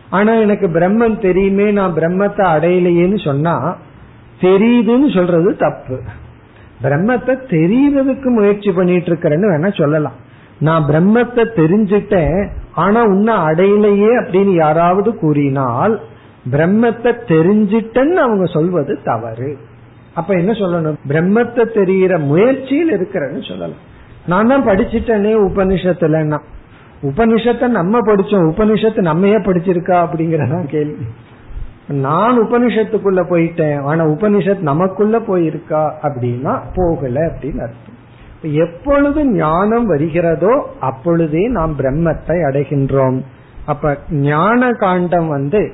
ஆனா 0.10 0.34
எனக்கு 0.34 0.68
பிரம்மன் 0.68 1.20
தெரியுமே 1.20 1.72
நான் 1.72 1.94
பிரம்மத்தை 1.94 2.46
அடையலையேன்னு 2.56 3.24
சொன்னா 3.24 3.76
தெரியுதுன்னு 4.42 5.16
சொல்றது 5.16 5.58
தப்பு. 5.58 6.02
பிரம்மத்தை 6.84 7.38
தெரியறதுக்கு 7.50 8.26
முயற்சி 8.26 8.72
பண்ணிட்டு 8.72 9.14
இருக்கிறேன்னு 9.14 9.52
வேணா 9.54 9.82
சொல்லலாம். 9.82 10.32
நான் 10.60 10.84
பிரம்மத்தை 10.84 11.46
தெரிஞ்சிட்டேன் 11.56 12.50
ஆனா 12.74 13.04
உன்னை 13.04 13.34
அடையிலையே 13.34 14.12
அப்படின்னு 14.20 14.54
யாராவது 14.54 15.18
கூறினால் 15.18 16.02
பிரம்மத்தை 16.52 17.16
தெரிஞ்சிட்டேன்னு 17.28 18.14
அவங்க 18.14 18.46
சொல்வது 18.46 19.00
தவறு. 19.04 19.58
அப்ப 20.14 20.34
என்ன 20.34 20.52
சொல்லணும்? 20.52 20.96
பிரம்மத்தை 21.08 21.74
தெரிகிற 21.74 22.18
முயற்சியில் 22.18 22.92
இருக்கிறேன்னு 22.92 23.48
சொல்லலாம். 23.48 23.92
நான் 24.28 24.48
தான் 24.48 24.66
படிச்சுட்டேனே 24.66 25.36
உபனிஷத்துலன்னா. 25.42 26.40
உபனிஷத்தை 27.04 27.68
நம்ம 27.68 28.00
படிச்சோம் 28.00 28.52
உபனிஷத்து 28.56 28.98
நம்மையே 28.98 29.36
படிச்சிருக்கா 29.36 30.08
அப்படிங்கறதான் 30.08 30.66
கேள்வி. 30.66 31.06
நான் 31.88 32.42
உபனிஷத்துக்குள்ள 32.42 33.22
போயிட்டேன் 33.30 33.82
ஆனா 33.82 34.06
உபனிஷத் 34.06 34.60
நமக்குள்ள 34.60 35.20
போயிருக்கா 35.20 35.92
அப்படின்னா 36.02 36.60
போகல 36.76 37.26
அப்படின்னு 37.26 37.60
அர்த்தம். 37.60 38.02
எப்பொழுது 38.42 39.26
ஞானம் 39.26 39.86
வருகிறதோ 39.86 40.76
அப்பொழுதே 40.80 41.48
நாம் 41.48 41.80
பிரம்மத்தை 41.80 42.28
அடைகின்றோம். 42.28 43.22
அப்ப 43.66 43.98
ஞான 44.12 44.72
காண்டம் 44.72 45.28
வந்து 45.28 45.72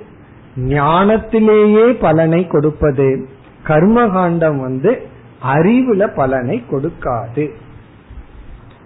ஞானத்திலேயே 0.57 1.99
பலனை 1.99 2.47
கொடுப்பது. 2.47 3.27
கர்ம 3.63 4.07
காண்டம் 4.07 4.59
வந்து 4.59 5.01
அறிவுல 5.43 6.07
பலனை 6.15 6.63
கொடுக்காது. 6.71 7.49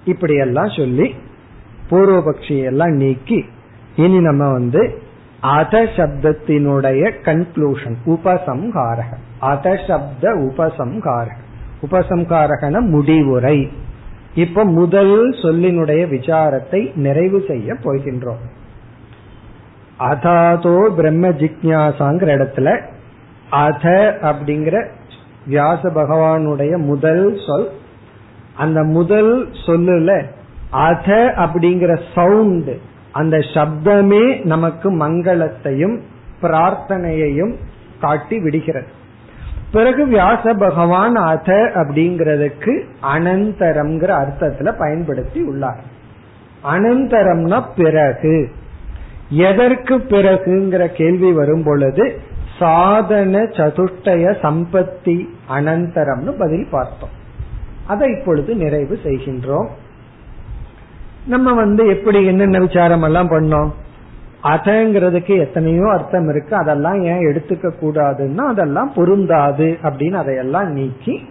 இப்படியெல்லாம் 0.05 0.69
சொல்லி 0.69 1.15
பூர்வபக்ஷியெல்லாம் 1.89 2.91
நீக்கி 2.91 3.45
இனி 3.95 4.19
நம்ம 4.19 4.51
வந்து 4.51 5.01
அத 5.43 5.83
சப்தத்தினுடைய 5.83 7.11
கன்க்ளூஷன் 7.23 7.95
உபசம்ஹாரக. 8.05 9.15
அத 9.39 9.79
சப்த 9.87 10.31
உபசம்ஹாரக. 10.31 11.31
உபசம்ஹாரகன 11.81 12.79
முடிவுரை. 12.79 13.71
இப்ப 14.35 14.63
முதல் 14.63 15.29
சொல்லினுடைய 15.29 16.07
விசாரத்தை 16.07 16.95
நிறைவு 16.95 17.43
செய்ய 17.47 17.73
போகின்றோம். 17.73 18.43
அதாதோ 19.99 20.89
பிரம்ம 20.95 21.29
ஜிக்யாசாங்கிற 21.29 22.29
இடத்துல 22.35 22.81
அத 23.49 24.17
அப்படிங்கிற 24.21 24.87
வியாச 25.47 25.89
பகவானுடைய 25.89 26.77
முதல் 26.77 27.39
சொல். 27.47 27.69
அந்த 28.55 28.83
முதல் 28.83 29.49
சொல்லுல 29.65 30.25
அத 30.69 31.33
அப்படிங்கிற 31.35 32.01
சவுண்ட் 32.15 32.69
அந்த 33.13 33.37
சப்தமே 33.37 34.43
நமக்கு 34.43 34.91
மங்களத்தையும் 34.91 35.99
பிரார்த்தனையையும் 36.41 37.53
காட்டி 38.01 38.39
விடுகிறது. 38.39 38.87
பிறகு 39.71 40.05
வியாச 40.07 40.53
பகவான் 40.53 41.15
அத 41.15 41.71
அப்படிங்கிறதுக்கு 41.73 42.83
அனந்தரம்ங்கிற 43.15 44.11
அர்த்தத்துல 44.23 44.73
பயன்படுத்தி 44.77 45.41
உள்ளார். 45.41 45.83
அனந்தரம்னா 46.63 47.63
பிறகு. 47.75 48.49
எதற்கு 49.29 49.97
பிறகுங்கிற 49.97 50.87
கேள்வி 50.87 51.31
வரும் 51.31 51.63
பொழுது 51.63 52.19
சாதன 52.59 53.39
சதுஷ்டய 53.43 54.35
சம்பத்தி 54.41 55.27
அனந்தரம்னு 55.49 56.31
பதில் 56.39 56.67
பார்த்தோம். 56.71 57.13
அதை 57.87 58.09
இப்பொழுது 58.19 58.55
நிறைவு 58.55 58.99
செய்கின்றோம். 59.03 59.67
நம்ம 61.27 61.53
வந்து 61.53 61.87
எப்படி 61.87 62.25
என்னென்ன 62.25 62.59
விசாரம் 62.59 63.01
எல்லாம் 63.01 63.29
பண்ணோம்? 63.29 63.69
அதங்கிறதுக்கு 64.43 65.39
எத்தனையோ 65.39 65.89
அர்த்தம் 65.91 66.29
இருக்கு. 66.29 66.55
அதெல்லாம் 66.55 67.03
ஏன் 67.03 67.25
எடுத்துக்க 67.27 67.71
கூடாதுன்னா 67.81 68.37
அதெல்லாம் 68.37 68.91
பொருந்தாது 68.95 69.77
அப்படின்னு 69.83 70.13
அதையெல்லாம் 70.13 70.71
நீக்கி 70.71 71.27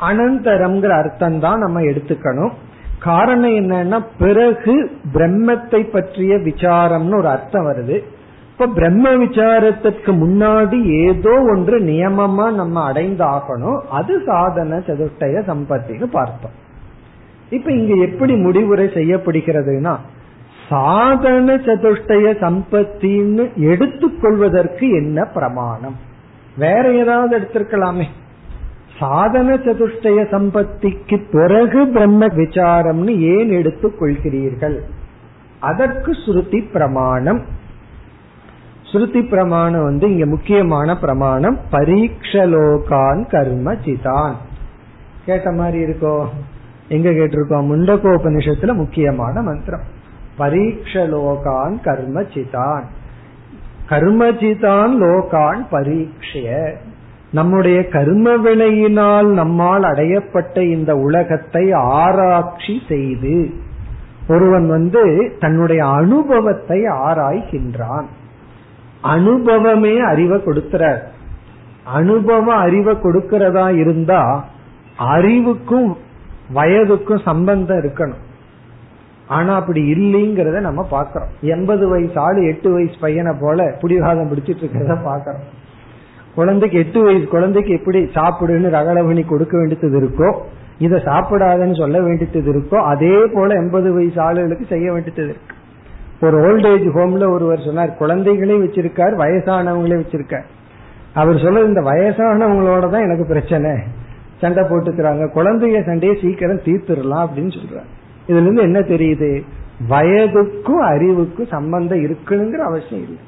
அனந்தரம்ங்கிற 0.00 0.88
அர்த்தம் 0.88 1.40
தான் 1.40 1.58
நம்ம 1.58 1.80
எடுத்துக்கணும். 1.80 2.50
காரணம் 2.98 3.50
என்னன்னா 3.50 4.04
பிறகு 4.18 4.90
பிரம்மத்தை 5.14 5.90
பற்றிய 5.90 6.34
விசாரம்னு 6.36 7.16
ஒரு 7.16 7.28
அர்த்தம் 7.28 7.66
வருது. 7.66 8.02
இப்ப 8.50 8.66
பிரம்ம 8.66 9.10
விசாரத்திற்கு 9.10 10.12
முன்னாடி 10.12 11.06
ஏதோ 11.06 11.30
ஒன்று 11.30 11.80
நியமமா 11.80 12.54
நம்ம 12.54 12.92
அடைந்தாகணும். 12.92 13.80
அது 13.90 14.22
சாதன 14.26 14.76
சதுர்டய 14.76 15.42
சம்பத்தின்னு 15.50 16.04
பார்த்தோம். 16.04 16.62
இப்ப 17.50 17.72
இங்க 17.72 17.94
எப்படி 17.94 18.34
முடிவுரை 18.34 18.86
செய்யப்படுகிறதுனா 18.86 19.96
சாதன 20.68 21.54
சதுஷ்டய 21.54 22.32
சம்பத்தின்னு 22.40 23.54
எடுத்துக்கொள்வதற்கு 23.54 24.90
என்ன 24.90 25.24
பிரமாணம்? 25.24 25.96
வேற 26.58 26.92
ஏதாவது 26.92 27.38
எடுத்திருக்கலாமே. 27.38 28.04
சாதன 28.98 29.54
சதுஷ்டய 29.54 30.30
சம்பத்திக்கு 30.30 31.26
பிறகு 31.32 31.86
பிரம்ம 31.86 32.26
விசாரம்னு 32.26 33.18
ஏன் 33.18 33.50
எடுத்துக் 33.50 34.02
கொள்கிறீர்கள் 34.02 34.80
அதற்கு 35.60 36.12
ஸ்ருதி 36.12 36.70
பிரமாணம். 36.72 37.42
ஸ்ருதி 38.92 39.28
பிரமாணம் 39.28 39.82
வந்து 39.82 40.10
இங்க 40.12 40.26
முக்கியமான 40.26 40.98
பிரமாணம் 40.98 41.58
பரீட்சலோகான் 41.72 43.30
கர்ம 43.30 43.72
சிதான். 43.72 44.32
கேட்ட 45.24 45.52
மாதிரி 45.52 45.84
இருக்கோ? 45.84 46.26
எங்க 46.88 47.10
கேட்டிருக்கோம்? 47.10 47.68
முண்டகோபனிஷத்துல 47.72 48.74
முக்கியமான 48.74 49.42
மந்திரம். 49.42 50.02
பரீட்சலோகான் 50.38 51.76
கர்மஜிதான் 51.84 52.82
கர்மஜிதான் 53.88 54.90
லோகான் 55.00 55.66
பரீட்சைய 55.70 56.74
நம்முடைய 57.32 57.88
கர்ம 57.88 58.36
வினையினால் 58.36 59.26
நம்மால் 59.26 59.82
அடையப்பட்ட 59.82 60.58
இந்த 60.58 60.96
உலகத்தை 60.96 61.72
ஆராய்ச்சி 61.72 62.80
செய்து 62.88 63.50
ஒருவன் 64.28 64.68
வந்து 64.68 65.36
தன்னுடைய 65.40 65.86
அனுபவத்தை 65.86 66.82
ஆராய்கின்றான். 66.82 68.04
அனுபவமே 69.02 69.98
அறிவை 69.98 70.38
கொடுக்கிறார். 70.38 71.00
அனுபவ 71.84 72.54
அறிவை 72.54 72.94
கொடுக்கறதா 72.94 73.76
இருந்தா 73.76 74.44
அறிவுக்கும் 74.96 75.96
வயதுக்கும் 76.56 77.26
சம்பந்தம் 77.30 77.80
இருக்கணும். 77.82 78.22
ஆனா 79.36 79.52
அப்படி 79.60 79.80
இல்லைங்கிறத 79.94 80.60
நம்ம 80.60 80.80
பாக்கிறோம் 80.90 81.30
எண்பது 81.54 81.84
வயசு 81.88 82.18
ஆளு 82.20 82.40
எட்டு 82.52 82.68
வயசு 82.72 82.96
பையனை 83.04 83.32
போல 83.42 83.66
புடிவாதம் 83.82 84.30
பிடிச்சிட்டு 84.32 84.62
இருக்கிறத 84.64 84.96
பாக்கிறோம் 85.06 85.46
குழந்தைக்கு 86.34 86.76
எட்டு 86.78 87.00
வயசு 87.04 87.26
குழந்தைக்கு 87.26 87.72
எப்படி 87.72 88.00
சாப்பிடுன்னு 88.18 88.74
ரகலவணி 88.76 89.22
கொடுக்க 89.26 89.54
வேண்டியது 89.58 89.98
இருக்கோ 90.00 90.30
இதை 90.78 90.98
சாப்பிடாதன்னு 90.98 91.76
சொல்ல 91.80 91.98
வேண்டியது 92.00 92.52
இருக்கோ 92.54 92.78
அதே 92.92 93.16
போல 93.34 93.54
எண்பது 93.54 93.88
வயசு 93.92 94.18
ஆளுகளுக்கு 94.22 94.66
செய்ய 94.72 94.86
வேண்டியது 94.92 95.22
இருக்கு. 95.24 95.54
ஒரு 96.20 96.36
ஓல்டேஜ் 96.46 96.86
ஹோம்ல 96.96 97.24
ஒருவர் 97.34 97.66
சொன்னார் 97.66 97.98
குழந்தைகளையும் 97.98 98.64
வச்சிருக்கார் 98.64 99.14
வயசானவங்களையும் 99.22 100.04
வச்சிருக்கார். 100.04 100.46
அவர் 101.14 101.42
சொல்ல 101.42 101.60
இந்த 101.60 101.80
வயசானவங்களோட 101.80 102.84
தான் 102.90 103.06
எனக்கு 103.08 103.26
பிரச்சனை. 103.26 103.72
சண்டை 104.44 104.62
போட்டுக்கிறாங்க. 104.64 105.30
குழந்தைய 105.34 105.86
சண்டையை 105.86 106.18
சீக்கிரம் 106.22 106.60
தீர்த்துடலாம் 106.60 107.26
அப்படின்னு 107.26 107.52
சொல்றாங்க. 107.52 107.90
இதுல 108.26 108.40
இருந்து 108.40 108.62
என்ன 108.62 108.78
தெரியுது? 108.78 109.42
வயதுக்கும் 109.90 110.82
அறிவுக்கும் 110.82 111.46
சம்பந்தம் 111.46 111.98
இருக்கணுங்கிற 111.98 112.56
அவசியம் 112.56 113.02
இல்லை. 113.02 113.22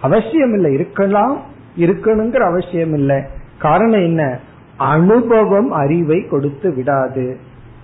அவசியம் 0.00 0.54
இல்லை. 0.54 0.72
இருக்கலாம் 0.72 1.40
இருக்கணுங்கிற 1.78 2.36
அவசியம் 2.36 2.94
இல்லை. 2.94 3.22
காரணம் 3.58 4.00
என்ன? 4.00 4.38
அனுபவம் 4.76 5.70
அறிவை 5.70 6.28
கொடுத்து 6.28 6.74
விடாது. 6.74 7.36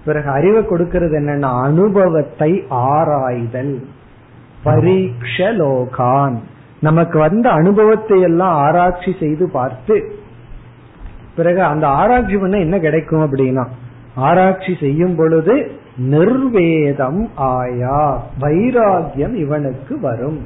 பிறகு 0.05 0.31
அறிவை 0.31 0.65
கொடுக்கிறது 0.65 1.21
என்னன்னா 1.21 1.63
அனுபவத்தை 1.63 2.65
ஆராய்தல். 2.69 3.87
பரீட்சலோகான் 4.65 6.35
நமக்கு 6.81 7.19
வந்த 7.19 7.51
அனுபவத்தை 7.51 8.21
எல்லாம் 8.21 8.55
ஆராய்ச்சி 8.55 9.15
செய்து 9.21 9.51
பார்த்து 9.51 10.13
பிறகு 11.39 11.63
அந்த 11.63 11.87
ஆராய்ச்சி 11.87 12.37
பண்ண 12.37 12.59
என்ன 12.59 12.77
கிடைக்கும் 12.79 13.25
அப்படின்னா 13.25 13.65
ஆராய்ச்சி 14.15 14.77
செய்யும் 14.81 15.17
பொழுது 15.17 15.55
நிர்வேதம் 15.97 17.23
ஆயா 17.35 18.01
வைராகியம் 18.41 19.35
இவனுக்கு 19.35 19.95
வரும். 20.01 20.41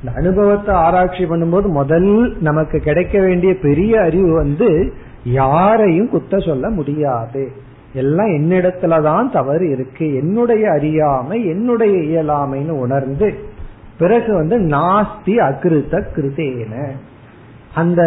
இந்த 0.00 0.10
அனுபவத்தை 0.16 0.74
ஆராய்ச்சி 0.74 1.24
பண்ணும்போது 1.24 1.68
முதல் 1.68 2.36
நமக்கு 2.40 2.78
கிடைக்க 2.78 3.20
வேண்டிய 3.20 3.52
பெரிய 3.62 4.00
அறிவு 4.00 4.32
வந்து 4.34 4.92
யாரையும் 5.24 6.08
குத்த 6.08 6.38
சொல்ல 6.38 6.70
முடியாது. 6.70 7.44
எல்லாம் 7.94 8.26
என்னிடத்துலதான் 8.26 9.32
தவறு 9.32 9.70
இருக்கு. 9.70 10.14
என்னுடைய 10.14 10.70
அறியாமை 10.70 11.46
என்னுடைய 11.46 11.94
இயலாமைன்னு 11.98 12.78
உணர்ந்து 12.84 13.34
பிறகு 13.98 14.34
வந்து 14.34 14.56
நாஸ்தி 14.58 15.34
அகிருத்த 15.48 16.02
கிருதேன 16.16 16.90
அந்த 17.74 18.02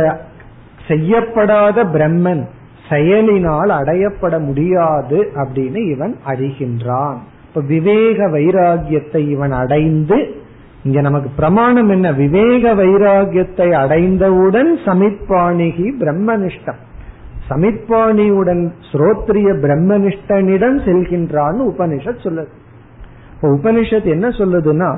செய்யப்படாத 0.90 1.84
பிரம்மன் 1.84 2.46
செயலினால் 2.90 3.70
அடையப்பட 3.70 4.40
முடியாது 4.40 5.32
அப்படின்னு 5.36 5.92
இவன் 5.92 6.16
அறிகின்றான். 6.28 7.18
இப்ப 7.48 7.62
விவேக 7.62 8.28
வைராகியத்தை 8.28 9.30
இவன் 9.30 9.52
அடைந்து 9.52 10.36
இங்க 10.84 11.02
நமக்கு 11.02 11.30
பிரமாணம் 11.36 11.90
என்ன? 11.90 12.12
விவேக 12.12 12.74
வைராகியத்தை 12.74 13.72
அடைந்தவுடன் 13.72 14.78
சமிப்பாணிகி 14.86 15.92
பிரம்மனிஷ்டம். 16.00 16.80
சமிப்பாணியுடன் 17.50 18.72
ஸ்ரோத்ரிய 18.92 19.52
பிரம்மனிஷ்டனிடம் 19.60 20.78
செல்கின்றான்னு 20.86 21.74
உபனிஷத் 21.74 22.24
சொல்லுது. 22.24 22.46
இப்ப 23.36 23.48
உபனிஷத் 23.48 24.04
என்ன 24.04 24.28
சொல்லுதுன்னா 24.28 24.98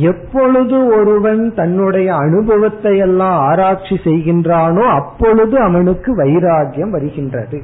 எப்பொழுது 0.00 0.86
ஒருவன் 0.86 1.54
தன்னுடைய 1.54 2.14
அனுபவத்தை 2.14 2.98
எல்லாம் 2.98 3.38
ஆராய்ச்சி 3.38 3.94
செய்கின்றானோ 4.04 4.80
அப்பொழுது 4.80 5.58
அவனுக்கு 5.58 6.16
வைராகியம் 6.16 6.90
வருகின்றது. 6.90 7.62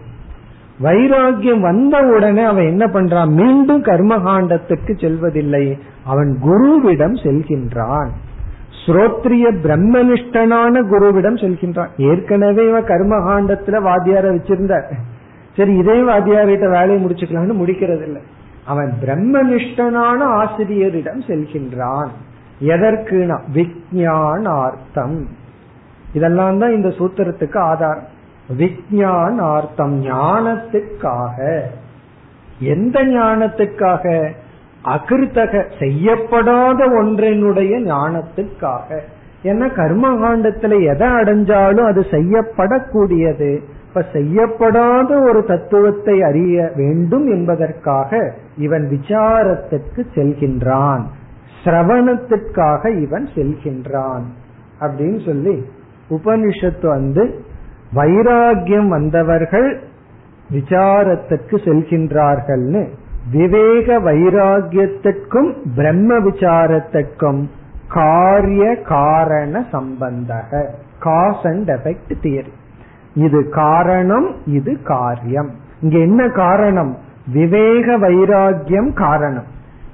வைராகியம் 0.82 1.60
வந்த 1.60 1.98
உடனே 1.98 2.42
அவன் 2.42 2.66
என்ன 2.66 2.86
பண்றான்? 2.86 3.28
மீண்டும் 3.28 3.82
கர்மகாண்டத்துக்கு 3.82 5.00
செல்வதில்லை. 5.00 5.78
அவன் 6.04 6.38
குருவிடம் 6.44 7.16
செல்கின்றான். 7.22 8.08
ஸ்ரோத்ரிய 8.86 9.52
பிரம்மனிஷ்டனான 9.64 10.82
குருவிடம் 10.82 11.36
செல்கின்றான். 11.36 11.88
ஏற்கனவே 11.96 12.68
இவன் 12.68 12.84
கர்மகாண்டத்துல 12.84 13.82
வாத்தியார 13.82 14.34
வச்சிருந்தார். 14.34 14.84
சரி 15.56 15.76
இதே 15.76 16.00
வாத்தியார்கிட்ட 16.00 16.70
வேலையை 16.70 17.04
முடிச்சுக்கலாம்னு 17.04 17.60
முடிக்கிறது 17.62 18.02
இல்லை 18.02 18.22
அவன் 18.70 18.92
பிரம்மனிஷ்டனான 19.04 20.18
ஆசிரியரிடம் 20.18 21.20
செல்கின்றான். 21.20 22.08
எதற்குனா? 22.60 23.38
விஜயானார்த்தம் 23.54 25.24
இதெல்லாம் 26.14 26.58
தான் 26.58 26.74
இந்த 26.74 26.88
சூத்திரத்துக்கு 26.88 27.58
ஆதாரம். 27.58 28.02
விஜயானார்த்தம் 28.58 29.96
ஞானத்துக்காக. 30.02 31.60
எந்த 32.60 33.04
ஞானத்துக்காக? 33.04 34.30
அகிருத்தக 34.84 35.64
செய்யப்படாத 35.78 36.86
ஒன்றினுடைய 36.86 37.78
ஞானத்துக்காக. 37.78 38.98
ஏன்னா 39.44 39.66
கர்மகாண்டத்துல 39.76 40.94
எதை 40.94 41.08
அடைஞ்சாலும் 41.08 41.86
அது 41.86 42.06
செய்யப்படக்கூடியது. 42.10 43.62
இப்ப 43.90 44.04
செய்யப்படாத 44.12 45.18
ஒரு 45.18 45.44
தத்துவத்தை 45.44 46.22
அறிய 46.22 46.72
வேண்டும் 46.74 47.26
என்பதற்காக 47.26 48.34
இவன் 48.56 48.88
விசாரத்துக்கு 48.90 50.06
செல்கின்றான். 50.14 51.02
சிரவணத்திற்காக 51.64 53.00
இவன் 53.00 53.28
செல்கின்றான். 53.34 54.22
அப்படின்னு 54.80 55.26
சொல்லி 55.26 55.64
உபனிஷத்து 56.10 56.86
வந்து 56.86 57.44
வைராகியம் 57.94 58.88
வந்தவர்கள் 58.88 59.82
விசாரத்துக்கு 60.52 61.56
செல்கின்றார்கள்னு 61.56 62.88
விவேக 63.32 64.00
வைராகியத்திற்கும் 64.00 65.52
பிரம்ம 65.76 66.18
விசாரத்திற்கும் 66.18 67.48
காரிய 67.88 68.76
காரண 68.76 69.64
சம்பந்தக. 69.72 70.66
Cause 70.98 71.42
and 71.42 71.70
effect 71.70 72.14
theory. 72.22 72.58
இது 73.14 73.48
காரணம் 73.48 74.34
இது 74.46 74.82
காரியம். 74.82 75.50
இங்க 75.80 75.98
என்ன 75.98 76.28
காரணம்? 76.28 76.96
விவேக 77.32 77.98
வைராகியம் 77.98 78.92
காரணம். 78.92 79.44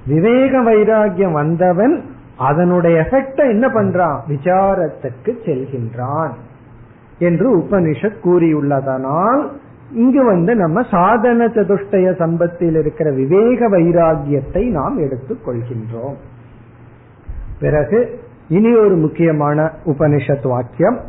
விவேக 0.07 0.61
வைராகியம் 0.61 1.31
வந்தவன் 1.31 2.05
அதனுடைய 2.37 3.01
எஃபெக்ட 3.01 3.35
என்ன 3.35 3.67
பண்றான்? 3.67 4.19
விசாரத்துக்கு 4.27 5.35
செல்கின்றான் 5.45 6.31
என்று 7.19 7.57
உபனிஷத் 7.57 8.19
கூறியுள்ளதனால் 8.23 9.47
இங்கு 9.91 10.25
வந்து 10.25 10.55
நம்ம 10.55 10.81
சாதன 10.91 11.45
சதுஷ்டய 11.45 12.15
சம்பத்தில் 12.15 12.79
இருக்கிற 12.79 13.11
விவேக 13.11 13.69
வைராகியத்தை 13.69 14.71
நாம் 14.71 14.97
எடுத்துக் 14.97 15.47
கொள்கின்றோம். 15.47 16.15
பிறகு 17.59 18.19
இனி 18.47 18.77
ஒரு 18.77 18.95
முக்கியமான 18.95 19.71
உபனிஷத் 19.85 20.47
வாக்கியம். 20.47 20.99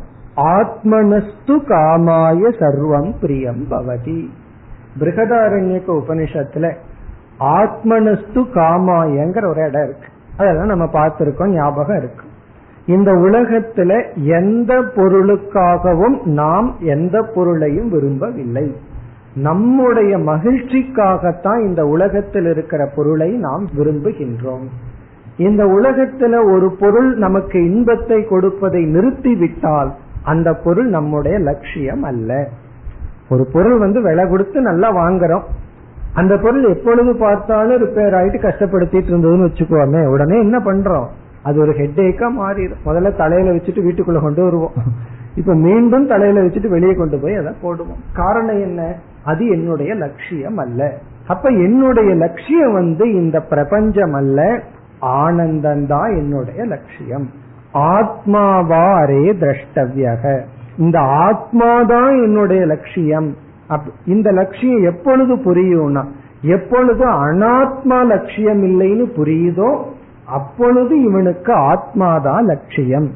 ஆத்மனஸ்து 0.43 1.55
காமாய 1.69 2.39
சர்வம் 2.59 3.13
பிரியம் 3.21 3.63
பவதி. 3.71 4.27
பிருகதாரண்யக்க 4.99 6.01
உபனிஷத்துல 6.01 6.73
ஆத்மனஸ்து 7.39 8.45
காமாயங்கிற 8.53 9.47
ஒரு 9.47 9.67
இடம் 9.67 9.83
இருக்கு. 9.83 10.07
அதெல்லாம் 10.37 10.67
நம்ம 10.67 10.85
பார்த்திருக்கோம் 10.85 11.53
ஞாபகம் 11.53 11.97
இருக்கு. 11.97 12.25
இந்த 12.85 13.11
உலகத்துல 13.11 14.15
எந்த 14.15 14.79
பொருளுக்காகவும் 14.79 16.23
நாம் 16.23 16.75
எந்த 16.79 17.21
பொருளையும் 17.35 17.89
விரும்பவில்லை. 17.89 18.75
நம்முடைய 19.35 20.17
மகிழ்ச்சிக்காகத்தான் 20.17 21.67
இந்த 21.67 21.85
உலகத்தில் 21.85 22.45
இருக்கிற 22.45 22.89
பொருளை 22.95 23.29
நாம் 23.29 23.67
விரும்புகின்றோம். 23.77 24.67
இந்த 25.37 25.65
உலகத்துல 25.65 26.53
ஒரு 26.53 26.75
பொருள் 26.79 27.17
நமக்கு 27.17 27.65
இன்பத்தை 27.65 28.23
கொடுப்பதை 28.23 28.83
நிறுத்திவிட்டால் 28.83 29.89
அந்த 30.29 30.53
பொருள் 30.53 30.89
நம்முடைய 30.89 31.37
லட்சியம் 31.39 32.03
அல்ல. 32.03 32.47
ஒரு 33.29 33.47
பொருள் 33.53 33.77
வந்து 33.77 34.01
விலை 34.01 34.27
கொடுத்து 34.27 34.61
நல்லா 34.61 34.89
வாங்குறோம். 34.95 35.43
அந்த 36.13 36.37
பொருள் 36.37 36.63
எப்பொழுது 36.63 37.15
பார்த்தாலும் 37.15 37.81
ரிப்பேர் 37.81 38.17
ஆயிட்டு 38.19 38.39
கஷ்டப்படுத்திட்டு 38.45 39.11
இருந்ததுன்னு 39.11 39.47
வச்சுக்கோமே. 39.47 40.05
உடனே 40.05 40.39
என்ன 40.39 40.59
பண்றோம்? 40.59 41.07
அது 41.43 41.59
ஒரு 41.59 41.73
ஹெட் 41.73 41.99
ஏக்கா 41.99 42.27
மாறிடும் 42.39 42.81
முதல்ல 42.85 43.17
தலையில 43.17 43.51
வச்சுட்டு 43.51 43.83
வீட்டுக்குள்ள 43.87 44.21
கொண்டு 44.21 44.43
வருவோம். 44.43 44.71
இப்ப 45.35 45.53
மீண்டும் 45.53 46.07
தலையில 46.07 46.41
வச்சுட்டு 46.41 46.67
வெளியே 46.67 46.93
கொண்டு 46.93 47.19
போய் 47.19 47.35
அதை 47.35 47.53
போடுவோம். 47.61 47.99
காரணம் 48.13 48.59
என்ன? 48.59 48.95
அது 49.23 49.47
என்னுடைய 49.47 49.93
லட்சியம் 49.93 50.57
அல்ல. 50.57 50.97
அப்ப 51.27 51.49
என்னுடைய 51.49 52.15
லட்சியம் 52.15 52.73
வந்து 52.73 53.13
இந்த 53.13 53.41
பிரபஞ்சம் 53.41 54.13
அல்ல. 54.13 54.59
ஆனந்தம் 54.99 55.87
தான் 55.87 56.09
என்னுடைய 56.09 56.63
லட்சியம். 56.63 57.29
ஆத்மாவாரே 57.73 59.23
திரஷ்டவியக. 59.41 60.23
இந்த 60.77 60.99
ஆத்மாதான் 60.99 62.11
என்னுடைய 62.25 62.65
லட்சியம். 62.65 63.29
இந்த 64.05 64.31
லட்சியம் 64.31 64.83
எப்பொழுது 64.83 65.35
புரியும்னா 65.35 66.03
எப்பொழுது 66.41 67.05
அனாத்மா 67.05 67.97
லட்சியம் 68.07 68.61
இல்லைன்னு 68.69 69.05
புரியுதோ 69.17 69.69
அப்பொழுது 70.25 70.93
இவனுக்கு 71.03 71.53
ஆத்மாதான் 71.53 72.43
லட்சியம். 72.43 73.09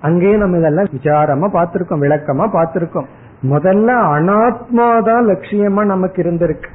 அங்கேயே 0.00 0.36
நம்ம 0.36 0.58
இதெல்லாம் 0.58 0.90
விசாரமா 0.96 1.46
பார்த்திருக்கோம் 1.56 2.02
விளக்கமா 2.04 2.46
பார்த்திருக்கோம். 2.56 3.08
முதல்ல 3.52 3.88
அனாத்மா 4.16 4.86
தான் 5.08 5.26
லட்சியமா 5.26 5.82
நமக்கு 5.84 6.22
இருந்திருக்கு. 6.22 6.70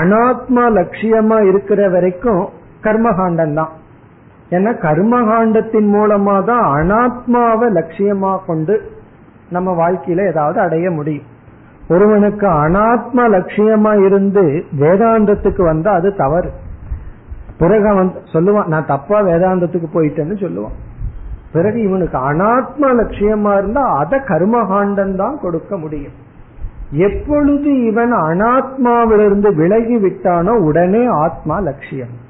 அனாத்மா 0.00 0.64
லட்சியமா 0.78 1.38
இருக்கிற 1.48 1.88
வரைக்கும் 1.88 2.48
கர்மகாண்டம் 2.82 3.54
தான். 3.54 3.72
ஏன்னா 4.50 4.72
கர்மகாண்டத்தின் 4.80 5.88
மூலமா 5.94 6.44
தான் 6.44 6.66
அனாத்மாவை 6.76 7.68
லட்சியமா 7.78 8.38
கொண்டு 8.46 8.92
நம்ம 9.50 9.90
வாழ்க்கையில 9.90 10.26
ஏதாவது 10.26 10.60
அடைய 10.60 10.90
முடியும். 10.90 11.24
ஒருவனுக்கு 11.88 12.46
அனாத்மா 12.46 13.24
லட்சியமா 13.36 14.04
இருந்து 14.04 14.64
வேதாந்தத்துக்கு 14.78 15.62
வந்தா 15.62 15.92
அது 15.92 16.16
தவறு. 16.16 16.50
பிறகு 17.58 17.88
அவன் 17.88 18.14
சொல்லுவான் 18.32 18.66
நான் 18.66 18.86
தப்பா 18.86 19.20
வேதாந்தத்துக்கு 19.20 19.88
போயிட்டேன்னு 19.94 20.36
சொல்லுவான். 20.44 20.76
பிறகு 21.52 21.80
இவனுக்கு 21.80 22.18
அனாத்மா 22.18 22.88
லட்சியமா 23.00 23.56
இருந்தா 23.56 23.82
அதை 23.82 24.18
கர்மகாண்டம் 24.18 25.16
தான் 25.16 25.38
கொடுக்க 25.40 25.76
முடியும். 25.76 26.12
எப்பொழுது 26.90 27.84
இவன் 27.84 28.12
அனாத்மாவிலிருந்து 28.12 29.54
விலகி 29.54 29.96
விட்டானோ 29.96 30.50
உடனே 30.50 31.06
ஆத்மா 31.06 31.58
லட்சியம். 31.58 32.24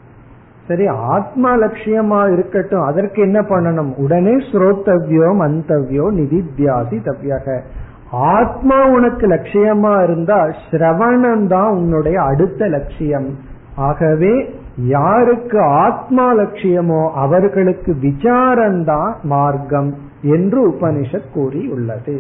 சரி 0.69 0.87
ஆத்மா 0.87 1.57
லட்சியமா 1.57 2.33
இருக்கட்டும் 2.33 2.85
அதற்கு 2.85 3.23
என்ன 3.23 3.41
பண்ணணும்? 3.43 3.95
உடனே 3.97 4.35
ஸ்ரோத்தவ்யோ 4.51 5.29
மந்தவ்யோ 5.41 6.07
நிதித்யாசி 6.11 6.99
தவ்யக. 7.01 7.47
ஆத்மா 8.11 8.79
உனக்கு 8.89 9.27
லட்சியமா 9.27 10.03
இருந்தா 10.03 10.49
சிரவணம் 10.71 11.47
தான் 11.47 11.71
உன்னுடைய 11.73 12.23
அடுத்த 12.23 12.67
லட்சியம். 12.67 13.29
ஆகவே 13.77 14.35
யாருக்கு 14.77 15.59
ஆத்மா 15.61 16.35
லட்சியமோ 16.35 17.11
அவர்களுக்கு 17.14 17.93
விசாரம்தான் 18.03 19.14
மார்க்கம் 19.23 19.91
என்று 20.23 20.61
உபனிஷத் 20.69 21.33
கூறியுள்ளது. 21.35 22.17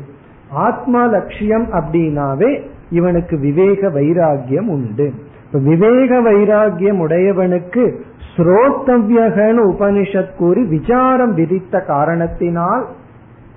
ஆத்மா 0.50 1.06
லட்சியம் 1.06 1.66
அப்படின்னாவே 1.72 2.50
இவனுக்கு 2.90 3.38
விவேக 3.38 3.88
வைராகியம் 3.88 4.68
உண்டு. 4.68 5.06
விவேக 5.52 6.20
வைராகியம் 6.20 7.00
உடையவனுக்கு 7.06 8.00
ஸ்ரோத்தவ்யகன்னு 8.36 9.62
உபனிஷத் 9.68 10.36
கூறி 10.36 10.64
விசாரம் 10.64 11.34
விதித்த 11.34 11.80
காரணத்தினால் 11.80 12.86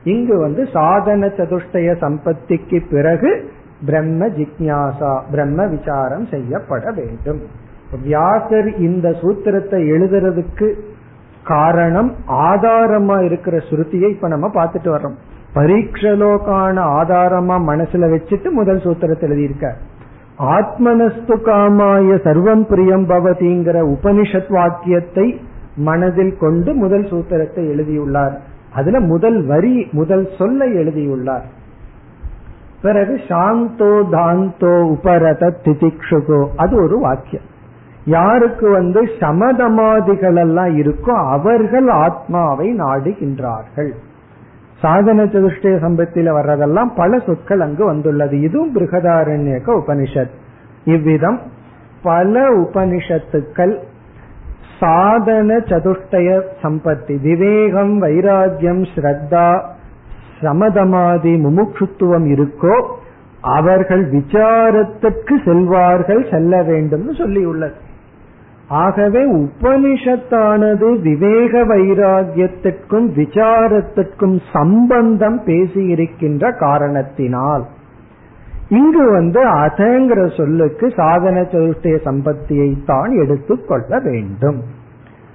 இங்கு 0.03 0.37
வந்து 0.37 0.67
சாதன 0.73 1.27
சதுஷ்டய 1.27 1.95
சம்பத்திக்கு 1.97 2.81
பிறகு 2.89 3.51
பிரம்ம 3.85 4.27
ஜிக்யாசா 4.27 5.21
பிரம்ம 5.31 5.67
விசாரம் 5.67 6.25
செய்யப்பட 6.25 6.91
வேண்டும். 6.91 7.41
வியாசர் 8.03 8.77
இந்த 8.77 9.09
சூத்திரத்தை 9.09 9.79
எழுதுறதுக்கு 9.89 10.73
காரணம் 11.43 12.15
ஆதாரமா 12.27 13.23
இருக்கிற 13.23 13.57
ஸ்ருதியை 13.57 14.09
இப்ப 14.09 14.27
நம்ம 14.27 14.47
பார்த்துட்டு 14.47 14.89
வர்றோம். 14.95 15.15
பரீட்சலோக்கான 15.55 16.75
ஆதாரமா 16.81 17.55
மனசுல 17.67 18.09
வச்சுட்டு 18.13 18.51
முதல் 18.51 18.77
சூத்திரத்தை 18.77 19.21
எழுதியிருக்க 19.21 19.75
ஆத்மனஸ்து 20.39 21.35
காமாய 21.45 22.15
சர்வம் 22.23 22.63
பிரியம் 22.69 23.09
பவதிங்கிற 23.09 23.77
உபனிஷத் 23.95 24.51
வாக்கியத்தை 24.53 25.41
மனதில் 25.75 26.37
கொண்டு 26.37 26.73
முதல் 26.73 27.03
சூத்திரத்தை 27.03 27.67
எழுதியுள்ளார். 27.67 28.41
அதுல 28.73 28.99
முதல் 28.99 29.45
வரி 29.45 29.87
முதல் 29.91 30.29
சொல்லை 30.37 30.75
எழுதியுள்ளார். 30.75 31.45
பிறகு 32.81 33.19
சாந்தோ 33.27 34.09
தாந்தோ 34.09 34.75
உபரத 34.85 35.51
திதிக்ஷுகோ 35.63 36.47
அது 36.55 36.81
ஒரு 36.83 36.99
வாக்கியம். 36.99 37.47
யாருக்கு 38.05 38.71
வந்து 38.71 39.01
சமதமாதிகள் 39.01 40.35
எல்லாம் 40.35 40.77
இருக்கோ 40.77 41.13
அவர்கள் 41.29 41.87
ஆத்மாவை 41.87 42.73
நாடுகின்றார்கள். 42.73 43.91
சாதன 44.81 45.23
சதுஷ்டய 45.23 45.75
சம்பத்தில 45.85 46.33
வர்றதெல்லாம் 46.37 46.91
பல 46.95 47.19
சொற்கள் 47.19 47.59
அங்கு 47.59 47.85
வந்துள்ளது. 47.85 48.41
இதுவும் 48.41 48.75
பிருகதாரண்யக 48.75 49.81
உபனிஷத். 49.81 50.35
இவ்விதம் 50.83 51.41
பல 52.03 52.49
உபனிஷத்துக்கள் 52.57 53.77
சாதன 54.79 55.57
சதுஷ்டய 55.57 56.41
சம்பத்தி. 56.63 57.21
விவேகம் 57.21 58.01
வைராகியம் 58.01 58.85
ஸ்ரத்தா 58.95 59.61
சமதமாதி 60.41 61.33
முமுட்சுத்துவம் 61.45 62.27
இருக்கோ 62.35 62.85
அவர்கள் 63.41 64.11
விசாரத்துக்கு 64.11 65.35
செல்வார்கள் 65.45 66.31
செல்ல 66.31 66.63
வேண்டும் 66.63 67.13
சொல்லியுள்ளது. 67.13 67.73
ஆகவே 68.69 69.35
உபனிஷத்தானது 69.35 71.01
விவேக 71.01 71.65
வைராகியத்திற்கும் 71.65 73.07
விசாரத்திற்கும் 73.15 74.39
சம்பந்தம் 74.53 75.41
பேசியிருக்கின்ற 75.45 76.57
காரணத்தினால். 76.57 77.65
இங்கு 78.69 79.11
வந்து 79.11 79.47
அதங்கிற 79.47 80.37
சொல்லுக்கு 80.37 80.91
சாதன 80.95 81.41
சதுஷ்டய 81.41 81.97
சம்பத்தியை 82.05 82.85
தான் 82.85 83.11
எடுத்துக்கொள்ள 83.11 83.99
வேண்டும். 83.99 84.63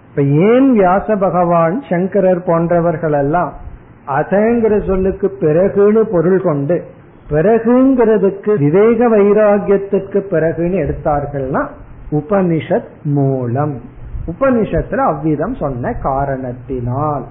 இப்ப 0.08 0.22
ஏன் 0.22 0.72
வியாச 0.72 1.16
பகவான் 1.16 1.82
சங்கரர் 1.88 2.42
போன்றவர்கள் 2.42 3.12
எல்லாம் 3.12 3.52
அதங்கிற 4.08 4.86
சொல்லுக்கு 4.86 5.36
பிறகுன்னு 5.40 6.02
பொருள் 6.12 6.40
கொண்டு 6.40 6.82
பிறகுங்கிறதுக்கு 7.30 8.58
விவேக 8.58 9.08
வைராகியத்திற்கு 9.08 10.20
பிறகுன்னு 10.30 10.78
எடுத்தார்கள்னா 10.84 11.62
உபனிஷத் 12.10 12.88
மூலம். 13.04 13.80
உபனிஷத்துல 14.26 14.96
அவ்விதம் 14.96 15.54
சொன்ன 15.54 15.92
காரணத்தினால். 15.92 17.24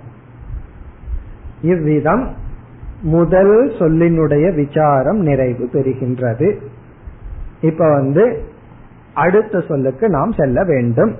இவ்விதம் 1.61 2.33
முதல் 3.01 3.71
சொல்லினுடைய 3.79 4.55
விசாரம் 4.55 5.17
நிறைவு 5.17 5.69
பெறுகின்றது. 5.73 6.57
இப்ப 7.61 7.93
வந்து 7.93 8.43
அடுத்த 9.13 9.61
சொல்லுக்கு 9.61 10.09
நாம் 10.09 10.31
செல்ல 10.31 10.63
வேண்டும். 10.63 11.15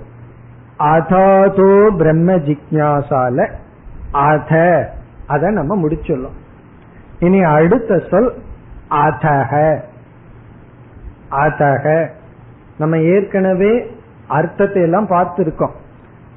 அதாதோ 0.78 1.96
பிரம்ம 1.96 2.32
ஜிக்யாசால 2.32 3.50
அத. 4.12 4.88
அத 5.26 5.50
நம்ம 5.50 5.76
முடிச்சுள்ளோம். 5.76 6.36
இனி 7.18 7.42
அடுத்த 7.42 8.02
சொல் 8.10 8.34
அதக. 8.90 9.80
அதக. 11.30 12.08
நம்ம 12.78 12.98
ஏற்கனவே 12.98 13.86
அர்த்தத்தை 14.28 14.82
எல்லாம் 14.82 15.06
பார்த்திருக்கோம். 15.06 15.74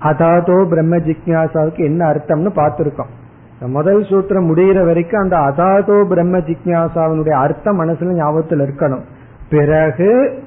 அதாதோ 0.03 0.67
பிரம்ம 0.69 0.97
ஜிக்யாசாவுக்கு 0.97 1.77
என்ன 1.77 2.11
அர்த்தம்னு 2.11 2.51
பார்த்திருக்கோம். 2.55 3.13
முதல் 3.59 4.01
சூத்திரம் 4.01 4.49
முடிகிற 4.49 4.85
வரைக்கும் 4.85 5.21
அந்த 5.21 5.37
அதாதோ 5.37 6.07
பிரம்ம 6.07 6.37
ஜிக்யாசாவினுடைய 6.37 7.29
அர்த்தம் 7.29 7.81
மனசுல 7.81 8.13
ஞாபகத்தில் 8.13 8.59
இருக்கணும். 8.59 9.03
பிறகு 9.49 10.43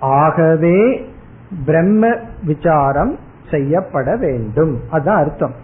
ஆகவே 0.00 1.08
பிரம்ம 1.66 2.16
விசாரம் 2.44 3.18
செய்யப்பட 3.50 4.16
வேண்டும். 4.16 4.78
அதுதான் 4.90 5.16
அர்த்தம். 5.16 5.54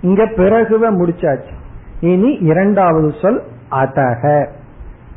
இங்க 0.00 0.24
பிறகுவ 0.24 0.90
முடிச்சாச்சு. 0.90 1.54
இனி 2.00 2.32
இரண்டாவது 2.32 3.12
சொல் 3.22 3.42
அதக. 3.70 4.46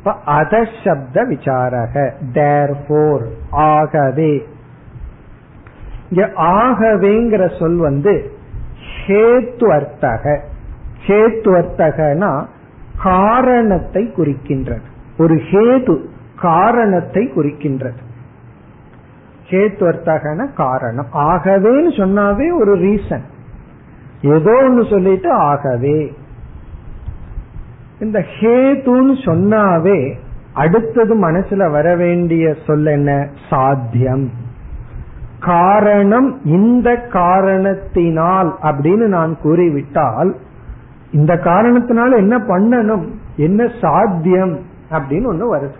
அதப்த 0.04 1.24
விசாரக. 1.28 2.12
தேர்போர் 2.32 3.28
ஆகவே. 3.50 4.46
இங்க 6.10 6.30
ஆகவேங்கிற 6.34 7.58
சொல் 7.58 7.76
வந்து 7.76 8.32
ஹேத்து 9.06 9.70
அர்த்தக 9.70 10.40
ஹேத்து 11.06 11.62
அர்த்தகனா 11.62 12.46
காரணத்தை 13.02 14.12
குறிக்கின்றது. 14.16 14.82
ஒரு 15.18 15.34
ஹேது 15.34 16.04
காரணத்தை 16.40 17.32
குறிக்கின்றது. 17.36 17.98
ஹேத்து 19.50 19.92
அர்த்தகன 19.92 20.54
காரணம். 20.54 21.06
ஆகவேன்னு 21.14 21.92
சொன்னாவே 21.96 22.60
ஒரு 22.60 22.76
ரீசன் 22.76 23.22
ஏதோ 24.22 24.52
ஒன்னு 24.62 24.86
சொல்லிட்டு 24.90 25.32
ஆகவே. 25.32 26.14
இந்த 28.00 28.24
ஹேதுன்னு 28.40 29.14
சொன்னாவே 29.24 30.14
அடுத்தது 30.54 31.30
மனசுல 31.30 31.70
வர 31.70 31.96
வேண்டிய 31.96 32.54
சொல் 32.66 32.86
என்ன? 32.86 33.28
சாத்தியம். 33.50 34.30
காரணம் 35.40 36.44
இந்த 36.44 36.96
காரணத்தினால் 36.96 38.58
அப்படின்னு 38.62 39.06
நான் 39.06 39.38
கூறிவிட்டால் 39.42 40.36
இந்த 41.12 41.34
காரணத்தினால 41.34 42.16
என்ன 42.16 42.38
பண்ணணும்? 42.38 43.06
என்ன 43.36 43.70
சாத்தியம்? 43.80 44.58
அப்படின்னு 44.90 45.26
ஒண்ணு 45.32 45.46
வருது. 45.52 45.74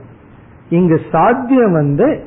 இங்கு 0.69 1.01
சாத்தியம் 1.13 1.73
வந்து 1.73 2.25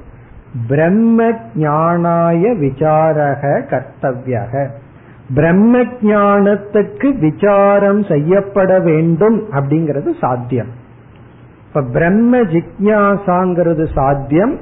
பிரம்ம 0.68 1.24
ஞானாய 1.56 2.56
விசாரக 2.60 3.64
கர்த்தவியக. 3.66 4.68
பிரம்ம 5.30 5.78
ஞானத்துக்கு 6.02 7.18
விசாரம் 7.20 8.04
செய்யப்பட 8.04 8.80
வேண்டும் 8.80 9.44
அப்படிங்கிறது 9.52 10.14
சாத்தியம். 10.20 10.68
இப்ப 11.68 11.82
பிரம்ம 11.82 12.38
ஜிக்யாசாங்கிறது 12.38 13.94
சாத்தியம் 13.94 14.60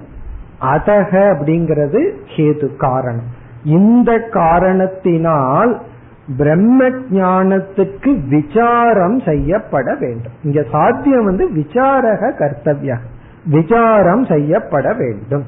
அதக 0.61 1.11
அப்படிங்கிறது 1.11 2.11
ஹேது 2.35 2.75
காரணம். 2.75 3.25
இந்த 3.63 4.19
காரணத்தினால் 4.19 5.81
பிரம்ம 6.37 6.89
ஞானத்துக்கு 6.89 8.27
விசாரம் 8.27 9.19
செய்யப்பட 9.19 9.95
வேண்டும். 9.99 10.31
இங்க 10.43 10.65
சாத்தியம் 10.71 11.25
வந்து 11.25 11.49
விசாரக 11.49 12.35
கர்த்தவிய. 12.37 12.97
விசாரம் 13.45 14.25
செய்யப்பட 14.25 14.93
வேண்டும். 14.93 15.45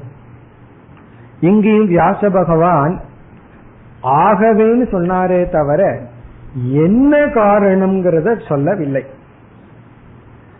இங்கேயும் 1.40 1.88
வியாச 1.88 2.30
பகவான் 2.30 3.00
ஆகவேன்னு 4.04 4.86
சொன்னாரே 4.92 5.50
தவிர 5.50 5.82
என்ன 6.84 7.18
காரணம்ங்கிறத 7.18 8.48
சொல்லவில்லை. 8.48 9.04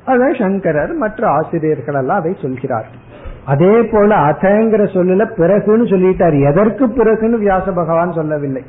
அதான் 0.06 0.38
சங்கரர் 0.38 0.94
மற்ற 0.94 1.28
ஆசிரியர்கள் 1.28 1.94
எல்லாம் 1.94 2.18
அதை 2.18 2.36
சொல்கிறார்கள் 2.40 3.02
அதே 3.44 3.82
போல 3.82 4.16
அதங்கிற 4.16 4.82
சொல்லல 4.96 5.22
பிறகுன்னு 5.36 5.86
சொல்லிட்டார். 5.92 6.36
எதற்கு 6.50 6.86
பிறகுன்னு 6.86 7.38
வியாச 7.38 7.72
பகவான் 7.72 8.12
சொல்லவில்லை. 8.12 8.62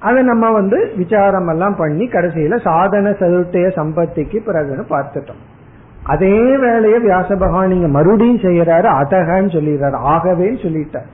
அதை 0.00 0.22
நம்ம 0.22 0.50
வந்து 0.50 0.90
விசாரம் 0.96 1.48
எல்லாம் 1.48 1.76
பண்ணி 1.76 2.04
கடைசியில 2.04 2.60
சாதன 2.62 3.10
சதுர்த்தய 3.10 3.72
சம்பத்திக்கு 3.74 4.42
பிறகுன்னு 4.46 4.84
பார்த்துட்டோம். 4.90 5.42
அதே 6.04 6.56
வேலையை 6.56 7.00
வியாச 7.00 7.28
பகவான் 7.38 7.68
நீங்க 7.68 7.88
மறுபடியும் 7.88 8.44
செய்யறாரு 8.46 8.88
அதகன்னு 9.00 9.50
சொல்லிடுறாரு. 9.56 9.98
ஆகவேன்னு 10.14 10.60
சொல்லிட்டார். 10.66 11.10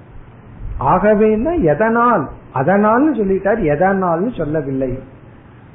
ஆகவேனா 0.81 1.63
எதனால்? 1.63 2.29
அதனால்னு 2.55 3.15
சொல்லிட்டார் 3.15 3.61
எதனால்னு 3.63 4.37
சொல்லவில்லை. 4.37 4.99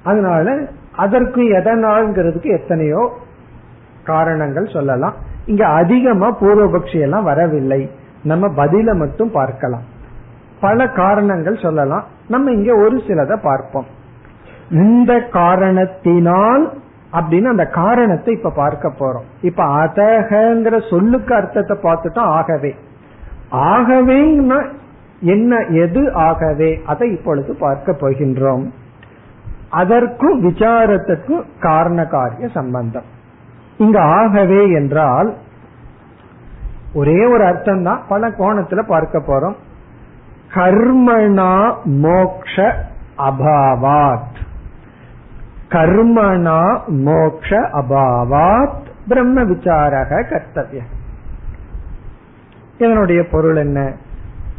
அதனால 0.04 0.68
அதற்கு 0.96 1.42
எதனால்ங்கிறதுக்கு 1.42 2.62
எத்தனையோ 2.62 3.14
காரணங்கள் 4.04 4.70
சொல்லலாம். 4.74 5.14
இங்க 5.46 5.68
அதிகமா 5.68 6.38
பூர்வபக்ஷி 6.40 7.00
எல்லாம் 7.00 7.24
வரவில்லை. 7.24 7.92
நம்ம 8.24 8.66
பதில 8.66 8.96
மட்டும் 8.96 9.32
பார்க்கலாம். 9.32 9.82
பல 10.60 10.88
காரணங்கள் 10.90 11.58
சொல்லலாம். 11.58 12.04
நம்ம 12.28 12.52
இங்க 12.52 12.76
ஒரு 12.76 12.96
சிலதை 12.96 13.40
பார்ப்போம். 13.44 13.86
இந்த 14.70 15.20
காரணத்தினால் 15.20 16.74
அப்படின்னு 17.14 17.46
அந்த 17.46 17.66
காரணத்தை 17.66 18.34
இப்ப 18.34 18.50
பார்க்க 18.50 18.92
போறோம். 19.00 19.26
இப்ப 19.42 19.64
அதகங்கிற 19.64 20.90
சொல்லுக்கு 20.90 21.36
அர்த்தத்தை 21.36 21.78
பார்த்துட்டோம் 21.78 22.20
ஆகவே. 22.20 22.76
ஆகவேன்னா 23.52 24.66
என்ன 25.24 25.56
எது 25.58 26.14
ஆகவே? 26.14 26.82
அதை 26.86 27.12
இப்பொழுது 27.12 27.56
பார்க்க 27.56 27.92
போகின்றோம். 27.92 28.70
அதற்கும் 29.70 30.44
விசாரத்திற்கும் 30.44 31.44
காரண 31.60 32.06
காரிய 32.06 32.48
சம்பந்தம். 32.48 33.04
இங்க 33.78 34.02
ஆகவே 34.02 34.72
என்றால் 34.72 35.36
ஒரே 36.94 37.26
ஒரு 37.26 37.46
அர்த்தம் 37.46 37.84
தான் 37.84 38.04
பல 38.10 38.30
கோணத்துல 38.30 38.86
பார்க்க 38.88 39.20
போறோம். 39.20 39.56
கர்மணா 40.54 41.76
மோக்ஷ 41.84 42.76
அபாவாத். 43.18 44.36
கர்மணா 45.70 46.86
மோக்ஷ 46.88 47.60
அபாவாத் 47.60 48.82
பிரம்ம 49.08 49.44
விசாரக 49.44 50.28
கர்த்தவிய. 50.30 50.82
இதனுடைய 52.78 53.26
பொருள் 53.32 53.56
என்ன? 53.56 53.94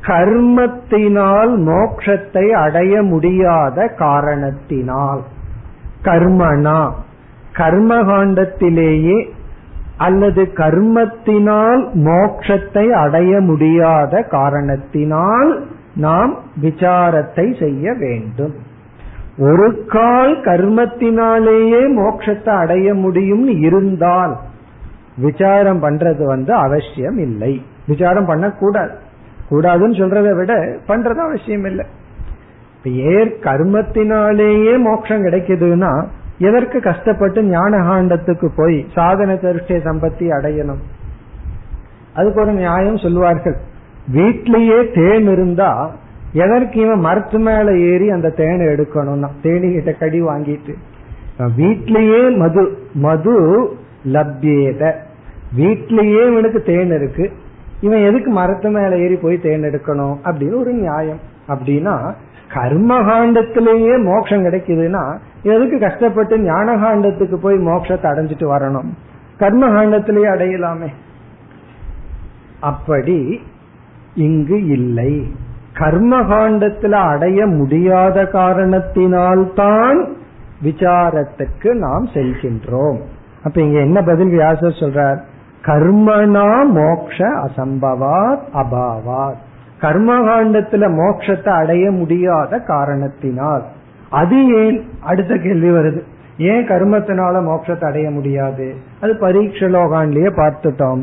கர்மத்தினால் 0.06 1.52
மோட்சத்தை 1.66 2.50
அடைய 2.50 3.02
முடியாத 3.02 3.86
காரணத்தினால். 3.86 5.22
கர்மனா? 6.02 6.90
கர்மகாண்டத்திலேயே 7.52 9.28
அல்லது 9.96 10.42
கர்மத்தினால் 10.54 11.82
மோட்சத்தை 11.94 12.90
அடைய 12.90 13.40
முடியாத 13.40 14.22
காரணத்தினால் 14.22 15.66
நாம் 15.94 16.38
விசாரத்தை 16.62 17.58
செய்ய 17.58 17.92
வேண்டும். 17.92 18.54
ஒரு 19.38 19.84
கால் 19.88 20.36
கர்மத்தினாலேயே 20.36 21.82
மோட்சத்தை 21.96 22.48
அடைய 22.48 22.94
முடியும் 22.94 23.46
இருந்தால் 23.46 24.36
விசாரம் 25.16 25.82
பண்றது 25.82 26.22
வந்து 26.24 26.54
அவசியம் 26.54 27.18
இல்லை 27.18 27.62
விசாரம் 27.86 28.26
பண்ணக்கூடாது. 28.26 29.02
கூடாதுன்னு 29.50 29.98
சொல்றதை 30.00 30.32
விட 30.36 30.54
பண்றது 30.88 31.20
அவசியம் 31.26 31.64
இல்லை. 31.64 31.86
ஏர் 33.14 33.32
கர்மத்தினாலேயே 33.40 34.74
மோட்சம் 34.78 35.24
கிடைக்குதுன்னா 35.24 35.92
எதற்கு 36.38 36.78
கஷ்டப்பட்டு 36.80 37.42
ஞானகாண்டத்துக்கு 37.42 38.48
போய் 38.56 38.78
சாதன 38.94 39.36
தருஷ்டை 39.36 39.76
சம்பத்தி 39.76 40.26
அடையணும்? 40.36 40.82
அதுக்கு 42.14 42.40
ஒரு 42.40 42.52
நியாயம் 42.52 43.02
சொல்லுவார்கள். 43.04 43.56
வீட்டிலேயே 44.08 44.78
தேன் 44.96 45.28
இருந்தா 45.28 45.70
எதற்கு 46.32 46.80
இவன் 46.80 46.98
மரத்து 46.98 47.38
மேல 47.38 47.76
ஏறி 47.78 48.06
அந்த 48.10 48.34
தேனை 48.40 48.66
எடுக்கணும்னா? 48.66 49.28
தேனி 49.42 49.68
கிட்ட 49.72 49.92
கடி 49.92 50.20
வாங்கிட்டு. 50.22 50.74
வீட்லயே 51.58 52.20
மது 52.36 52.62
மது 53.06 53.34
லப்யேத. 54.12 54.92
வீட்லயே 55.56 56.22
இவனுக்கு 56.32 56.60
தேன் 56.62 56.92
இருக்கு. 56.98 57.26
இவன் 57.84 58.02
எதுக்கு 58.02 58.30
மரத்து 58.30 58.70
மேல 58.70 58.98
ஏறி 58.98 59.16
போய் 59.16 59.40
தேர்ந்தெடுக்கணும் 59.42 60.16
அப்படின்னு 60.24 60.58
ஒரு 60.58 60.72
நியாயம். 60.72 61.20
அப்படின்னா 61.48 62.12
கர்மகாண்டத்திலேயே 62.54 64.04
மோட்சம் 64.04 64.44
கிடைக்குதுன்னா 64.44 65.18
எதுக்கு 65.42 65.78
கஷ்டப்பட்டு 65.78 66.36
ஞானகாண்டத்துக்கு 66.38 67.34
போய் 67.34 67.54
மோட்சத்தை 67.54 68.06
அடைஞ்சிட்டு 68.06 68.46
வரணும்? 68.56 68.90
கர்மகாண்டத்திலேயே 69.38 70.28
அடையலாமே. 70.28 70.86
அப்படி 72.60 73.40
இங்கு 74.14 74.66
இல்லை. 74.66 75.32
கர்மகாண்டத்துல 75.78 76.90
அடைய 76.90 77.46
முடியாத 77.46 78.22
காரணத்தினால்தான் 78.22 80.12
விசாரத்துக்கு 80.62 81.72
நாம் 81.72 82.06
செல்கின்றோம். 82.14 82.98
அப்ப 83.42 83.60
இங்க 83.60 83.78
என்ன 83.78 84.02
பதில் 84.02 84.28
வியாசர் 84.28 84.78
சொல்றார்? 84.80 85.18
கர்மனா 85.66 86.68
மோக்ஷ 86.68 87.28
அசம்பவாத் 87.28 88.40
அபாவாத். 88.54 89.36
கர்மகாண்டத்துல 89.80 90.92
மோட்சத்தை 90.92 91.48
அடைய 91.48 91.90
முடியாத 91.90 92.58
காரணத்தினால். 92.58 93.64
அது 94.10 94.46
ஏன்? 94.46 94.88
அடுத்த 95.02 95.36
கேள்வி 95.36 95.70
வருது. 95.70 96.02
ஏன் 96.38 96.66
கர்மத்தினால 96.68 97.42
மோட்சத்தை 97.42 97.84
அடைய 97.84 98.10
முடியாது? 98.10 98.74
அது 99.00 99.16
பரீட்ச 99.16 99.66
லோகான்லயே 99.66 100.30
பார்த்துட்டோம். 100.36 101.02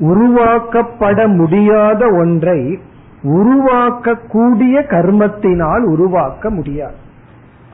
உருவாக்கப்பட 0.00 1.36
முடியாத 1.36 2.06
ஒன்றை 2.06 2.78
உருவாக்கக்கூடிய 3.22 4.82
கர்மத்தினால் 4.88 5.82
உருவாக்க 5.82 6.50
முடியாது. 6.50 6.94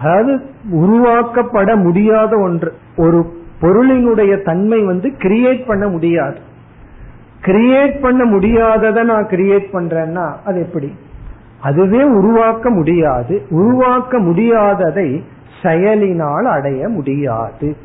அதாவது 0.01 0.41
உருவாக்கப்பட 0.71 1.83
முடியாத 1.83 2.39
ஒன்று 2.39 2.75
ஒரு 2.97 3.41
பொருளினுடைய 3.63 4.45
தன்மை 4.45 4.83
வந்து 4.83 5.09
கிரியேட் 5.09 5.67
பண்ண 5.67 5.89
முடியாது. 5.89 6.39
கிரியேட் 7.43 8.01
பண்ண 8.01 8.25
முடியாததை 8.25 9.05
நான் 9.05 9.27
கிரியேட் 9.27 9.67
பண்றேன்னா 9.73 10.35
அது 10.45 10.61
எப்படி? 10.61 10.93
அதுவே 11.61 12.03
உருவாக்க 12.03 12.71
முடியாது. 12.71 13.47
உருவாக்க 13.51 14.21
முடியாததை 14.21 15.23
செயலினால் 15.63 16.45
அடைய 16.45 16.89
முடியாது. 16.89 17.77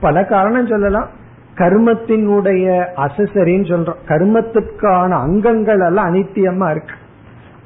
பல 0.00 0.24
காரணம் 0.24 0.66
சொல்லலாம். 0.66 1.08
கர்மத்தினுடைய 1.54 2.84
அசசரின்னு 2.96 3.64
சொல்றோம். 3.64 4.00
கர்மத்துக்கான 4.08 5.10
அங்கங்கள் 5.10 5.80
எல்லாம் 5.80 6.14
அனித்தியமா 6.14 6.70
இருக்கு. 6.70 6.94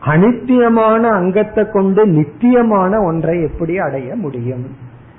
அனித்தியமான 0.07 1.03
அங்கத்தை 1.03 1.71
கொண்டு 1.71 2.07
நித்தியமான 2.07 3.01
ஒன்றை 3.01 3.43
எப்படி 3.43 3.79
அடைய 3.79 4.15
முடியும்? 4.15 4.67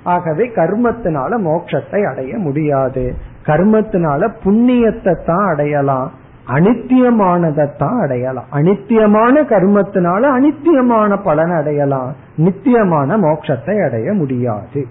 ஆகவே 0.08 0.48
கர்மத்தினால 0.48 1.38
மோட்சத்தை 1.38 2.10
அடைய 2.10 2.36
முடியாது. 2.36 3.14
கர்மத்தினால 3.46 4.30
புண்ணியத்தை 4.44 5.24
தான் 5.26 5.46
அடையலாம். 5.46 6.10
அனித்தியமானதைத்தான் 6.48 8.00
அடையலாம். 8.00 8.44
அனித்தியமான 8.52 9.42
கர்மத்தினால 9.42 10.22
அனித்தியமான 10.38 11.22
பலன் 11.22 11.50
அடையலாம். 11.50 12.14
நித்தியமான 12.36 13.16
மோட்சத்தை 13.16 13.84
அடைய 13.84 14.12
முடியாது. 14.12 14.86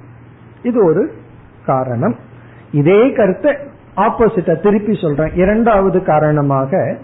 இது 0.64 0.86
ஒரு 0.86 1.12
காரணம். 1.66 2.16
இதே 2.72 3.12
கருத்தை 3.12 3.56
ஆப்போசிட்ட 3.96 4.62
திருப்பி 4.62 5.00
சொல்றேன். 5.02 5.34
இரண்டாவது 5.34 6.04
காரணமாக 6.04 6.98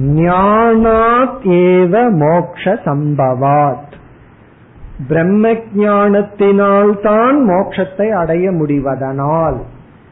ஞானாத் 0.00 1.44
ஏவ 1.44 2.10
மோக்ஷ 2.10 2.72
சம்பவாத். 2.72 3.94
பிரம்ம 5.08 5.54
ஞானத்தினால் 5.74 7.00
தான் 7.02 7.48
மோட்சத்தை 7.48 8.10
அடைய 8.10 8.50
முடிவதனால். 8.50 9.56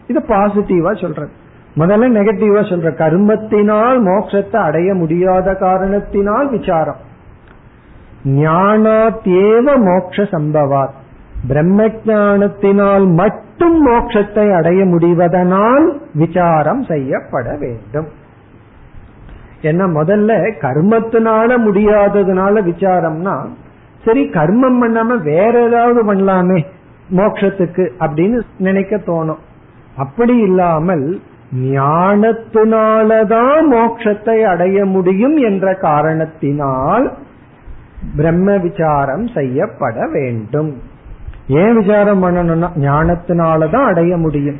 இது 0.07 0.21
பாசிட்டிவா 0.29 1.01
சொல்றது. 1.01 1.31
முதல்ல 1.77 2.19
நெகட்டிவா 2.19 2.61
சொல்ற. 2.71 2.91
கர்மத்தினால் 2.95 3.99
மோட்சத்தை 4.01 4.57
அடைய 4.57 4.95
முடியாத 4.95 5.55
காரணத்தினால் 5.55 6.51
விசாரம். 6.51 6.97
ஞானாத்தேவ 8.25 9.65
மோட்ச 9.65 10.23
சம்பவாத். 10.31 10.95
பிரம்ம 11.49 11.89
ஞானத்தினால் 12.05 13.07
மட்டும் 13.07 13.87
மோட்சத்தை 13.87 14.55
அடைய 14.55 14.85
முடிவதனால் 14.85 15.97
விசாரம் 16.15 16.83
செய்யப்பட 16.83 17.57
வேண்டும். 17.61 18.07
என்ன 19.61 19.87
முதல்ல 19.87 20.53
கர்மத்தினால 20.61 21.59
முடியாததுனால 21.59 22.63
விசாரம்னா 22.63 23.47
சரி 24.05 24.29
கர்மம் 24.29 24.83
பண்ணாம 24.83 25.23
வேற 25.23 25.63
ஏதாவது 25.63 26.15
பண்ணலாமே 26.15 26.65
மோட்சத்துக்கு 27.17 27.93
அப்படின்னு 27.99 28.41
நினைக்க 28.59 28.97
தோணும். 28.97 29.39
அப்படி 29.97 30.37
இல்லாமல் 30.37 31.21
ஞானத்தினாலதான் 31.63 33.71
மோட்சத்தை 33.71 34.43
அடைய 34.43 34.85
முடியும் 34.85 35.37
என்ற 35.37 35.75
காரணத்தினால் 35.75 37.13
பிரம்ம 38.17 38.57
விசாரம் 38.57 39.27
செய்யப்பட 39.27 40.09
வேண்டும். 40.13 40.75
ஏன் 41.49 41.79
விசாரம் 41.79 42.25
பண்ணணும்னா 42.25 42.69
ஞானத்தினாலதான் 42.77 43.85
அடைய 43.85 44.17
முடியும். 44.17 44.57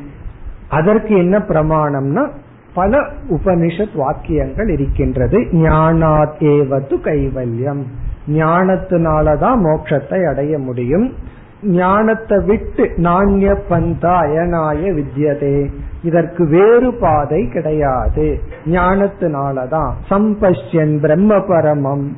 அதற்கு 0.69 1.17
என்ன 1.17 1.37
பிரமாணம்னா 1.37 2.29
பல 2.73 3.07
உபனிஷத் 3.29 3.95
வாக்கியங்கள் 3.95 4.67
இருக்கின்றது. 4.67 5.39
ஞானாத் 5.39 6.35
ஏவது 6.39 7.01
கைவல்யம். 7.01 7.85
ஞானத்தினாலதான் 8.27 9.55
மோட்சத்தை 9.55 10.29
அடைய 10.29 10.57
முடியும். 10.57 11.13
ஞானத்தை 11.63 12.37
விட்டு 12.45 12.83
நாண்ய 12.83 13.59
பந்தா 13.69 14.21
அயனாய 14.21 14.91
வித்யதே. 14.93 15.67
இதற்கு 16.03 16.47
வேறு 16.47 16.93
பாதை 16.93 17.47
கிடையாது. 17.47 18.39
ஞானத்தினாலதான். 18.65 19.91
சம்பஷ்யன் 20.09 20.99
பிரம்ம 20.99 21.37
பரமம் 21.37 22.15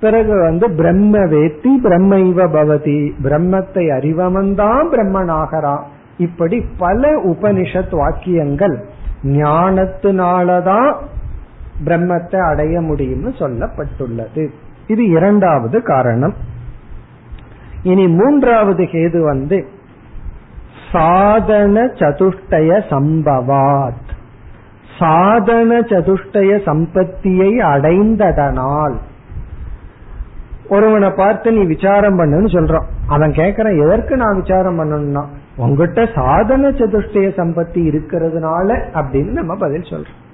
பிறகு 0.00 0.40
வந்து 0.40 0.70
பிரம்ம 0.70 1.18
வேத்தி 1.18 1.68
பிரம்மைவ 1.84 2.46
பவதி. 2.46 3.10
பிரம்மத்தை 3.22 3.90
அறிவமன்தான் 3.98 4.86
பிரம்மனாகரான் 4.92 5.82
இப்படி 6.18 6.64
பல 6.78 7.22
உபனிஷத் 7.22 7.96
வாக்கியங்கள் 7.96 8.86
ஞானத்தினாலதான் 9.22 10.94
பிரம்மத்தை 11.84 12.50
அடைய 12.50 12.80
முடியும்னு 12.80 13.32
சொல்லப்பட்டுள்ளது. 13.38 14.48
இது 14.86 15.08
இரண்டாவது 15.08 15.82
காரணம். 15.82 16.34
இனி 17.82 18.08
மூன்றாவது 18.08 18.84
கேது 18.84 19.20
வந்து 19.20 19.68
சாதன 20.92 21.84
சதுஷ்டய 21.84 22.82
சம்பவாத். 22.90 24.04
சாதன 24.98 25.80
சதுஷ்டய 25.80 26.52
சம்பத்தியை 26.66 27.50
அடைந்ததனால் 27.72 28.94
ஒருவனை 30.68 31.10
பார்த்து 31.10 31.52
நீ 31.52 31.64
விசாரம் 31.64 32.18
பண்ணுன்னு 32.18 32.46
சொல்றான். 32.46 32.86
அவன் 33.08 33.30
கேக்குறான் 33.30 33.84
எதற்கு 33.84 34.16
நான் 34.16 34.40
விசாரம் 34.40 34.78
பண்ணணும்னா 34.78 35.24
உங்ககிட்ட 35.56 36.06
சாதன 36.14 36.68
சதுஷ்டய 36.68 37.28
சம்பத்தி 37.36 37.80
இருக்கிறதுனால 37.88 38.78
அப்படின்னு 38.94 39.30
நம்ம 39.30 39.56
பதில் 39.56 39.80
சொல்றோம். 39.80 40.24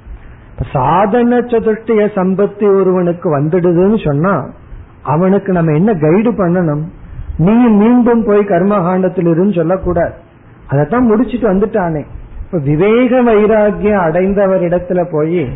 சாதன 0.73 1.39
சதுஷ்டய 1.39 2.09
சம்பத்தி 2.15 2.81
ஒருவனுக்கு 2.81 3.39
வந்துடுதுன்னு 3.39 4.05
சொன்னா 4.05 4.49
அவனுக்கு 5.03 5.53
நம்ம 5.53 5.73
என்ன 5.73 5.95
கைடு 5.95 6.33
பண்ணணும்? 6.33 6.83
நீ 7.37 7.53
மீண்டும் 7.69 8.25
போய் 8.25 8.39
கர்மகாண்டத்தில் 8.39 9.27
இருந்து 9.27 9.53
சொல்லக்கூடாது. 9.53 10.13
அதைத்தான் 10.69 11.07
முடிச்சிட்டு 11.07 11.53
வந்துட்டானே. 11.53 12.05
இப்ப 12.45 12.59
விவேக 12.59 13.23
வைராகியம் 13.23 14.05
அடைந்தவரிடத்துல 14.07 15.07
போய் 15.11 15.49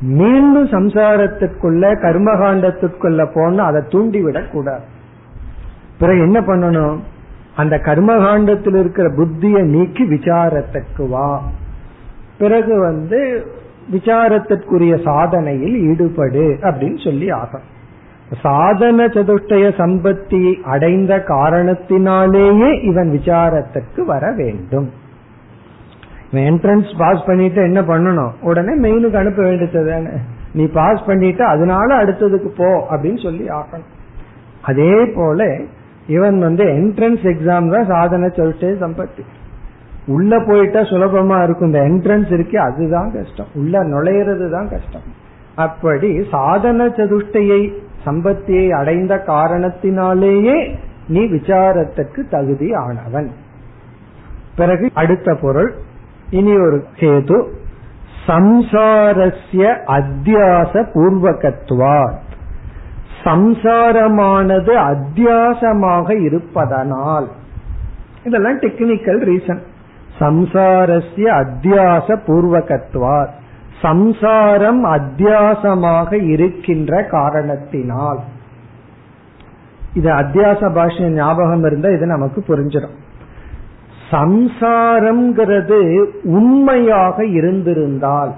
மீண்டும் 0.00 0.66
சம்சாரத்துக்குள்ள 0.66 1.92
கர்மகாண்டத்துக்குள்ள 2.02 3.30
போன 3.34 3.62
அதை 3.62 3.82
தூண்டி 3.88 4.20
விடக்கூடாது. 4.20 4.84
பிறகு 5.98 6.20
என்ன 6.20 6.40
பண்ணணும்? 6.40 6.98
அந்த 7.56 7.76
கர்மகாண்டத்தில் 7.76 8.76
இருக்கிற 8.76 9.10
புத்தியை 9.10 9.62
நீக்கி 9.62 10.04
விசாரத்துக்கு 10.04 11.08
வா. 11.08 11.42
பிறகு 12.38 12.80
வந்து 12.80 13.46
விசாரத்திற்குரிய 13.92 14.94
சாதனையில் 15.08 15.76
ஈடுபடு 15.88 16.44
அப்படின்னு 16.68 16.98
சொல்லி 17.04 17.30
ஆகும் 17.30 17.66
சாதன 18.42 19.04
சதுஷ்டய 19.06 19.66
சம்பத்தி 19.80 20.44
அடைந்த 20.62 21.12
காரணத்தினாலேயே 21.28 22.70
இவன் 22.82 23.10
விசாரத்திற்கு 23.10 24.00
வர 24.04 24.32
வேண்டும். 24.36 24.88
என்ட்ரன்ஸ் 26.32 26.90
பாஸ் 26.98 27.26
பண்ணிட்டு 27.26 27.60
என்ன 27.62 27.80
பண்ணணும்? 27.80 28.32
உடனே 28.42 28.72
மெயினுக்கு 28.84 29.18
அனுப்ப 29.22 29.42
வேண்டியது 29.42 30.22
நீ 30.52 30.64
பாஸ் 30.78 31.06
பண்ணிட்டு 31.06 31.44
அதனால 31.44 31.88
அடுத்ததுக்கு 32.04 32.50
போ 32.56 32.70
அப்படின்னு 32.90 33.22
சொல்லி 33.22 33.44
ஆகணும் 33.60 33.92
அதே 34.62 34.94
போல 35.16 35.48
இவன் 36.06 36.38
வந்து 36.38 36.64
என்ட்ரன்ஸ் 36.64 37.24
எக்ஸாம் 37.32 37.72
தான் 37.74 37.90
சாதன 37.92 38.30
சதுஷ்டய 38.36 38.74
சம்பத்தி. 38.84 39.22
உள்ள 40.06 40.44
போயிட்டா 40.46 40.80
சுலபமா 40.80 41.42
இருக்கும். 41.42 41.72
இந்த 41.72 41.80
என்ட்ரன்ஸ் 41.80 42.32
இருக்கே 42.32 42.56
அதுதான் 42.56 43.12
கஷ்டம். 43.12 43.46
உள்ள 43.54 43.84
நுழையிறது 43.84 44.50
தான் 44.50 44.68
கஷ்டம். 44.68 45.06
அப்படி 45.56 46.24
சாதன 46.30 46.86
சதுஷ்டையை 46.86 47.72
சம்பத்தியை 48.06 48.70
அடைந்த 48.70 49.24
காரணத்தினாலேயே 49.26 50.74
நீ 51.08 51.20
விசாரத்துக்கு 51.24 52.28
தகுதி 52.30 52.72
ஆனவன். 52.72 53.28
பிறகு 54.56 54.90
அடுத்த 54.94 55.34
பொருள் 55.34 55.74
இனி 56.30 56.52
ஒரு 56.52 56.84
கேது. 56.96 57.48
சம்சாரஸ்ய 58.26 59.64
அத்தியாச 59.86 60.72
பூர்வகத்துவா 60.94 62.12
சம்சாரமானது 63.24 64.72
அத்தியாசமாக 64.92 66.20
இருப்பதனால். 66.20 67.28
இதெல்லாம் 68.24 68.60
டெக்னிக்கல் 68.60 69.20
ரீசன் 69.30 69.62
சம்சாரஸ்ய 70.20 71.26
அத்தியாச 71.42 72.16
பூர்வகத்துவா 72.26 73.18
சம்சாரம் 73.82 74.84
அத்தியாசமாக 74.84 76.10
இருக்கின்ற 76.26 77.02
காரணத்தினால். 77.02 78.20
இது 79.94 80.10
அத்தியாச 80.10 80.72
பாஷை 80.74 81.10
ஞாபகம் 81.10 81.64
இருந்தா 81.64 81.88
இது 81.88 82.06
நமக்கு 82.06 82.44
புரிஞ்சிடும். 82.48 82.96
சம்சாரம்ங்கிறது 84.10 85.78
உண்மையாக 86.22 87.24
இருந்திருந்தால் 87.24 88.32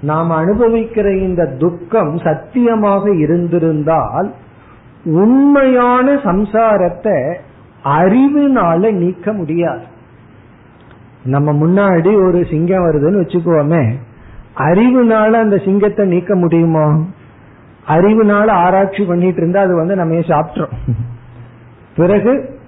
நாம் 0.00 0.30
அனுபவிக்கிற 0.30 1.08
இந்த 1.22 1.46
துக்கம் 1.46 2.18
சத்தியமாக 2.18 3.14
இருந்திருந்தால் 3.14 4.32
உண்மையான 5.04 6.14
சம்சாரத்தை 6.14 7.18
அறிவினால 7.84 8.90
நீக்க 8.92 9.32
முடியாது. 9.32 9.94
நம்ம 11.26 11.52
முன்னாடி 11.52 12.26
ஒரு 12.26 12.46
சிங்கம் 12.50 12.82
வருதுன்னு 12.82 13.20
வச்சுக்குவோமே 13.20 13.92
அறிவுனால 14.56 15.30
அந்த 15.30 15.56
சிங்கத்தை 15.64 16.06
நீக்க 16.06 16.34
முடியுமா? 16.34 17.04
அறிவுனால 17.88 18.48
ஆராய்ச்சி 18.48 19.04
பண்ணிட்டு 19.04 19.36
இருந்தா 19.36 19.60
அது 19.60 19.74
வந்து 19.76 19.96
நம்ம 19.96 20.14
சாப்பிட்றோம் 20.14 20.72
பிறகு 21.96 22.58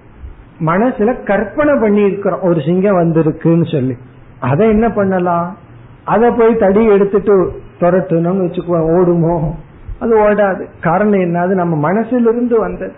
மனசுல 0.65 1.23
கற்பனை 1.23 1.73
பண்ணி 1.81 2.01
இருக்கிறோம் 2.01 2.41
ஒரு 2.41 2.61
சிங்கம் 2.65 2.97
வந்திருக்குன்னு 2.97 3.71
சொல்லி. 3.71 3.95
அதை 4.39 4.69
என்ன 4.69 4.89
பண்ணலாம்? 4.89 5.57
அதை 6.05 6.31
போய் 6.31 6.55
தடி 6.55 6.85
எடுத்துட்டு 6.85 7.61
துரட்டணும்னு 7.79 8.45
வச்சுக்குவோம் 8.45 8.89
ஓடுமோ? 8.97 9.51
அது 9.99 10.29
ஓடாது. 10.29 10.65
காரணம் 10.81 11.19
என்னது 11.19 11.53
நம்ம 11.53 11.91
மனசிலிருந்து 11.91 12.55
வந்தது. 12.55 12.93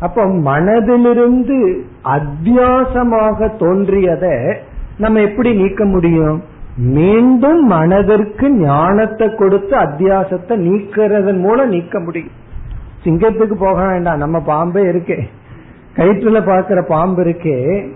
அப்போ 0.00 0.26
மனதிலிருந்து 0.26 1.80
அத்தியாசமாக 2.04 3.58
தோன்றியதை 3.58 4.36
நம்ம 4.98 5.20
எப்படி 5.20 5.54
நீக்க 5.54 5.84
முடியும்? 5.84 6.42
மீண்டும் 6.76 7.64
மனதிற்கு 7.64 8.50
ஞானத்தை 8.50 9.34
கொடுத்து 9.34 9.76
அத்தியாசத்தை 9.76 10.48
நீக்கிறதன் 10.48 11.38
மூலம் 11.38 11.68
நீக்க 11.68 12.00
முடியும். 12.00 12.40
சிங்கத்துக்கு 13.04 13.54
போக 13.54 13.86
வேண்டாம் 13.86 14.18
நம்ம 14.18 14.40
பாம்பே 14.40 14.82
இருக்கே. 14.82 15.20
கயிற்றுல 15.96 16.40
பாக்குற 16.40 16.82
பாம்பு 16.82 17.22
இருக்கே. 17.22 17.88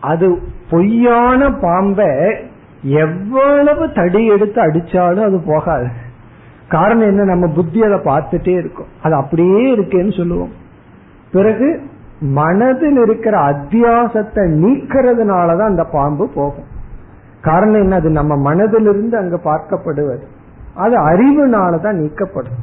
அது 0.00 0.38
பொய்யான 0.70 1.50
பாம்பை 1.50 2.06
எவ்வளவு 2.82 3.92
தடி 3.92 4.26
எடுத்து 4.26 4.62
அடிச்சாலும் 4.62 5.22
அது 5.22 5.42
போகாது. 5.46 5.88
காரணம் 6.68 7.06
என்ன? 7.06 7.24
நம்ம 7.24 7.46
புத்தி 7.46 7.82
அதை 7.82 7.98
பார்த்துட்டே 7.98 8.48
இருக்கும். 8.48 8.86
அது 9.02 9.14
அப்படியே 9.14 9.76
இருக்கேன்னு 9.76 10.16
சொல்லுவோம். 10.16 10.52
பிறகு 11.32 11.82
மனதில் 12.24 12.96
இருக்கிற 12.96 13.38
அத்தியாசத்தை 13.38 14.44
நீக்கிறதுனாலதான் 14.64 15.64
அந்த 15.64 15.84
பாம்பு 15.84 16.28
போகும். 16.28 16.64
காரணம் 17.42 17.80
என்ன? 17.80 17.94
அது 17.94 18.10
நம்ம 18.10 18.54
மனதிலிருந்து 18.54 19.14
அங்கு 19.14 19.40
பார்க்கப்படுவது. 19.44 20.22
அது 20.74 20.98
அறிவுனாலதான் 20.98 21.96
நீக்கப்படும். 21.96 22.62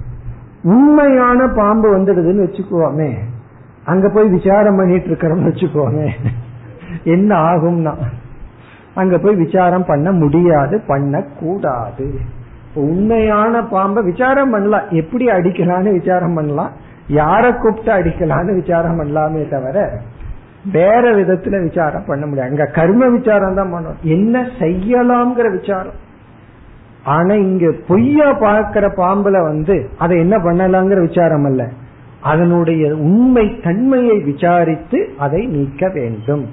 உண்மையான 0.63 1.47
பாம்பு 1.47 1.97
வந்துடுதுன்னு 1.97 2.47
வச்சுக்குவோமே 2.47 3.13
அங்க 3.85 4.09
போய் 4.09 4.29
விசாரம் 4.29 4.75
பண்ணிட்டு 4.75 5.07
இருக்கிறோம்னு 5.07 5.47
வச்சுக்கோமே. 5.47 6.09
என்ன 7.03 7.35
ஆகும்னா? 7.35 7.93
அங்க 8.95 9.17
போய் 9.17 9.35
விசாரம் 9.35 9.85
பண்ண 9.85 10.11
முடியாது 10.11 10.81
பண்ண 10.87 11.23
கூடாது 11.39 12.15
உண்மையான 12.73 13.63
பாம்பை 13.63 14.03
விசாரம் 14.03 14.51
பண்ணலாம். 14.51 14.89
எப்படி 14.89 15.25
அடிக்கலான்னு 15.25 15.91
விசாரம் 15.91 16.35
பண்ணலாம்? 16.35 16.71
யார 17.07 17.57
கூப்பிட்டு 17.57 17.91
அடிக்கலான்னு 17.91 18.55
விசாரம் 18.55 18.99
பண்ணலாமே 18.99 19.49
தவிர 19.49 19.99
வேற 20.71 21.15
விதத்துல 21.15 21.61
விசாரம் 21.61 22.03
பண்ண 22.07 22.25
முடியாது. 22.25 22.49
அங்க 22.49 22.65
கர்ம 22.65 23.09
விசாரம் 23.09 23.55
தான் 23.55 23.73
பண்ணணும். 23.73 24.01
என்ன 24.01 24.39
செய்யலாம்ங்கிற 24.59 25.59
விசாரம். 25.59 26.09
ஆனா 27.03 27.33
இங்க 27.33 27.71
பொய்யா 27.87 28.33
பார்க்கிற 28.33 28.87
பாம்புல 28.87 29.43
வந்து 29.43 29.89
அதை 29.97 30.19
என்ன 30.19 30.37
பண்ணலாங்கிற 30.37 31.07
விசாரம் 31.07 31.43
அல்ல. 31.43 31.67
அதனுடைய 32.21 32.95
உண்மை 32.95 33.59
தன்மையை 33.63 34.19
விசாரித்து 34.19 35.09
அதை 35.17 35.45
நீக்க 35.45 35.89
வேண்டும். 35.89 36.45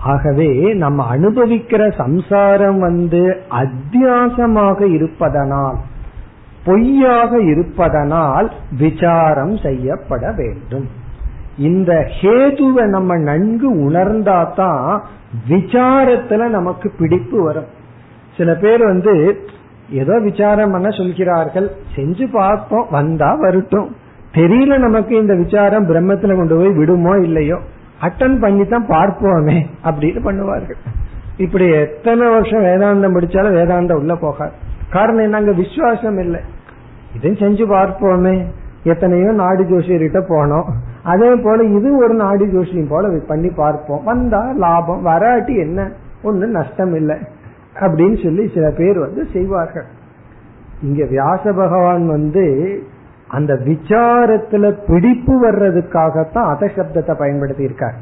ஆகவே 0.00 0.74
நம்ம 0.74 1.16
அனுபவிக்கிற 1.16 1.96
சம்சாரம் 1.96 2.78
வந்து 2.78 3.36
அத்தியாசமாக 3.50 4.80
இருப்பதனால் 4.88 5.76
பொய்யாக 6.66 7.40
இருப்பதனால் 7.52 8.48
விசாரம் 8.78 9.56
செய்யப்பட 9.56 10.32
வேண்டும். 10.38 10.86
இந்த 11.68 11.92
ஹேதுவை 12.18 12.84
நம்ம 12.96 13.16
நன்கு 13.28 13.68
உணர்ந்தாதான் 13.88 14.88
விசாரத்துல 15.50 16.48
நமக்கு 16.48 16.88
பிடிப்பு 16.98 17.38
வரும். 17.44 17.70
சில 18.36 18.50
பேர் 18.54 18.82
வந்து 18.84 19.12
ஏதோ 19.90 20.14
விசாரம் 20.18 20.72
பண்ண 20.74 20.88
சொல்கிறார்கள் 20.90 21.68
செஞ்சு 21.96 22.26
பார்ப்போம் 22.32 22.90
வந்தா 22.90 23.30
வரட்டும். 23.34 23.88
தெரியல 24.34 24.78
நமக்கு 24.78 25.12
இந்த 25.16 25.34
விசாரம் 25.34 25.88
பிரம்மத்துல 25.90 26.36
கொண்டு 26.36 26.54
போய் 26.56 26.72
விடுமோ 26.72 27.14
இல்லையோ. 27.18 27.58
அட்டன் 28.06 28.38
பண்ணி 28.40 28.64
தான் 28.66 28.88
பார்ப்போமே 28.88 29.58
அப்படின்னு 29.88 30.20
பண்ணுவார்கள். 30.28 30.80
இப்படி 31.44 31.66
எத்தனை 31.84 32.26
வருஷம் 32.30 32.66
வேதாந்தம் 32.68 33.16
படிச்சாலும் 33.16 33.56
வேதாந்தம் 33.58 34.00
உள்ள 34.02 34.14
போகாது. 34.16 34.54
காரணம் 34.90 35.26
என்ன 35.28 35.52
விசுவாசம் 35.62 36.18
இல்லை. 36.18 36.40
இதையும் 37.14 37.40
செஞ்சு 37.42 37.64
பார்ப்போமே. 37.72 38.44
எத்தனையோ 38.82 39.32
நாடி 39.32 39.62
ஜோசியர்கிட்ட 39.62 40.20
போனோம். 40.28 40.68
அதே 41.02 41.34
போல 41.34 41.62
இது 41.62 41.96
ஒரு 41.96 42.14
நாடி 42.14 42.46
ஜோசியம் 42.46 42.88
போல 42.88 43.08
பண்ணி 43.26 43.48
பார்ப்போம். 43.48 44.04
வந்தா 44.04 44.50
லாபம் 44.54 45.02
வராட்டி 45.02 45.56
என்ன? 45.56 45.90
ஒண்ணு 46.24 46.46
நஷ்டம் 46.58 46.94
இல்லை 46.94 47.16
அப்படின்னு 47.80 48.22
சொல்லி 48.22 48.50
சில 48.54 48.70
பேர் 48.70 48.98
வந்து 48.98 49.26
செய்வார்கள். 49.32 49.86
இங்க 50.82 51.04
வியாச 51.04 51.52
பகவான் 51.52 52.08
வந்து 52.08 52.44
அந்த 53.28 53.54
விசாரத்துல 53.54 54.74
பிடிப்பு 54.86 55.34
வர்றதுக்காகத்தான் 55.46 56.50
அத 56.52 56.70
சப்தத்தை 56.76 57.14
பயன்படுத்தி 57.18 57.62
இருக்கார் 57.62 57.94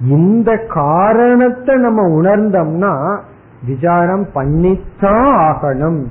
இந்த 0.00 0.50
காரணத்தை 0.66 1.76
நம்ம 1.76 2.20
உணர்ந்தோம்னா 2.20 3.20
விசாரம் 3.66 4.26
பண்ணித்தான் 4.32 5.28
ஆகணும். 5.48 6.04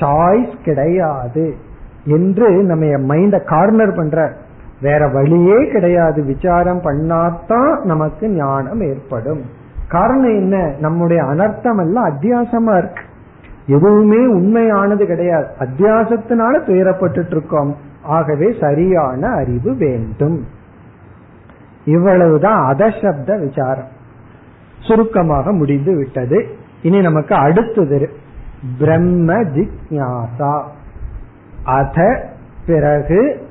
சாய்ஸ் 0.00 0.62
கிடையாது 0.64 1.56
என்று 2.04 2.50
நம்ம 2.50 2.84
மைண்ட 2.84 3.44
கார்னர் 3.44 3.94
பண்ற. 3.94 4.32
வேற 4.80 5.08
வழியே 5.08 5.70
கிடையாது. 5.70 6.22
விசாரம் 6.22 6.80
பண்ணாதான் 6.82 7.82
நமக்கு 7.82 8.28
ஞானம் 8.28 8.82
ஏற்படும். 8.82 9.42
காரணம் 9.88 10.34
என்ன? 10.34 10.74
நம்முடைய 10.80 11.24
அனர்த்தம் 11.24 11.80
எல்லாம் 11.80 12.04
அத்தியாசமா 12.04 12.78
இருக்கு. 12.78 13.02
எதுவுமே 13.66 14.26
உண்மையானது 14.26 15.06
கிடையாது. 15.06 15.46
அத்தியாசத்தினால 15.58 16.58
துயரப்பட்டு 16.62 17.26
இருக்கோம். 17.26 17.76
ஆகவே 18.02 18.54
சரியான 18.60 19.26
அறிவு 19.26 19.74
வேண்டும். 19.74 20.44
இவ்வளவுதான் 21.84 22.74
அதசப்த 22.74 23.38
விசாரம். 23.38 23.88
சுருக்கமாக 24.80 25.52
முடிந்து 25.52 25.96
விட்டது. 25.96 26.46
இனி 26.82 27.00
நமக்கு 27.00 27.34
அடுத்தது 27.34 28.10
பிரம்ம 28.78 29.42
ஜிக்யாசா. 29.42 30.62
அத 31.64 32.24
பிறகு 32.66 33.46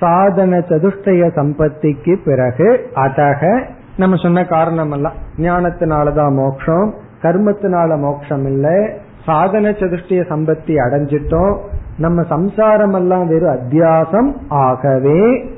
சாதன 0.00 0.58
சதுஷ்டய 0.58 1.32
சம்பத்திக்கு 1.34 2.18
பிறகு 2.24 2.90
அதக 2.94 3.64
நம்ம 3.96 4.16
சொன்ன 4.16 4.44
காரணம் 4.44 4.90
எல்லாம் 4.90 5.12
ஞானத்தினாலதான் 5.36 6.34
மோக்ஷம் 6.34 6.94
கர்மத்தினால 7.22 8.00
மோக்ஷம் 8.00 8.44
இல்லை 8.46 8.88
சாதன 9.24 9.70
சதுஷ்டிய 9.70 10.20
சம்பத்தி 10.28 10.74
அடைஞ்சிட்டோம். 10.86 11.58
நம்ம 11.98 12.22
சம்சாரம் 12.22 12.92
எல்லாம் 12.92 13.28
வெறும் 13.28 13.56
அத்தியாசம் 13.56 14.32
ஆகவே 14.48 15.50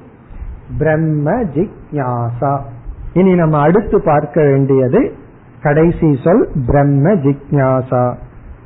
பிரம்ம 0.78 1.42
ஜிக்யாசா. 1.42 2.60
இனி 3.12 3.34
நம்ம 3.34 3.58
அடுத்து 3.58 4.02
பார்க்க 4.02 4.42
வேண்டியது 4.42 5.12
கடைசி 5.62 6.18
சொல் 6.24 6.48
பிரம்ம 6.66 7.14
ஜிக்யாசா. 7.14 8.14